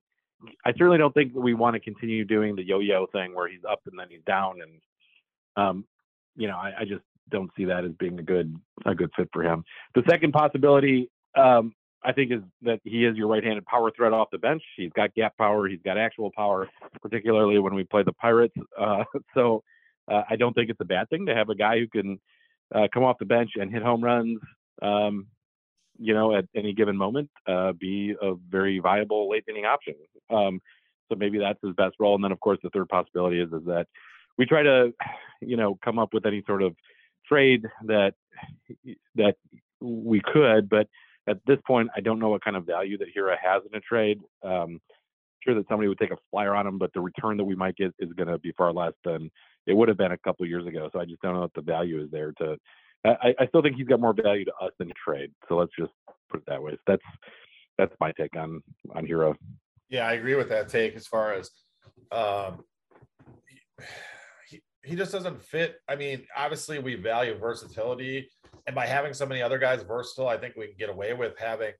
I 0.66 0.74
certainly 0.74 0.98
don't 0.98 1.14
think 1.14 1.34
that 1.34 1.40
we 1.40 1.54
want 1.54 1.76
to 1.76 1.80
continue 1.80 2.26
doing 2.26 2.58
the 2.58 2.64
yo-yo 2.64 3.08
thing 3.08 3.34
where 3.34 3.48
he's 3.48 3.64
up 3.68 3.80
and 3.90 3.98
then 3.98 4.08
he's 4.10 4.24
down, 4.28 4.58
and 4.62 4.72
um, 5.56 5.86
you 6.36 6.48
know, 6.48 6.58
I, 6.58 6.82
I 6.82 6.86
just 6.86 7.04
don't 7.30 7.52
see 7.58 7.66
that 7.66 7.86
as 7.86 7.92
being 8.00 8.20
a 8.20 8.24
good 8.24 8.56
a 8.86 8.96
good 8.96 9.12
fit 9.16 9.30
for 9.34 9.44
him. 9.44 9.64
The 9.96 10.04
second 10.10 10.32
possibility, 10.32 11.10
um, 11.38 11.74
I 12.04 12.12
think, 12.12 12.32
is 12.32 12.42
that 12.62 12.80
he 12.84 13.06
is 13.06 13.18
your 13.18 13.28
right-handed 13.28 13.66
power 13.66 13.92
threat 13.92 14.14
off 14.14 14.30
the 14.32 14.38
bench. 14.38 14.62
He's 14.78 14.92
got 14.96 15.14
gap 15.16 15.38
power. 15.38 15.68
He's 15.68 15.82
got 15.84 15.98
actual 15.98 16.32
power, 16.36 16.70
particularly 17.02 17.60
when 17.60 17.74
we 17.74 17.84
play 17.84 18.04
the 18.04 18.14
Pirates. 18.14 18.56
Uh, 18.78 19.04
so 19.34 19.64
uh, 20.12 20.24
I 20.30 20.36
don't 20.36 20.54
think 20.54 20.70
it's 20.70 20.82
a 20.82 20.86
bad 20.86 21.10
thing 21.10 21.26
to 21.28 21.36
have 21.36 21.50
a 21.50 21.56
guy 21.56 21.80
who 21.80 21.88
can 21.88 22.20
uh, 22.74 22.88
come 22.94 23.04
off 23.04 23.18
the 23.20 23.26
bench 23.26 23.52
and 23.56 23.72
hit 23.72 23.82
home 23.82 24.04
runs. 24.04 24.40
Um, 24.82 25.28
you 25.98 26.14
know, 26.14 26.36
at 26.36 26.46
any 26.54 26.74
given 26.74 26.98
moment, 26.98 27.30
uh, 27.48 27.72
be 27.72 28.14
a 28.22 28.34
very 28.50 28.80
viable 28.80 29.30
late 29.30 29.46
inning 29.50 29.66
option. 29.66 29.94
Um, 30.30 30.60
so 31.10 31.16
maybe 31.16 31.40
that's 31.40 31.60
his 31.64 31.74
best 31.76 31.96
role. 32.00 32.16
And 32.16 32.24
then, 32.24 32.34
of 32.34 32.40
course, 32.40 32.60
the 32.64 32.70
third 32.72 32.90
possibility 32.90 33.40
is 33.40 33.48
is 33.54 33.66
that 33.68 33.88
we 34.38 34.46
try 34.46 34.64
to, 34.64 34.94
you 35.42 35.58
know, 35.58 35.78
come 35.84 36.00
up 36.00 36.14
with 36.14 36.26
any 36.26 36.44
sort 36.46 36.62
of 36.62 36.76
trade 37.28 37.66
that 37.86 38.14
that 39.16 39.36
we 39.82 40.22
could, 40.22 40.70
but 40.70 40.88
at 41.28 41.38
this 41.48 41.58
point, 41.66 41.90
I 41.96 42.02
don't 42.02 42.20
know 42.20 42.30
what 42.30 42.44
kind 42.44 42.56
of 42.56 42.66
value 42.66 42.98
that 43.00 43.08
Hiura 43.16 43.36
has 43.42 43.64
in 43.70 43.76
a 43.76 43.82
trade. 43.82 44.20
Um, 44.44 44.80
sure 45.44 45.56
that 45.56 45.68
somebody 45.68 45.88
would 45.88 46.00
take 46.00 46.12
a 46.12 46.18
flyer 46.32 46.56
on 46.56 46.68
him, 46.68 46.78
but 46.78 46.92
the 46.94 47.02
return 47.02 47.38
that 47.38 47.44
we 47.44 47.56
might 47.56 47.76
get 47.76 47.94
is 48.00 48.12
going 48.14 48.28
to 48.28 48.38
be 48.40 48.52
far 48.58 48.74
less 48.74 48.94
than 49.04 49.30
it 49.68 49.74
would 49.74 49.88
have 49.88 49.98
been 49.98 50.12
a 50.12 50.18
couple 50.20 50.46
years 50.46 50.66
ago. 50.66 50.90
So 50.92 51.00
I 51.00 51.06
just 51.06 51.22
don't 51.22 51.36
know 51.36 51.44
if 51.44 51.54
the 51.54 51.62
value 51.62 52.04
is 52.04 52.10
there 52.12 52.32
to. 52.40 52.58
I, 53.06 53.36
I 53.40 53.48
still 53.48 53.62
think 53.62 53.76
he's 53.76 53.88
got 53.88 54.00
more 54.00 54.14
value 54.14 54.46
to 54.46 54.54
us 54.62 54.72
than 54.80 54.90
a 54.90 54.94
trade. 54.94 55.32
So 55.48 55.56
let's 55.56 55.72
just 55.78 55.92
put 56.32 56.40
it 56.40 56.46
that 56.48 56.62
way. 56.62 56.72
So 56.72 56.80
that's 56.88 57.04
that's 57.78 57.94
my 58.00 58.12
take 58.14 58.36
on 58.36 58.62
on 58.96 59.06
Hiura. 59.06 59.36
Yeah, 59.90 60.08
I 60.08 60.14
agree 60.14 60.36
with 60.36 60.50
that 60.50 60.70
take 60.70 60.96
as 60.96 61.06
far 61.06 61.34
as 61.34 61.52
um, 62.12 62.64
he 64.86 64.96
just 64.96 65.12
doesn't 65.12 65.42
fit. 65.42 65.78
I 65.88 65.96
mean, 65.96 66.26
obviously 66.36 66.80
we 66.80 66.96
value 66.96 67.38
versatility, 67.38 68.30
and 68.68 68.76
by 68.76 68.86
having 68.86 69.14
so 69.14 69.26
many 69.26 69.42
other 69.42 69.58
guys 69.58 69.84
versatile, 69.84 70.28
I 70.28 70.38
think 70.38 70.56
we 70.56 70.68
can 70.68 70.76
get 70.78 70.90
away 70.90 71.14
with 71.14 71.38
having 71.38 71.74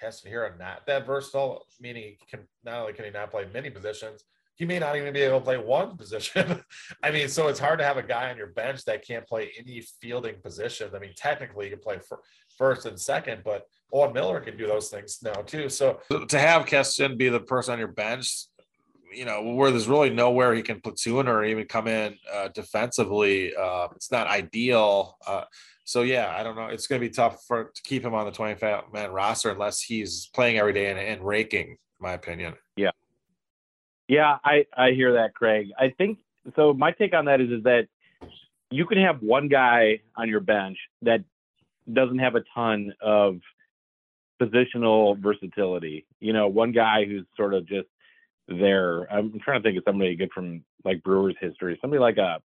Keston 0.00 0.32
Hiura 0.32 0.58
not 0.58 0.86
that 0.86 1.06
versatile. 1.06 1.66
Meaning, 1.80 2.16
he 2.18 2.18
can 2.28 2.40
not 2.64 2.80
only 2.80 2.92
can 2.92 3.04
he 3.04 3.10
not 3.10 3.30
play 3.30 3.46
many 3.52 3.70
positions, 3.70 4.24
he 4.56 4.64
may 4.64 4.78
not 4.78 4.96
even 4.96 5.12
be 5.12 5.20
able 5.20 5.38
to 5.38 5.44
play 5.44 5.58
one 5.58 5.96
position. 5.96 6.62
I 7.02 7.10
mean, 7.10 7.28
so 7.28 7.48
it's 7.48 7.60
hard 7.60 7.78
to 7.78 7.84
have 7.84 7.98
a 7.98 8.02
guy 8.02 8.30
on 8.30 8.36
your 8.36 8.48
bench 8.48 8.84
that 8.84 9.06
can't 9.06 9.26
play 9.26 9.52
any 9.58 9.82
fielding 10.00 10.36
positions. 10.42 10.94
I 10.94 10.98
mean, 10.98 11.12
technically, 11.16 11.66
you 11.66 11.72
can 11.72 11.80
play 11.80 11.98
first 12.56 12.86
and 12.86 12.98
second, 12.98 13.42
but 13.44 13.64
Owen 13.92 14.12
Miller 14.12 14.40
can 14.40 14.56
do 14.56 14.66
those 14.66 14.88
things 14.88 15.18
now 15.22 15.42
too. 15.42 15.68
So 15.68 16.00
to 16.28 16.38
have 16.38 16.66
Keston 16.66 17.16
be 17.16 17.28
the 17.28 17.40
person 17.40 17.74
on 17.74 17.78
your 17.78 17.88
bench 17.88 18.46
you 19.12 19.24
know, 19.24 19.42
where 19.42 19.70
there's 19.70 19.88
really 19.88 20.10
nowhere 20.10 20.54
he 20.54 20.62
can 20.62 20.80
platoon 20.80 21.28
or 21.28 21.44
even 21.44 21.66
come 21.66 21.88
in 21.88 22.16
uh, 22.32 22.48
defensively, 22.48 23.54
uh, 23.54 23.88
it's 23.94 24.10
not 24.10 24.26
ideal. 24.26 25.16
Uh, 25.26 25.44
so 25.84 26.02
yeah, 26.02 26.34
I 26.36 26.42
don't 26.42 26.56
know. 26.56 26.66
It's 26.66 26.86
going 26.86 27.00
to 27.00 27.06
be 27.06 27.12
tough 27.12 27.44
for 27.46 27.70
to 27.74 27.82
keep 27.82 28.04
him 28.04 28.14
on 28.14 28.26
the 28.26 28.32
25 28.32 28.92
man 28.92 29.10
roster 29.10 29.50
unless 29.50 29.80
he's 29.80 30.28
playing 30.34 30.58
every 30.58 30.72
day 30.72 30.90
and, 30.90 30.98
and 30.98 31.24
raking. 31.24 31.68
In 31.68 31.76
my 32.00 32.12
opinion. 32.12 32.54
Yeah. 32.76 32.90
Yeah, 34.08 34.38
I 34.44 34.66
I 34.76 34.90
hear 34.92 35.14
that, 35.14 35.34
Craig. 35.34 35.70
I 35.78 35.90
think 35.90 36.18
so. 36.54 36.72
My 36.72 36.92
take 36.92 37.14
on 37.14 37.24
that 37.24 37.40
is 37.40 37.50
is 37.50 37.62
that 37.64 37.88
you 38.70 38.86
can 38.86 38.98
have 38.98 39.22
one 39.22 39.48
guy 39.48 40.00
on 40.16 40.28
your 40.28 40.40
bench 40.40 40.78
that 41.02 41.24
doesn't 41.92 42.18
have 42.18 42.34
a 42.34 42.42
ton 42.54 42.92
of 43.00 43.40
positional 44.40 45.18
versatility. 45.18 46.06
You 46.20 46.32
know, 46.32 46.48
one 46.48 46.72
guy 46.72 47.04
who's 47.04 47.24
sort 47.36 47.54
of 47.54 47.66
just 47.66 47.88
there. 48.48 49.10
I'm 49.12 49.38
trying 49.40 49.62
to 49.62 49.68
think 49.68 49.78
of 49.78 49.84
somebody 49.86 50.16
good 50.16 50.32
from 50.32 50.64
like 50.84 51.02
Brewers 51.02 51.36
history. 51.40 51.78
Somebody 51.80 52.00
like 52.00 52.18
a 52.18 52.40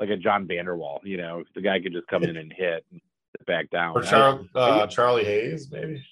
like 0.00 0.10
a 0.10 0.16
John 0.16 0.46
Vander 0.46 0.76
Wal. 0.76 1.00
You 1.04 1.16
know, 1.16 1.44
the 1.54 1.60
guy 1.60 1.80
could 1.80 1.92
just 1.92 2.06
come 2.08 2.24
in 2.24 2.36
and 2.36 2.52
hit 2.52 2.84
and 2.90 3.00
sit 3.32 3.46
back 3.46 3.70
down. 3.70 3.96
Or 3.96 4.02
Char- 4.02 4.40
uh, 4.54 4.86
Charlie 4.86 5.24
Hayes, 5.24 5.70
maybe. 5.70 6.04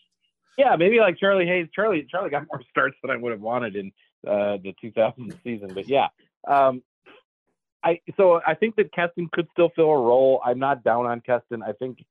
Yeah, 0.58 0.76
maybe 0.76 0.98
like 1.00 1.18
Charlie 1.18 1.46
Hayes. 1.46 1.68
Charlie 1.74 2.06
Charlie 2.10 2.30
got 2.30 2.46
more 2.50 2.62
starts 2.70 2.96
than 3.02 3.10
I 3.10 3.16
would 3.16 3.32
have 3.32 3.40
wanted 3.40 3.76
in 3.76 3.92
uh, 4.26 4.58
the 4.62 4.74
2000 4.80 5.34
season, 5.42 5.72
but 5.74 5.88
yeah. 5.88 6.08
Um, 6.46 6.82
I 7.82 8.00
so 8.16 8.40
I 8.46 8.54
think 8.54 8.76
that 8.76 8.92
Keston 8.92 9.28
could 9.32 9.48
still 9.52 9.70
fill 9.74 9.90
a 9.90 9.96
role. 9.96 10.40
I'm 10.44 10.58
not 10.58 10.84
down 10.84 11.06
on 11.06 11.20
Keston. 11.20 11.62
I 11.62 11.72
think 11.72 12.04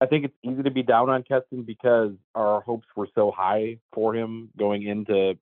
I 0.00 0.06
think 0.06 0.24
it's 0.26 0.34
easy 0.42 0.62
to 0.62 0.70
be 0.70 0.82
down 0.82 1.10
on 1.10 1.22
Keston 1.22 1.62
because 1.62 2.12
our 2.34 2.60
hopes 2.60 2.86
were 2.94 3.08
so 3.14 3.30
high 3.30 3.78
for 3.92 4.14
him 4.14 4.50
going 4.56 4.84
into 4.84 5.38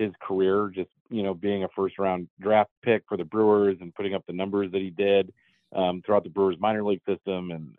his 0.00 0.12
career, 0.20 0.70
just 0.74 0.90
you 1.10 1.22
know, 1.22 1.34
being 1.34 1.64
a 1.64 1.68
first 1.76 1.98
round 1.98 2.28
draft 2.40 2.70
pick 2.82 3.02
for 3.08 3.16
the 3.16 3.24
Brewers 3.24 3.76
and 3.80 3.94
putting 3.94 4.14
up 4.14 4.24
the 4.26 4.32
numbers 4.32 4.72
that 4.72 4.80
he 4.80 4.90
did 4.90 5.32
um, 5.74 6.02
throughout 6.04 6.24
the 6.24 6.30
Brewers 6.30 6.56
minor 6.58 6.84
league 6.84 7.02
system 7.06 7.50
and 7.50 7.76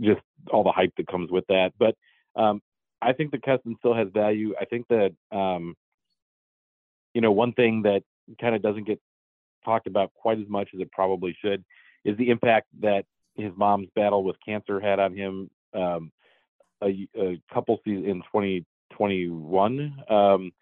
just 0.00 0.20
all 0.50 0.64
the 0.64 0.72
hype 0.72 0.92
that 0.96 1.06
comes 1.06 1.30
with 1.30 1.46
that. 1.48 1.72
But 1.78 1.96
um, 2.36 2.60
I 3.00 3.12
think 3.12 3.30
that 3.32 3.42
Keston 3.42 3.76
still 3.78 3.94
has 3.94 4.08
value. 4.12 4.54
I 4.60 4.64
think 4.64 4.86
that 4.88 5.12
um, 5.32 5.74
you 7.14 7.20
know 7.20 7.32
one 7.32 7.52
thing 7.52 7.82
that 7.82 8.02
kind 8.40 8.54
of 8.54 8.62
doesn't 8.62 8.86
get 8.86 9.00
talked 9.64 9.86
about 9.86 10.12
quite 10.14 10.38
as 10.38 10.48
much 10.48 10.68
as 10.74 10.80
it 10.80 10.92
probably 10.92 11.36
should 11.40 11.64
is 12.04 12.16
the 12.18 12.28
impact 12.28 12.66
that 12.80 13.04
his 13.36 13.52
mom's 13.56 13.88
battle 13.94 14.22
with 14.22 14.36
cancer 14.46 14.78
had 14.78 15.00
on 15.00 15.14
him 15.14 15.50
um, 15.74 16.12
a, 16.82 17.08
a, 17.18 17.40
couple 17.52 17.80
seasons 17.84 18.06
in 18.06 18.22
2021. 18.32 19.96
Um, 20.08 20.52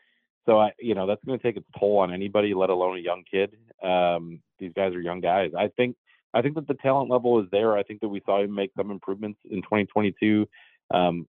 so 0.46 0.58
I, 0.58 0.72
you 0.78 0.94
know, 0.94 1.06
that's 1.06 1.24
going 1.24 1.38
to 1.38 1.42
take 1.42 1.56
its 1.56 1.66
toll 1.78 1.98
on 1.98 2.12
anybody, 2.12 2.54
let 2.54 2.70
alone 2.70 2.98
a 2.98 3.00
young 3.00 3.24
kid. 3.30 3.56
Um, 3.82 4.40
these 4.58 4.72
guys 4.74 4.94
are 4.94 5.00
young 5.00 5.20
guys. 5.20 5.52
I 5.56 5.68
think, 5.68 5.96
I 6.34 6.42
think 6.42 6.54
that 6.54 6.66
the 6.66 6.74
talent 6.74 7.10
level 7.10 7.40
is 7.40 7.46
there. 7.52 7.76
I 7.76 7.82
think 7.82 8.00
that 8.00 8.08
we 8.08 8.22
saw 8.24 8.42
him 8.42 8.54
make 8.54 8.72
some 8.76 8.90
improvements 8.90 9.38
in 9.50 9.62
2022. 9.62 10.48
Um, 10.92 11.26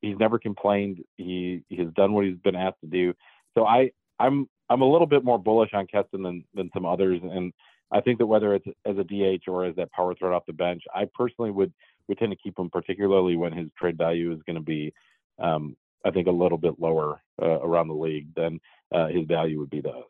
he's 0.00 0.18
never 0.18 0.38
complained. 0.38 1.02
He, 1.16 1.62
he 1.68 1.76
has 1.76 1.88
done 1.94 2.12
what 2.12 2.24
he's 2.24 2.38
been 2.38 2.56
asked 2.56 2.80
to 2.82 2.86
do. 2.86 3.14
So 3.56 3.64
I, 3.66 3.90
I'm, 4.18 4.48
I'm 4.70 4.82
a 4.82 4.90
little 4.90 5.06
bit 5.06 5.24
more 5.24 5.38
bullish 5.38 5.70
on 5.74 5.88
Keston 5.88 6.22
than 6.22 6.44
than 6.54 6.70
some 6.72 6.86
others, 6.86 7.20
and 7.22 7.52
I 7.90 8.00
think 8.00 8.18
that 8.18 8.26
whether 8.26 8.54
it's 8.54 8.66
as 8.86 8.96
a 8.96 9.04
DH 9.04 9.48
or 9.48 9.64
as 9.64 9.74
that 9.76 9.90
power 9.90 10.14
threat 10.14 10.32
off 10.32 10.46
the 10.46 10.52
bench, 10.52 10.84
I 10.94 11.08
personally 11.12 11.50
would 11.50 11.72
would 12.06 12.18
tend 12.18 12.30
to 12.30 12.36
keep 12.36 12.56
him, 12.56 12.70
particularly 12.70 13.36
when 13.36 13.52
his 13.52 13.68
trade 13.76 13.98
value 13.98 14.32
is 14.32 14.40
going 14.46 14.56
to 14.56 14.62
be, 14.62 14.92
um, 15.40 15.76
I 16.04 16.10
think, 16.10 16.26
a 16.26 16.32
little 16.32 16.58
bit 16.58 16.78
lower 16.78 17.20
uh, 17.40 17.60
around 17.60 17.88
the 17.88 17.94
league 17.94 18.34
than 18.34 18.60
uh, 18.92 19.08
his 19.08 19.26
value 19.26 19.58
would 19.58 19.70
be 19.70 19.82
to 19.82 19.90
us. 19.90 20.04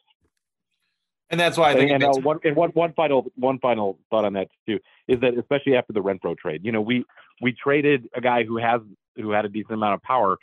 And 1.30 1.38
that's 1.38 1.56
why 1.56 1.70
I 1.70 1.74
think. 1.74 1.92
And, 1.92 2.02
and 2.02 2.16
uh, 2.16 2.20
one, 2.22 2.40
and 2.42 2.56
one 2.56 2.70
one 2.70 2.92
final 2.94 3.30
one 3.36 3.60
final 3.60 3.98
thought 4.10 4.24
on 4.24 4.32
that 4.32 4.48
too 4.66 4.80
is 5.06 5.20
that 5.20 5.38
especially 5.38 5.76
after 5.76 5.92
the 5.92 6.00
Renfroe 6.00 6.36
trade, 6.36 6.62
you 6.64 6.72
know, 6.72 6.80
we 6.80 7.04
we 7.40 7.52
traded 7.52 8.08
a 8.14 8.20
guy 8.20 8.42
who 8.42 8.58
has 8.58 8.80
who 9.14 9.30
had 9.30 9.44
a 9.44 9.48
decent 9.48 9.74
amount 9.74 9.94
of 9.94 10.02
power 10.02 10.38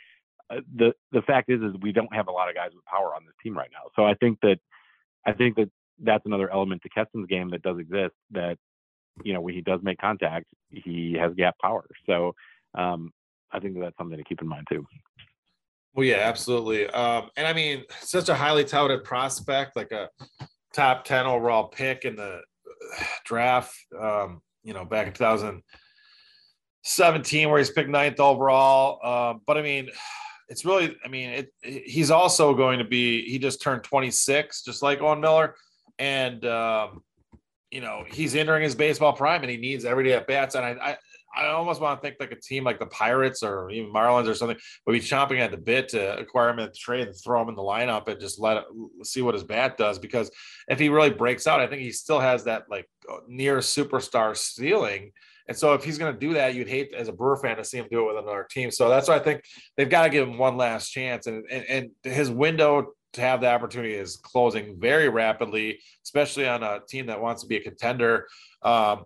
uh, 0.50 0.60
the 0.76 0.92
the 1.12 1.22
fact 1.22 1.50
is 1.50 1.60
is 1.60 1.74
we 1.80 1.92
don't 1.92 2.14
have 2.14 2.28
a 2.28 2.30
lot 2.30 2.48
of 2.48 2.54
guys 2.54 2.70
with 2.74 2.84
power 2.84 3.14
on 3.14 3.24
this 3.24 3.34
team 3.42 3.56
right 3.56 3.70
now. 3.72 3.90
So 3.96 4.04
I 4.04 4.14
think 4.14 4.38
that 4.42 4.58
I 5.26 5.32
think 5.32 5.56
that 5.56 5.70
that's 6.02 6.24
another 6.26 6.50
element 6.50 6.82
to 6.82 6.88
Keston's 6.88 7.26
game 7.26 7.50
that 7.50 7.62
does 7.62 7.78
exist. 7.78 8.14
That 8.30 8.56
you 9.22 9.34
know 9.34 9.40
when 9.40 9.54
he 9.54 9.60
does 9.60 9.80
make 9.82 9.98
contact, 9.98 10.46
he 10.70 11.16
has 11.20 11.34
gap 11.34 11.56
power. 11.60 11.84
So 12.06 12.34
um, 12.74 13.12
I 13.52 13.60
think 13.60 13.74
that 13.74 13.80
that's 13.80 13.96
something 13.98 14.16
to 14.16 14.24
keep 14.24 14.40
in 14.40 14.48
mind 14.48 14.66
too. 14.70 14.86
Well, 15.98 16.06
yeah, 16.06 16.18
absolutely. 16.18 16.86
Um, 16.90 17.28
and 17.36 17.44
I 17.44 17.52
mean, 17.52 17.82
such 17.98 18.28
a 18.28 18.34
highly 18.36 18.62
touted 18.62 19.02
prospect, 19.02 19.74
like 19.74 19.90
a 19.90 20.08
top 20.72 21.04
ten 21.04 21.26
overall 21.26 21.64
pick 21.64 22.04
in 22.04 22.14
the 22.14 22.42
draft. 23.24 23.74
Um, 24.00 24.40
you 24.62 24.74
know, 24.74 24.84
back 24.84 25.08
in 25.08 25.12
2017, 25.12 27.50
where 27.50 27.58
he's 27.58 27.70
picked 27.70 27.90
ninth 27.90 28.20
overall. 28.20 29.04
Um, 29.04 29.40
but 29.44 29.58
I 29.58 29.62
mean, 29.62 29.88
it's 30.48 30.64
really, 30.64 30.96
I 31.04 31.08
mean, 31.08 31.30
it, 31.30 31.52
he's 31.64 32.12
also 32.12 32.54
going 32.54 32.78
to 32.78 32.84
be, 32.84 33.28
he 33.28 33.40
just 33.40 33.60
turned 33.60 33.82
26, 33.82 34.62
just 34.62 34.84
like 34.84 35.00
Owen 35.00 35.20
Miller. 35.20 35.56
And, 35.98 36.46
um, 36.46 37.02
you 37.72 37.80
know, 37.80 38.04
he's 38.06 38.36
entering 38.36 38.62
his 38.62 38.76
baseball 38.76 39.14
prime 39.14 39.42
and 39.42 39.50
he 39.50 39.56
needs 39.56 39.84
every 39.84 40.04
day 40.04 40.12
at 40.12 40.28
bats. 40.28 40.54
And 40.54 40.64
I, 40.64 40.76
I, 40.80 40.96
I 41.36 41.46
almost 41.48 41.80
want 41.80 42.00
to 42.00 42.06
think 42.06 42.18
like 42.20 42.32
a 42.32 42.40
team 42.40 42.64
like 42.64 42.78
the 42.78 42.86
Pirates 42.86 43.42
or 43.42 43.70
even 43.70 43.92
Marlins 43.92 44.28
or 44.28 44.34
something 44.34 44.56
would 44.86 44.92
be 44.92 45.00
chomping 45.00 45.40
at 45.40 45.50
the 45.50 45.56
bit 45.56 45.88
to 45.90 46.18
acquire 46.18 46.50
him 46.50 46.58
at 46.58 46.72
the 46.72 46.78
trade 46.78 47.06
and 47.06 47.16
throw 47.16 47.42
him 47.42 47.48
in 47.48 47.54
the 47.54 47.62
lineup 47.62 48.08
and 48.08 48.20
just 48.20 48.40
let 48.40 48.58
it 48.58 48.64
see 49.02 49.22
what 49.22 49.34
his 49.34 49.44
bat 49.44 49.76
does. 49.76 49.98
Because 49.98 50.30
if 50.68 50.78
he 50.78 50.88
really 50.88 51.10
breaks 51.10 51.46
out, 51.46 51.60
I 51.60 51.66
think 51.66 51.82
he 51.82 51.92
still 51.92 52.20
has 52.20 52.44
that 52.44 52.64
like 52.70 52.88
near 53.28 53.58
superstar 53.58 54.36
ceiling 54.36 55.12
and 55.48 55.56
so 55.56 55.72
if 55.72 55.82
he's 55.82 55.98
going 55.98 56.12
to 56.12 56.18
do 56.18 56.34
that, 56.34 56.54
you'd 56.54 56.68
hate 56.68 56.92
as 56.92 57.08
a 57.08 57.12
Brewer 57.12 57.36
fan 57.36 57.56
to 57.56 57.64
see 57.64 57.78
him 57.78 57.86
do 57.90 58.00
it 58.00 58.14
with 58.14 58.22
another 58.22 58.46
team. 58.48 58.70
So 58.70 58.90
that's 58.90 59.08
why 59.08 59.16
I 59.16 59.18
think 59.18 59.42
they've 59.76 59.88
got 59.88 60.02
to 60.02 60.10
give 60.10 60.28
him 60.28 60.36
one 60.36 60.58
last 60.58 60.90
chance. 60.90 61.26
And, 61.26 61.44
and, 61.50 61.64
and 61.64 61.90
his 62.02 62.30
window 62.30 62.92
to 63.14 63.20
have 63.22 63.40
the 63.40 63.50
opportunity 63.50 63.94
is 63.94 64.16
closing 64.16 64.78
very 64.78 65.08
rapidly, 65.08 65.80
especially 66.04 66.46
on 66.46 66.62
a 66.62 66.80
team 66.86 67.06
that 67.06 67.22
wants 67.22 67.42
to 67.42 67.48
be 67.48 67.56
a 67.56 67.62
contender. 67.62 68.26
Um, 68.62 69.04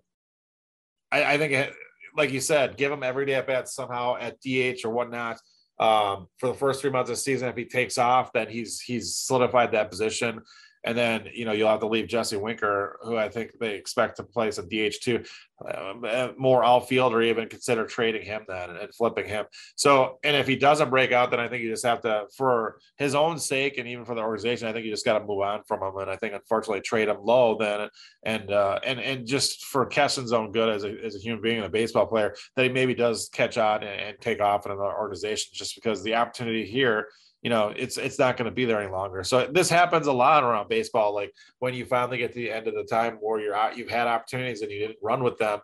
I, 1.13 1.35
I, 1.35 1.39
think, 1.39 1.53
it, 1.53 1.73
like 2.17 2.31
you 2.31 2.41
said, 2.41 2.77
give 2.77 2.93
him 2.93 3.03
every 3.03 3.27
day 3.27 3.35
at 3.35 3.47
bats 3.47 3.75
somehow 3.75 4.17
at 4.17 4.41
DH 4.41 4.85
or 4.85 4.91
whatnot. 4.91 5.39
Um, 5.79 6.29
for 6.39 6.49
the 6.49 6.55
first 6.55 6.81
three 6.81 6.91
months 6.91 7.11
of 7.11 7.17
the 7.17 7.21
season, 7.23 7.49
if 7.49 7.57
he 7.57 7.65
takes 7.65 7.99
off, 7.99 8.33
then 8.33 8.49
he's 8.49 8.81
he's 8.81 9.17
solidified 9.17 9.73
that 9.73 9.91
position. 9.91 10.41
And 10.85 10.97
then, 10.99 11.29
you 11.33 11.45
know, 11.45 11.53
you'll 11.53 11.69
have 11.69 11.81
to 11.81 11.87
leave 11.87 12.09
Jesse 12.09 12.37
Winker, 12.37 12.99
who 13.03 13.17
I 13.17 13.29
think 13.29 13.53
they 13.59 13.75
expect 13.75 14.17
to 14.17 14.25
place 14.25 14.59
a 14.59 14.63
DH2, 14.63 15.29
uh, 15.65 16.33
more 16.37 16.65
outfield 16.65 17.13
or 17.13 17.23
even 17.23 17.49
consider 17.49 17.87
trading 17.87 18.23
him 18.23 18.43
then 18.49 18.71
and 18.71 18.93
flipping 18.95 19.27
him. 19.27 19.45
So, 19.77 20.19
and 20.25 20.37
if 20.37 20.47
he 20.47 20.57
doesn't 20.57 20.91
break 20.91 21.13
out, 21.13 21.31
then 21.31 21.39
I 21.39 21.49
think 21.49 21.63
you 21.63 21.71
just 21.71 21.87
have 21.87 22.01
to, 22.01 22.25
for 22.37 22.79
his 22.97 23.15
own 23.15 23.39
sake 23.39 23.79
and 23.79 23.87
even 23.87 24.05
for 24.05 24.17
the 24.17 24.23
organization, 24.23 24.67
I 24.67 24.73
think 24.73 24.85
you 24.85 24.91
just 24.91 25.05
got 25.05 25.19
to 25.19 25.25
move 25.25 25.41
on 25.41 25.63
from 25.65 25.83
him. 25.83 25.97
And 25.99 26.11
I 26.11 26.17
think, 26.17 26.35
unfortunately, 26.35 26.81
trade 26.81 27.09
him 27.09 27.19
low 27.23 27.57
then. 27.57 27.89
And, 28.25 28.51
uh, 28.51 28.81
and, 28.85 28.99
and 28.99 29.27
just 29.27 29.67
for 29.67 29.87
Keston's 29.87 30.33
own 30.33 30.51
good 30.51 30.69
as 30.69 30.85
a, 30.85 30.97
as 31.05 31.15
a 31.15 31.21
human 31.21 31.43
being 31.43 31.59
and 31.59 31.67
a 31.67 31.71
baseball 31.71 32.07
player, 32.07 32.35
that 32.57 32.65
he 32.65 32.69
maybe 32.69 32.95
does 32.95 33.29
catch 33.33 33.57
on 33.57 33.85
and, 33.85 34.01
and 34.01 34.21
take 34.21 34.41
off 34.41 34.67
in 34.67 34.73
another 34.73 34.99
organization 34.99 35.51
just 35.55 35.77
because 35.77 36.03
the 36.03 36.17
opportunity 36.17 36.67
here 36.67 37.07
you 37.43 37.51
know 37.51 37.73
it's 37.77 37.99
it's 37.99 38.19
not 38.19 38.37
going 38.37 38.47
to 38.47 38.55
be 38.55 38.65
there 38.65 38.81
any 38.81 38.91
longer. 38.91 39.25
So 39.25 39.47
this 39.47 39.69
happens 39.69 40.07
a 40.07 40.13
lot 40.13 40.45
around 40.45 40.69
baseball 40.69 41.15
like 41.15 41.35
when 41.59 41.75
you 41.75 41.85
finally 41.85 42.19
get 42.19 42.33
to 42.33 42.39
the 42.39 42.51
end 42.51 42.69
of 42.69 42.75
the 42.75 42.85
time 42.85 43.19
where 43.21 43.41
you're 43.41 43.55
out 43.55 43.77
you've 43.77 43.91
had 43.91 44.07
opportunities 44.07 44.63
and 44.63 44.71
you 44.71 44.79
didn't 44.79 44.99
run 45.03 45.23
with 45.23 45.39
them 45.39 45.61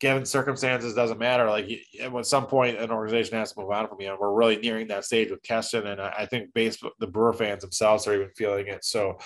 given 0.00 0.24
circumstances 0.24 0.94
doesn't 0.94 1.18
matter. 1.18 1.48
Like 1.48 1.68
at 2.00 2.26
some 2.26 2.46
point 2.46 2.78
an 2.78 2.90
organization 2.90 3.36
has 3.36 3.52
to 3.52 3.60
move 3.60 3.70
on 3.70 3.88
from 3.88 4.00
you 4.00 4.10
and 4.10 4.18
we're 4.18 4.32
really 4.32 4.56
nearing 4.56 4.86
that 4.88 5.04
stage 5.04 5.30
with 5.30 5.42
Keston 5.42 5.86
and 5.88 6.00
I 6.00 6.26
think 6.26 6.54
baseball 6.54 6.92
the 7.00 7.06
Brewer 7.06 7.32
fans 7.32 7.62
themselves 7.62 8.06
are 8.06 8.14
even 8.14 8.30
feeling 8.36 8.68
it. 8.68 8.84
So 8.84 9.18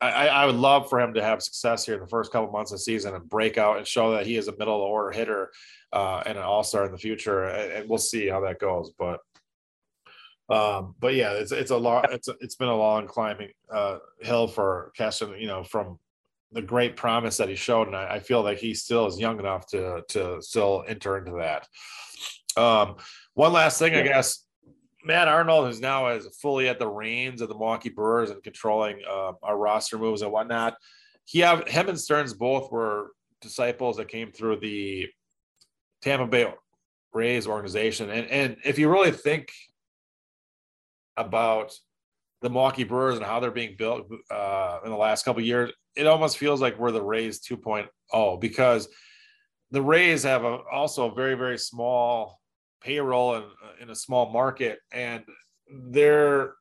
I, 0.00 0.28
I 0.28 0.46
would 0.46 0.56
love 0.56 0.90
for 0.90 1.00
him 1.00 1.14
to 1.14 1.22
have 1.22 1.42
success 1.42 1.86
here 1.86 1.94
in 1.94 2.00
the 2.00 2.08
first 2.08 2.32
couple 2.32 2.50
months 2.50 2.72
of 2.72 2.78
the 2.78 2.82
season 2.82 3.14
and 3.14 3.28
break 3.28 3.56
out 3.56 3.78
and 3.78 3.86
show 3.86 4.12
that 4.12 4.26
he 4.26 4.36
is 4.36 4.48
a 4.48 4.56
middle 4.56 4.74
order 4.74 5.12
hitter 5.12 5.50
uh, 5.92 6.22
and 6.26 6.36
an 6.36 6.44
all-star 6.44 6.84
in 6.84 6.92
the 6.92 6.98
future 6.98 7.44
and, 7.44 7.72
and 7.72 7.88
we'll 7.88 7.98
see 7.98 8.26
how 8.28 8.40
that 8.40 8.58
goes 8.58 8.90
but 8.98 9.20
um, 10.48 10.94
but 11.00 11.14
yeah, 11.14 11.32
it's 11.32 11.52
it's 11.52 11.70
a 11.70 11.76
lot. 11.76 12.12
It's 12.12 12.28
it's 12.40 12.54
been 12.54 12.68
a 12.68 12.76
long 12.76 13.06
climbing 13.06 13.50
uh, 13.72 13.98
hill 14.20 14.46
for 14.46 14.92
Keston. 14.96 15.34
You 15.38 15.46
know, 15.46 15.64
from 15.64 15.98
the 16.52 16.62
great 16.62 16.96
promise 16.96 17.38
that 17.38 17.48
he 17.48 17.54
showed, 17.54 17.86
and 17.86 17.96
I, 17.96 18.14
I, 18.14 18.18
feel 18.20 18.42
like 18.42 18.58
he 18.58 18.74
still 18.74 19.06
is 19.06 19.18
young 19.18 19.38
enough 19.38 19.66
to 19.68 20.02
to 20.08 20.42
still 20.42 20.84
enter 20.86 21.16
into 21.16 21.32
that. 21.38 21.66
Um, 22.56 22.96
one 23.32 23.52
last 23.52 23.78
thing, 23.78 23.94
yeah. 23.94 24.00
I 24.00 24.02
guess. 24.02 24.40
Matt 25.06 25.28
Arnold, 25.28 25.66
who's 25.66 25.82
now 25.82 26.06
as 26.06 26.26
fully 26.40 26.66
at 26.66 26.78
the 26.78 26.88
reins 26.88 27.42
of 27.42 27.48
the 27.48 27.54
Milwaukee 27.54 27.90
Brewers 27.90 28.30
and 28.30 28.42
controlling 28.42 29.00
uh, 29.06 29.32
our 29.42 29.58
roster 29.58 29.98
moves 29.98 30.22
and 30.22 30.32
whatnot. 30.32 30.76
He 31.26 31.40
have 31.40 31.68
him 31.68 31.90
and 31.90 32.00
Stearns 32.00 32.32
both 32.32 32.72
were 32.72 33.10
disciples 33.42 33.98
that 33.98 34.08
came 34.08 34.32
through 34.32 34.60
the 34.60 35.08
Tampa 36.00 36.26
Bay 36.26 36.52
Rays 37.12 37.46
organization, 37.46 38.10
and 38.10 38.26
and 38.28 38.56
if 38.64 38.78
you 38.78 38.90
really 38.90 39.10
think 39.10 39.50
about 41.16 41.72
the 42.42 42.50
Milwaukee 42.50 42.84
Brewers 42.84 43.16
and 43.16 43.24
how 43.24 43.40
they're 43.40 43.50
being 43.50 43.76
built 43.76 44.06
uh, 44.30 44.80
in 44.84 44.90
the 44.90 44.96
last 44.96 45.24
couple 45.24 45.42
years, 45.42 45.72
it 45.96 46.06
almost 46.06 46.38
feels 46.38 46.60
like 46.60 46.78
we're 46.78 46.92
the 46.92 47.02
Rays 47.02 47.40
2.0 47.40 48.40
because 48.40 48.88
the 49.70 49.82
Rays 49.82 50.22
have 50.24 50.44
a, 50.44 50.58
also 50.70 51.10
a 51.10 51.14
very 51.14 51.34
very 51.34 51.58
small 51.58 52.40
payroll 52.82 53.36
in, 53.36 53.44
in 53.80 53.90
a 53.90 53.94
small 53.94 54.30
market, 54.30 54.78
and 54.92 55.24
their 55.90 56.54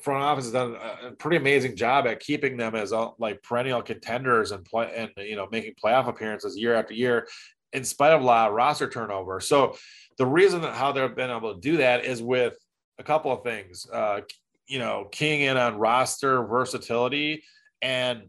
front 0.00 0.22
office 0.22 0.44
has 0.44 0.52
done 0.52 0.76
a 1.04 1.10
pretty 1.12 1.36
amazing 1.36 1.76
job 1.76 2.06
at 2.06 2.20
keeping 2.20 2.56
them 2.56 2.74
as 2.74 2.92
uh, 2.92 3.08
like 3.18 3.42
perennial 3.42 3.82
contenders 3.82 4.52
and 4.52 4.64
play 4.64 4.90
and 4.94 5.10
you 5.26 5.36
know 5.36 5.48
making 5.50 5.74
playoff 5.82 6.08
appearances 6.08 6.56
year 6.56 6.74
after 6.74 6.94
year 6.94 7.26
in 7.72 7.84
spite 7.84 8.12
of 8.12 8.22
a 8.22 8.24
lot 8.24 8.48
of 8.48 8.54
roster 8.54 8.88
turnover. 8.88 9.40
So 9.40 9.76
the 10.18 10.26
reason 10.26 10.62
how 10.62 10.92
they've 10.92 11.14
been 11.14 11.30
able 11.30 11.54
to 11.54 11.60
do 11.60 11.78
that 11.78 12.04
is 12.04 12.22
with 12.22 12.56
a 12.98 13.02
couple 13.02 13.32
of 13.32 13.42
things. 13.42 13.86
Uh, 13.92 14.20
you 14.66 14.78
know, 14.78 15.08
keying 15.12 15.42
in 15.42 15.56
on 15.56 15.78
roster 15.78 16.44
versatility 16.44 17.44
and 17.82 18.22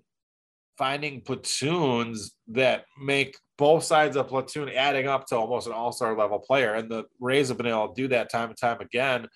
finding 0.78 1.22
platoons 1.22 2.36
that 2.50 2.86
make 3.02 3.36
both 3.58 3.84
sides 3.84 4.16
of 4.16 4.28
platoon 4.28 4.70
adding 4.70 5.08
up 5.08 5.26
to 5.26 5.36
almost 5.36 5.66
an 5.66 5.74
all-star 5.74 6.16
level 6.16 6.38
player. 6.38 6.76
And 6.76 6.92
the 6.92 7.06
Rays 7.20 7.48
have 7.48 7.58
been 7.58 7.66
able 7.66 7.88
to 7.88 8.00
do 8.00 8.08
that 8.10 8.30
time 8.30 8.50
and 8.50 8.58
time 8.58 8.82
again. 8.82 9.28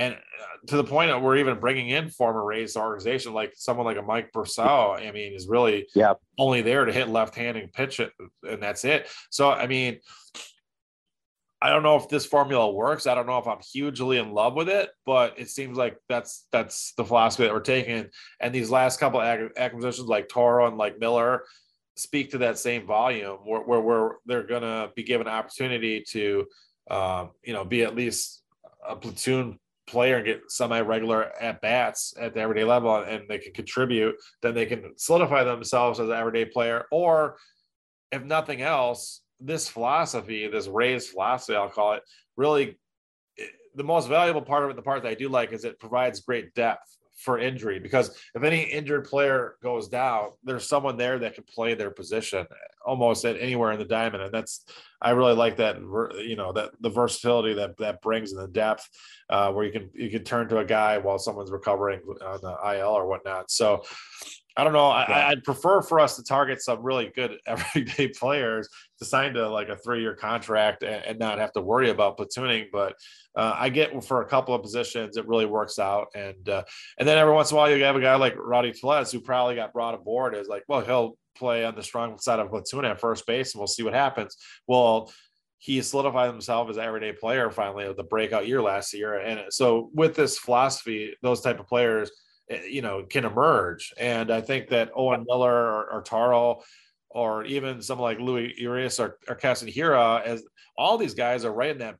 and 0.00 0.14
uh, 0.14 0.66
to 0.66 0.76
the 0.76 0.84
point 0.84 1.10
that 1.10 1.20
we're 1.20 1.36
even 1.36 1.60
bringing 1.60 1.90
in 1.90 2.08
former 2.08 2.44
Rays 2.44 2.76
organization, 2.76 3.34
like 3.34 3.52
someone 3.54 3.84
like 3.84 3.98
a 3.98 4.02
Mike 4.02 4.32
Brosseau, 4.32 4.98
I 4.98 5.10
mean, 5.12 5.34
is 5.34 5.46
really 5.46 5.88
yeah. 5.94 6.14
only 6.38 6.62
there 6.62 6.86
to 6.86 6.92
hit 6.92 7.08
left-handed 7.08 7.72
pitch 7.74 8.00
it, 8.00 8.12
and 8.48 8.62
that's 8.62 8.84
it. 8.86 9.08
So, 9.30 9.50
I 9.50 9.66
mean, 9.66 10.00
I 11.62 11.68
don't 11.68 11.82
know 11.82 11.96
if 11.96 12.08
this 12.08 12.24
formula 12.24 12.70
works. 12.70 13.06
I 13.06 13.14
don't 13.14 13.26
know 13.26 13.38
if 13.38 13.46
I'm 13.46 13.60
hugely 13.60 14.16
in 14.16 14.32
love 14.32 14.54
with 14.54 14.68
it, 14.68 14.90
but 15.04 15.38
it 15.38 15.50
seems 15.50 15.76
like 15.76 15.98
that's 16.08 16.46
that's 16.52 16.94
the 16.96 17.04
philosophy 17.04 17.44
that 17.44 17.52
we're 17.52 17.60
taking. 17.60 18.06
And 18.40 18.54
these 18.54 18.70
last 18.70 18.98
couple 18.98 19.20
acquisitions, 19.20 20.08
like 20.08 20.28
Toro 20.28 20.66
and 20.66 20.78
like 20.78 20.98
Miller, 20.98 21.44
speak 21.96 22.30
to 22.30 22.38
that 22.38 22.58
same 22.58 22.86
volume, 22.86 23.38
where 23.44 23.60
where, 23.60 23.80
where 23.80 24.16
they're 24.24 24.46
going 24.46 24.62
to 24.62 24.90
be 24.96 25.02
given 25.02 25.26
an 25.26 25.34
opportunity 25.34 26.02
to, 26.10 26.46
um, 26.90 27.30
you 27.42 27.52
know, 27.52 27.64
be 27.64 27.82
at 27.82 27.94
least 27.94 28.42
a 28.88 28.96
platoon 28.96 29.58
player 29.86 30.16
and 30.16 30.24
get 30.24 30.40
semi-regular 30.48 31.32
at 31.42 31.60
bats 31.60 32.14
at 32.18 32.32
the 32.32 32.40
everyday 32.40 32.64
level, 32.64 32.94
and 32.96 33.24
they 33.28 33.38
can 33.38 33.52
contribute. 33.52 34.14
Then 34.40 34.54
they 34.54 34.64
can 34.64 34.96
solidify 34.96 35.44
themselves 35.44 36.00
as 36.00 36.08
an 36.08 36.14
everyday 36.14 36.46
player, 36.46 36.86
or 36.90 37.36
if 38.12 38.24
nothing 38.24 38.62
else 38.62 39.20
this 39.40 39.68
philosophy, 39.68 40.46
this 40.48 40.66
Rays 40.66 41.08
philosophy, 41.08 41.56
I'll 41.56 41.68
call 41.68 41.94
it, 41.94 42.02
really 42.36 42.78
the 43.74 43.84
most 43.84 44.08
valuable 44.08 44.42
part 44.42 44.64
of 44.64 44.70
it, 44.70 44.76
the 44.76 44.82
part 44.82 45.02
that 45.02 45.08
I 45.08 45.14
do 45.14 45.28
like 45.28 45.52
is 45.52 45.64
it 45.64 45.78
provides 45.78 46.20
great 46.20 46.54
depth 46.54 46.96
for 47.20 47.38
injury 47.38 47.78
because 47.78 48.16
if 48.34 48.42
any 48.42 48.62
injured 48.62 49.04
player 49.04 49.56
goes 49.62 49.88
down, 49.88 50.30
there's 50.42 50.66
someone 50.66 50.96
there 50.96 51.18
that 51.18 51.34
can 51.34 51.44
play 51.44 51.74
their 51.74 51.90
position 51.90 52.46
almost 52.84 53.24
at 53.24 53.38
anywhere 53.38 53.72
in 53.72 53.78
the 53.78 53.84
diamond, 53.84 54.22
and 54.22 54.32
that's 54.32 54.64
I 55.02 55.10
really 55.10 55.34
like 55.34 55.56
that. 55.58 55.76
You 55.78 56.36
know 56.36 56.52
that 56.52 56.70
the 56.80 56.88
versatility 56.88 57.54
that 57.54 57.76
that 57.78 58.00
brings 58.00 58.32
in 58.32 58.38
the 58.38 58.48
depth, 58.48 58.88
uh, 59.28 59.52
where 59.52 59.64
you 59.64 59.72
can 59.72 59.90
you 59.94 60.10
can 60.10 60.24
turn 60.24 60.48
to 60.48 60.58
a 60.58 60.64
guy 60.64 60.98
while 60.98 61.18
someone's 61.18 61.50
recovering 61.50 62.00
on 62.24 62.40
the 62.40 62.78
IL 62.78 62.88
or 62.88 63.06
whatnot. 63.06 63.50
So 63.50 63.84
I 64.56 64.64
don't 64.64 64.72
know. 64.72 64.88
I, 64.88 65.30
would 65.30 65.44
prefer 65.44 65.80
for 65.80 66.00
us 66.00 66.16
to 66.16 66.24
target 66.24 66.60
some 66.60 66.82
really 66.82 67.12
good 67.14 67.38
everyday 67.46 68.08
players 68.08 68.68
to 68.98 69.04
sign 69.04 69.34
to 69.34 69.48
like 69.48 69.68
a 69.68 69.76
three-year 69.76 70.16
contract 70.16 70.82
and, 70.82 71.04
and 71.04 71.18
not 71.18 71.38
have 71.38 71.52
to 71.52 71.60
worry 71.60 71.90
about 71.90 72.18
platooning. 72.18 72.66
But 72.72 72.94
uh, 73.36 73.54
I 73.56 73.68
get 73.68 74.04
for 74.04 74.22
a 74.22 74.26
couple 74.26 74.54
of 74.54 74.62
positions 74.62 75.16
it 75.16 75.26
really 75.28 75.46
works 75.46 75.78
out, 75.78 76.08
and 76.14 76.48
uh, 76.48 76.64
and 76.98 77.08
then 77.08 77.18
every 77.18 77.32
once 77.32 77.50
in 77.50 77.56
a 77.56 77.58
while 77.58 77.70
you 77.70 77.82
have 77.84 77.96
a 77.96 78.00
guy 78.00 78.16
like 78.16 78.36
Rowdy 78.36 78.72
Tellez 78.72 79.12
who 79.12 79.20
probably 79.20 79.54
got 79.54 79.72
brought 79.72 79.94
aboard 79.94 80.34
as 80.34 80.48
like, 80.48 80.64
well, 80.68 80.80
he'll 80.80 81.16
play 81.36 81.64
on 81.64 81.76
the 81.76 81.82
strong 81.82 82.18
side 82.18 82.40
of 82.40 82.50
platoon 82.50 82.84
at 82.84 83.00
first 83.00 83.26
base, 83.26 83.54
and 83.54 83.60
we'll 83.60 83.68
see 83.68 83.84
what 83.84 83.94
happens. 83.94 84.36
Well, 84.66 85.12
he 85.58 85.80
solidified 85.82 86.30
himself 86.30 86.70
as 86.70 86.78
an 86.78 86.84
everyday 86.84 87.12
player 87.12 87.50
finally 87.50 87.84
of 87.84 87.96
the 87.96 88.02
breakout 88.02 88.48
year 88.48 88.62
last 88.62 88.92
year, 88.94 89.18
and 89.18 89.44
so 89.50 89.90
with 89.94 90.16
this 90.16 90.38
philosophy, 90.38 91.14
those 91.22 91.40
type 91.40 91.60
of 91.60 91.68
players 91.68 92.10
Eh, 92.50 92.66
you 92.68 92.82
know 92.82 93.04
can 93.04 93.24
emerge. 93.24 93.94
And 93.98 94.30
I 94.30 94.40
think 94.40 94.68
that 94.68 94.90
Owen 94.94 95.24
Miller 95.26 95.54
or, 95.54 95.92
or 95.92 96.02
Toro 96.02 96.62
or 97.08 97.44
even 97.44 97.82
someone 97.82 98.10
like 98.10 98.20
Luis 98.20 98.56
Urias 98.58 99.00
or, 99.00 99.18
or 99.28 99.34
Keston 99.34 99.68
Hiura, 99.68 100.22
as 100.22 100.44
all 100.76 100.98
these 100.98 101.14
guys 101.14 101.44
are 101.44 101.52
right 101.52 101.70
in 101.70 101.78
that 101.78 101.96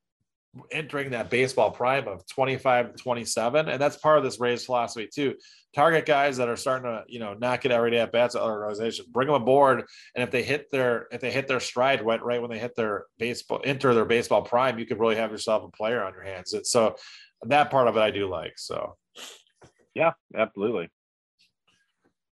entering 0.73 1.11
that 1.11 1.31
baseball 1.31 1.71
prime 1.71 2.09
of 2.09 2.27
25 2.27 2.97
to 2.97 3.01
27 3.01 3.69
and 3.69 3.81
that's 3.81 3.97
part 3.97 4.19
of 4.19 4.25
this 4.25 4.41
Rays 4.41 4.65
philosophy 4.65 5.09
too. 5.13 5.37
Target 5.73 6.05
guys 6.07 6.39
that 6.39 6.49
are 6.49 6.57
starting 6.57 6.91
to 6.91 7.05
you 7.07 7.21
know 7.21 7.35
not 7.35 7.61
get 7.61 7.71
every 7.71 7.93
day 7.93 8.01
at 8.01 8.11
bats 8.11 8.35
at 8.35 8.43
other 8.43 8.65
organizations 8.65 9.07
bring 9.07 9.29
them 9.29 9.41
aboard. 9.41 9.85
And 10.17 10.25
if 10.25 10.33
they 10.33 10.43
hit 10.43 10.69
their 10.73 11.07
if 11.13 11.21
they 11.21 11.31
hit 11.31 11.47
their 11.47 11.61
stride 11.61 12.05
right, 12.05 12.23
right 12.23 12.41
when 12.41 12.51
they 12.51 12.59
hit 12.59 12.75
their 12.75 13.07
baseball 13.19 13.61
enter 13.65 13.95
their 13.95 14.05
baseball 14.05 14.43
prime 14.43 14.81
you 14.81 14.87
could 14.87 14.99
really 14.99 15.17
have 15.17 15.31
yourself 15.31 15.63
a 15.63 15.77
player 15.77 16.03
on 16.03 16.13
your 16.13 16.25
hands. 16.25 16.53
And 16.53 16.67
so 16.67 16.97
that 17.45 17.71
part 17.71 17.89
of 17.89 17.97
it 17.97 18.01
i 18.01 18.11
do 18.11 18.29
like 18.29 18.53
so 18.59 18.99
yeah, 19.95 20.13
absolutely. 20.37 20.89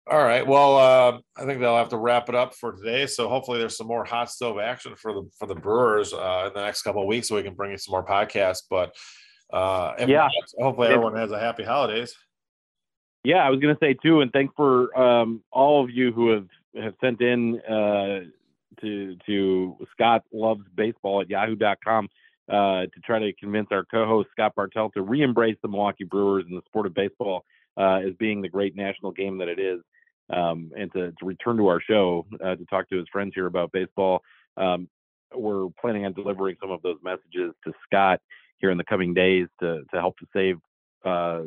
All 0.05 0.21
right. 0.21 0.45
Well, 0.45 0.77
uh, 0.77 1.19
I 1.37 1.45
think 1.45 1.61
they'll 1.61 1.77
have 1.77 1.89
to 1.89 1.97
wrap 1.97 2.27
it 2.27 2.35
up 2.35 2.53
for 2.53 2.73
today. 2.73 3.05
So 3.05 3.29
hopefully, 3.29 3.59
there's 3.59 3.77
some 3.77 3.87
more 3.87 4.03
hot 4.03 4.29
stove 4.29 4.59
action 4.59 4.95
for 4.95 5.13
the 5.13 5.29
for 5.39 5.47
the 5.47 5.55
Brewers 5.55 6.13
uh, 6.13 6.45
in 6.47 6.53
the 6.53 6.61
next 6.61 6.81
couple 6.81 7.01
of 7.01 7.07
weeks, 7.07 7.29
so 7.29 7.35
we 7.35 7.43
can 7.43 7.53
bring 7.53 7.71
you 7.71 7.77
some 7.77 7.93
more 7.93 8.05
podcasts. 8.05 8.63
But 8.69 8.93
uh, 9.53 9.93
yeah, 9.99 10.05
not, 10.05 10.31
hopefully, 10.59 10.89
everyone 10.89 11.15
has 11.15 11.31
a 11.31 11.39
happy 11.39 11.63
holidays. 11.63 12.13
Yeah, 13.23 13.45
I 13.45 13.49
was 13.49 13.61
going 13.61 13.73
to 13.73 13.79
say 13.79 13.93
too, 13.93 14.19
and 14.19 14.31
thanks 14.33 14.53
for 14.57 14.97
um, 14.99 15.41
all 15.51 15.81
of 15.81 15.89
you 15.89 16.11
who 16.11 16.31
have 16.31 16.47
have 16.75 16.95
sent 16.99 17.21
in 17.21 17.61
uh, 17.61 18.19
to 18.81 19.15
to 19.25 19.77
Scott 19.93 20.23
loves 20.33 20.65
baseball 20.75 21.21
at 21.21 21.29
yahoo.com 21.29 22.09
uh, 22.49 22.81
to 22.81 22.99
try 23.05 23.19
to 23.19 23.33
convince 23.33 23.67
our 23.71 23.85
co-host 23.85 24.29
Scott 24.31 24.53
Bartell 24.55 24.89
to 24.91 25.01
re-embrace 25.01 25.57
the 25.61 25.67
Milwaukee 25.67 26.03
Brewers 26.03 26.45
and 26.47 26.57
the 26.57 26.63
sport 26.65 26.85
of 26.85 26.93
baseball 26.93 27.45
uh, 27.77 27.99
as 28.05 28.13
being 28.19 28.41
the 28.41 28.49
great 28.49 28.75
national 28.75 29.11
game 29.11 29.37
that 29.37 29.47
it 29.47 29.59
is, 29.59 29.79
um, 30.31 30.71
and 30.77 30.91
to, 30.93 31.11
to, 31.11 31.25
return 31.25 31.57
to 31.57 31.67
our 31.67 31.81
show 31.81 32.25
uh, 32.43 32.55
to 32.55 32.65
talk 32.65 32.89
to 32.89 32.97
his 32.97 33.07
friends 33.11 33.31
here 33.33 33.47
about 33.47 33.71
baseball. 33.71 34.21
Um, 34.57 34.89
we're 35.33 35.67
planning 35.81 36.05
on 36.05 36.13
delivering 36.13 36.57
some 36.61 36.69
of 36.69 36.81
those 36.81 36.97
messages 37.03 37.53
to 37.65 37.73
Scott 37.85 38.19
here 38.59 38.71
in 38.71 38.77
the 38.77 38.83
coming 38.83 39.13
days 39.13 39.47
to 39.59 39.83
to 39.91 39.99
help 39.99 40.17
to 40.19 40.27
save 40.33 40.57
uh, 41.05 41.43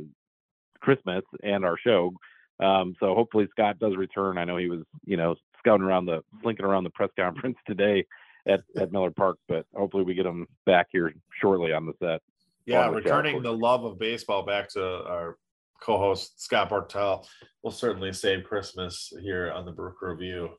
Christmas 0.81 1.23
and 1.43 1.65
our 1.65 1.77
show. 1.79 2.13
Um, 2.59 2.95
so 2.99 3.15
hopefully 3.15 3.47
Scott 3.51 3.79
does 3.79 3.97
return. 3.97 4.39
I 4.39 4.45
know 4.45 4.57
he 4.57 4.69
was, 4.69 4.81
you 5.05 5.17
know, 5.17 5.37
scouting 5.59 5.85
around 5.85 6.07
the, 6.07 6.23
slinking 6.43 6.65
around 6.65 6.85
the 6.85 6.91
press 6.91 7.11
conference 7.19 7.59
today 7.67 8.05
at, 8.47 8.63
at 8.77 8.93
Miller 8.93 9.11
Park, 9.11 9.39
but 9.49 9.67
hopefully 9.75 10.05
we 10.05 10.15
get 10.15 10.27
him 10.27 10.47
back 10.65 10.89
here 10.91 11.13
shortly 11.41 11.73
on 11.73 11.87
the 11.87 11.93
set. 12.01 12.23
Yeah, 12.65 12.89
returning 12.89 13.43
the 13.43 13.53
love 13.53 13.85
of 13.85 13.99
baseball 13.99 14.45
back 14.45 14.69
to 14.71 14.83
our 14.83 15.39
co-host 15.81 16.43
Scott 16.43 16.69
Bartell 16.69 17.27
will 17.63 17.71
certainly 17.71 18.13
save 18.13 18.45
Christmas 18.45 19.13
here 19.21 19.53
on 19.53 19.65
the 19.65 19.73
Brew 19.73 19.93
Crew 19.93 20.13
Review 20.13 20.51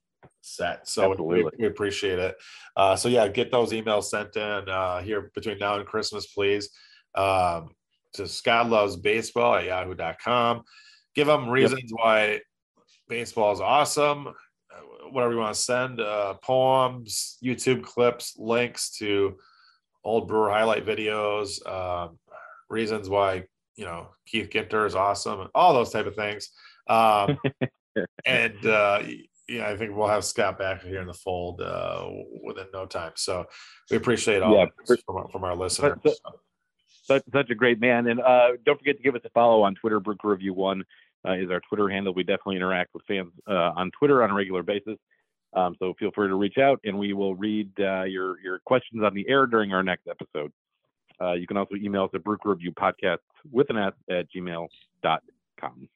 set. 0.41 0.87
So 0.87 1.15
we, 1.21 1.45
we, 1.57 1.65
appreciate 1.65 2.19
it. 2.19 2.37
Uh, 2.75 2.95
so 2.95 3.09
yeah, 3.09 3.27
get 3.27 3.51
those 3.51 3.71
emails 3.71 4.05
sent 4.05 4.35
in 4.35 4.69
uh, 4.69 5.01
here 5.01 5.31
between 5.33 5.57
now 5.57 5.75
and 5.75 5.85
Christmas, 5.85 6.27
please. 6.27 6.69
Um, 7.15 7.69
to 8.13 8.27
Scott 8.27 8.69
loves 8.69 8.95
baseball 8.95 9.55
at 9.55 9.65
yahoo.com. 9.65 10.63
Give 11.15 11.27
them 11.27 11.49
reasons 11.49 11.83
yep. 11.83 11.91
why 11.91 12.41
baseball 13.09 13.51
is 13.51 13.59
awesome 13.59 14.33
whatever 15.11 15.33
you 15.33 15.39
want 15.39 15.55
to 15.55 15.61
send 15.61 15.99
uh, 15.99 16.35
poems, 16.35 17.37
YouTube 17.43 17.83
clips, 17.83 18.35
links 18.37 18.91
to 18.97 19.37
old 20.03 20.27
brewer 20.27 20.49
highlight 20.49 20.85
videos, 20.85 21.65
um, 21.67 22.17
reasons 22.69 23.09
why 23.09 23.43
you 23.75 23.85
know 23.85 24.09
Keith 24.25 24.49
Ginter 24.49 24.85
is 24.85 24.95
awesome, 24.95 25.41
and 25.41 25.49
all 25.55 25.73
those 25.73 25.91
type 25.91 26.05
of 26.05 26.15
things. 26.15 26.49
Um, 26.87 27.37
and 28.25 28.65
uh, 28.65 29.03
yeah, 29.47 29.69
I 29.69 29.77
think 29.77 29.95
we'll 29.95 30.07
have 30.07 30.25
Scott 30.25 30.57
back 30.57 30.83
here 30.83 31.01
in 31.01 31.07
the 31.07 31.13
fold 31.13 31.61
uh, 31.61 32.07
within 32.43 32.67
no 32.73 32.85
time. 32.85 33.13
So 33.15 33.45
we 33.89 33.97
appreciate 33.97 34.41
all 34.41 34.55
yeah, 34.55 34.65
from, 35.05 35.27
from, 35.31 35.43
our 35.43 35.55
listeners. 35.55 35.97
Such, 37.03 37.23
such 37.31 37.49
a 37.49 37.55
great 37.55 37.79
man, 37.79 38.07
and 38.07 38.19
uh, 38.19 38.49
don't 38.65 38.77
forget 38.77 38.97
to 38.97 39.03
give 39.03 39.15
us 39.15 39.21
a 39.23 39.29
follow 39.29 39.63
on 39.63 39.75
Twitter. 39.75 39.99
Brew 39.99 40.15
Crew 40.15 40.31
Review 40.31 40.53
One 40.53 40.83
is 41.33 41.49
our 41.49 41.61
Twitter 41.61 41.89
handle. 41.89 42.13
We 42.13 42.23
definitely 42.23 42.57
interact 42.57 42.93
with 42.93 43.03
fans 43.07 43.31
uh, 43.47 43.71
on 43.75 43.91
Twitter 43.91 44.23
on 44.23 44.31
a 44.31 44.33
regular 44.33 44.63
basis. 44.63 44.97
Um, 45.53 45.75
so 45.79 45.93
feel 45.97 46.11
free 46.13 46.27
to 46.27 46.35
reach 46.35 46.57
out, 46.57 46.79
and 46.83 46.97
we 46.97 47.13
will 47.13 47.35
read 47.35 47.71
uh, 47.79 48.03
your 48.03 48.39
your 48.41 48.59
questions 48.59 49.03
on 49.03 49.13
the 49.13 49.27
air 49.27 49.45
during 49.45 49.73
our 49.73 49.83
next 49.83 50.07
episode. 50.07 50.51
Uh, 51.19 51.33
you 51.33 51.47
can 51.47 51.57
also 51.57 51.75
email 51.75 52.03
us 52.03 52.11
at 52.13 52.23
Brew 52.23 52.37
Crew 52.37 52.53
Review 52.53 52.71
Podcast 52.71 53.19
with 53.51 53.69
an 53.69 53.77
S 53.77 53.93
at 54.09 54.27
gmail.com. 54.31 55.89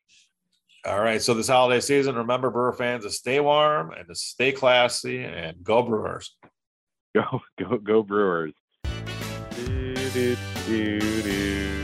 All 0.84 1.00
right. 1.00 1.22
So 1.22 1.36
this 1.36 1.48
holiday 1.48 1.80
season, 1.80 2.16
remember, 2.16 2.50
Brewer 2.50 2.74
fans, 2.74 3.04
to 3.04 3.12
stay 3.12 3.40
warm 3.40 3.92
and 3.92 4.08
to 4.08 4.16
stay 4.16 4.52
classy, 4.52 5.24
and 5.24 5.64
go 5.64 5.84
Brewers. 5.84 6.36
Go 7.14 7.42
go 7.60 7.78
go 7.78 8.04
Brewers. 8.04 8.54
Do, 8.86 9.94
do, 10.14 10.38
do. 11.22 11.81